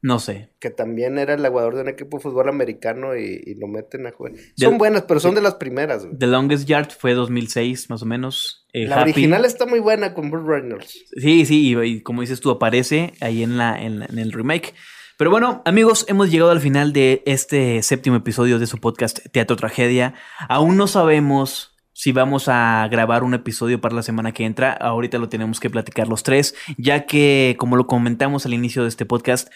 No 0.00 0.20
sé. 0.20 0.50
Que 0.60 0.70
también 0.70 1.18
era 1.18 1.34
el 1.34 1.44
aguador 1.44 1.74
de 1.74 1.80
un 1.82 1.88
equipo 1.88 2.18
de 2.18 2.22
fútbol 2.22 2.48
americano 2.48 3.16
y, 3.16 3.42
y 3.44 3.54
lo 3.56 3.66
meten 3.66 4.06
a 4.06 4.12
jugar. 4.12 4.32
Son 4.56 4.78
buenas, 4.78 5.02
pero 5.02 5.18
son 5.18 5.34
de 5.34 5.40
las 5.40 5.54
primeras. 5.56 6.04
güey. 6.04 6.16
The 6.16 6.28
Longest 6.28 6.68
Yard 6.68 6.90
fue 6.96 7.14
2006, 7.14 7.90
más 7.90 8.02
o 8.02 8.06
menos. 8.06 8.67
Eh, 8.82 8.86
La 8.86 8.96
Happy- 9.00 9.10
original 9.12 9.44
está 9.44 9.66
muy 9.66 9.80
buena 9.80 10.14
con 10.14 10.30
Burt 10.30 10.46
Reynolds. 10.46 11.04
Sí, 11.16 11.46
sí, 11.46 11.68
y, 11.74 11.80
y 11.80 12.00
como 12.02 12.20
dices 12.22 12.40
tú, 12.40 12.50
aparece 12.50 13.12
ahí 13.20 13.42
en, 13.42 13.56
la, 13.58 13.80
en, 13.80 14.00
la- 14.00 14.06
en 14.06 14.18
el 14.18 14.32
remake. 14.32 14.74
Pero 15.16 15.30
bueno, 15.30 15.62
amigos, 15.64 16.04
hemos 16.08 16.30
llegado 16.30 16.50
al 16.52 16.60
final 16.60 16.92
de 16.92 17.22
este 17.26 17.82
séptimo 17.82 18.14
episodio 18.16 18.58
de 18.60 18.66
su 18.68 18.78
podcast 18.78 19.18
Teatro 19.32 19.56
Tragedia. 19.56 20.14
Aún 20.48 20.76
no 20.76 20.86
sabemos 20.86 21.74
si 21.92 22.12
vamos 22.12 22.44
a 22.46 22.86
grabar 22.88 23.24
un 23.24 23.34
episodio 23.34 23.80
para 23.80 23.96
la 23.96 24.02
semana 24.04 24.30
que 24.30 24.44
entra. 24.44 24.72
Ahorita 24.72 25.18
lo 25.18 25.28
tenemos 25.28 25.58
que 25.58 25.70
platicar 25.70 26.06
los 26.06 26.22
tres, 26.22 26.54
ya 26.76 27.06
que, 27.06 27.56
como 27.58 27.74
lo 27.76 27.88
comentamos 27.88 28.46
al 28.46 28.54
inicio 28.54 28.82
de 28.84 28.88
este 28.90 29.04
podcast, 29.06 29.48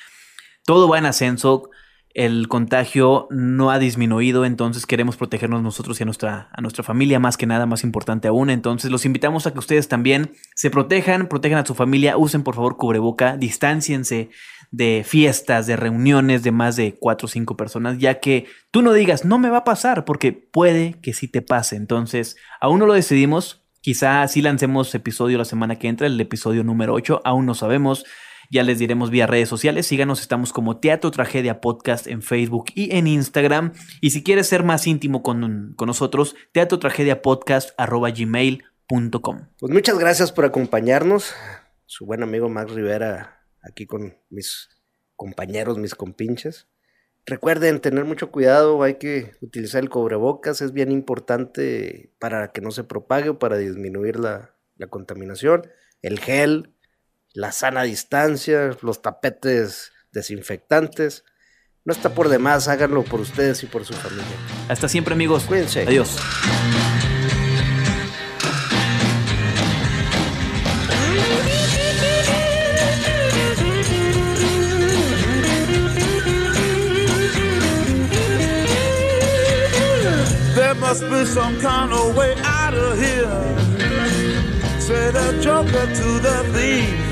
todo 0.64 0.88
va 0.88 0.98
en 0.98 1.06
ascenso. 1.06 1.70
El 2.14 2.46
contagio 2.48 3.26
no 3.30 3.70
ha 3.70 3.78
disminuido, 3.78 4.44
entonces 4.44 4.84
queremos 4.84 5.16
protegernos 5.16 5.62
nosotros 5.62 5.98
y 5.98 6.02
a 6.02 6.06
nuestra, 6.06 6.48
a 6.52 6.60
nuestra 6.60 6.84
familia, 6.84 7.18
más 7.18 7.38
que 7.38 7.46
nada, 7.46 7.64
más 7.64 7.84
importante 7.84 8.28
aún. 8.28 8.50
Entonces 8.50 8.90
los 8.90 9.06
invitamos 9.06 9.46
a 9.46 9.52
que 9.52 9.58
ustedes 9.58 9.88
también 9.88 10.32
se 10.54 10.70
protejan, 10.70 11.28
protejan 11.28 11.60
a 11.60 11.66
su 11.66 11.74
familia, 11.74 12.18
usen 12.18 12.42
por 12.42 12.54
favor 12.54 12.76
cubreboca, 12.76 13.36
distanciense 13.38 14.30
de 14.72 15.04
fiestas, 15.06 15.66
de 15.66 15.76
reuniones 15.76 16.42
de 16.42 16.50
más 16.50 16.76
de 16.76 16.94
cuatro 16.98 17.26
o 17.26 17.28
cinco 17.28 17.56
personas, 17.56 17.98
ya 17.98 18.20
que 18.20 18.46
tú 18.70 18.82
no 18.82 18.92
digas, 18.92 19.24
no 19.24 19.38
me 19.38 19.50
va 19.50 19.58
a 19.58 19.64
pasar, 19.64 20.04
porque 20.04 20.32
puede 20.32 20.94
que 21.02 21.12
sí 21.12 21.28
te 21.28 21.42
pase. 21.42 21.76
Entonces, 21.76 22.36
aún 22.60 22.78
no 22.78 22.86
lo 22.86 22.94
decidimos. 22.94 23.62
Quizá 23.80 24.26
sí 24.28 24.42
lancemos 24.42 24.94
episodio 24.94 25.38
la 25.38 25.44
semana 25.44 25.76
que 25.76 25.88
entra, 25.88 26.06
el 26.06 26.20
episodio 26.20 26.64
número 26.64 26.94
8, 26.94 27.20
aún 27.24 27.46
no 27.46 27.54
sabemos. 27.54 28.04
Ya 28.52 28.62
les 28.62 28.78
diremos 28.78 29.08
vía 29.08 29.26
redes 29.26 29.48
sociales. 29.48 29.86
Síganos, 29.86 30.20
estamos 30.20 30.52
como 30.52 30.78
Teatro 30.78 31.10
Tragedia 31.10 31.62
Podcast 31.62 32.06
en 32.06 32.20
Facebook 32.20 32.66
y 32.74 32.94
en 32.94 33.06
Instagram. 33.06 33.72
Y 34.02 34.10
si 34.10 34.22
quieres 34.22 34.46
ser 34.46 34.62
más 34.62 34.86
íntimo 34.86 35.22
con, 35.22 35.72
con 35.74 35.86
nosotros, 35.86 36.36
teatro 36.52 36.78
tragedia 36.78 37.22
podcast 37.22 37.70
gmail.com. 37.78 39.48
Pues 39.58 39.72
muchas 39.72 39.98
gracias 39.98 40.32
por 40.32 40.44
acompañarnos. 40.44 41.32
Su 41.86 42.04
buen 42.04 42.22
amigo 42.22 42.50
Max 42.50 42.72
Rivera 42.72 43.42
aquí 43.62 43.86
con 43.86 44.18
mis 44.28 44.68
compañeros, 45.16 45.78
mis 45.78 45.94
compinches. 45.94 46.68
Recuerden 47.24 47.80
tener 47.80 48.04
mucho 48.04 48.30
cuidado, 48.30 48.82
hay 48.82 48.96
que 48.96 49.32
utilizar 49.40 49.82
el 49.82 49.88
cubrebocas, 49.88 50.60
es 50.60 50.74
bien 50.74 50.92
importante 50.92 52.12
para 52.18 52.52
que 52.52 52.60
no 52.60 52.70
se 52.70 52.84
propague 52.84 53.30
o 53.30 53.38
para 53.38 53.56
disminuir 53.56 54.20
la, 54.20 54.54
la 54.76 54.88
contaminación. 54.88 55.68
El 56.02 56.18
gel, 56.20 56.71
la 57.34 57.52
sana 57.52 57.82
distancia, 57.82 58.76
los 58.82 59.02
tapetes 59.02 59.92
desinfectantes. 60.12 61.24
No 61.84 61.92
está 61.92 62.14
por 62.14 62.28
demás, 62.28 62.68
háganlo 62.68 63.02
por 63.02 63.20
ustedes 63.20 63.62
y 63.62 63.66
por 63.66 63.84
su 63.84 63.94
familia. 63.94 64.24
Hasta 64.68 64.88
siempre, 64.88 65.14
amigos. 65.14 65.44
Cuídense. 65.44 65.82
Adiós. 65.86 66.16
There 80.54 80.74
must 80.74 81.02
be 81.10 81.24
some 81.24 81.58
kind 81.60 81.92
of 81.92 82.14
way 82.14 82.34
out 82.44 82.74
of 82.74 82.98
here. 82.98 83.26
Say 84.78 85.10
the 85.10 85.40
joker 85.42 85.86
to 85.86 86.20
the 86.20 86.44
thief. 86.52 87.11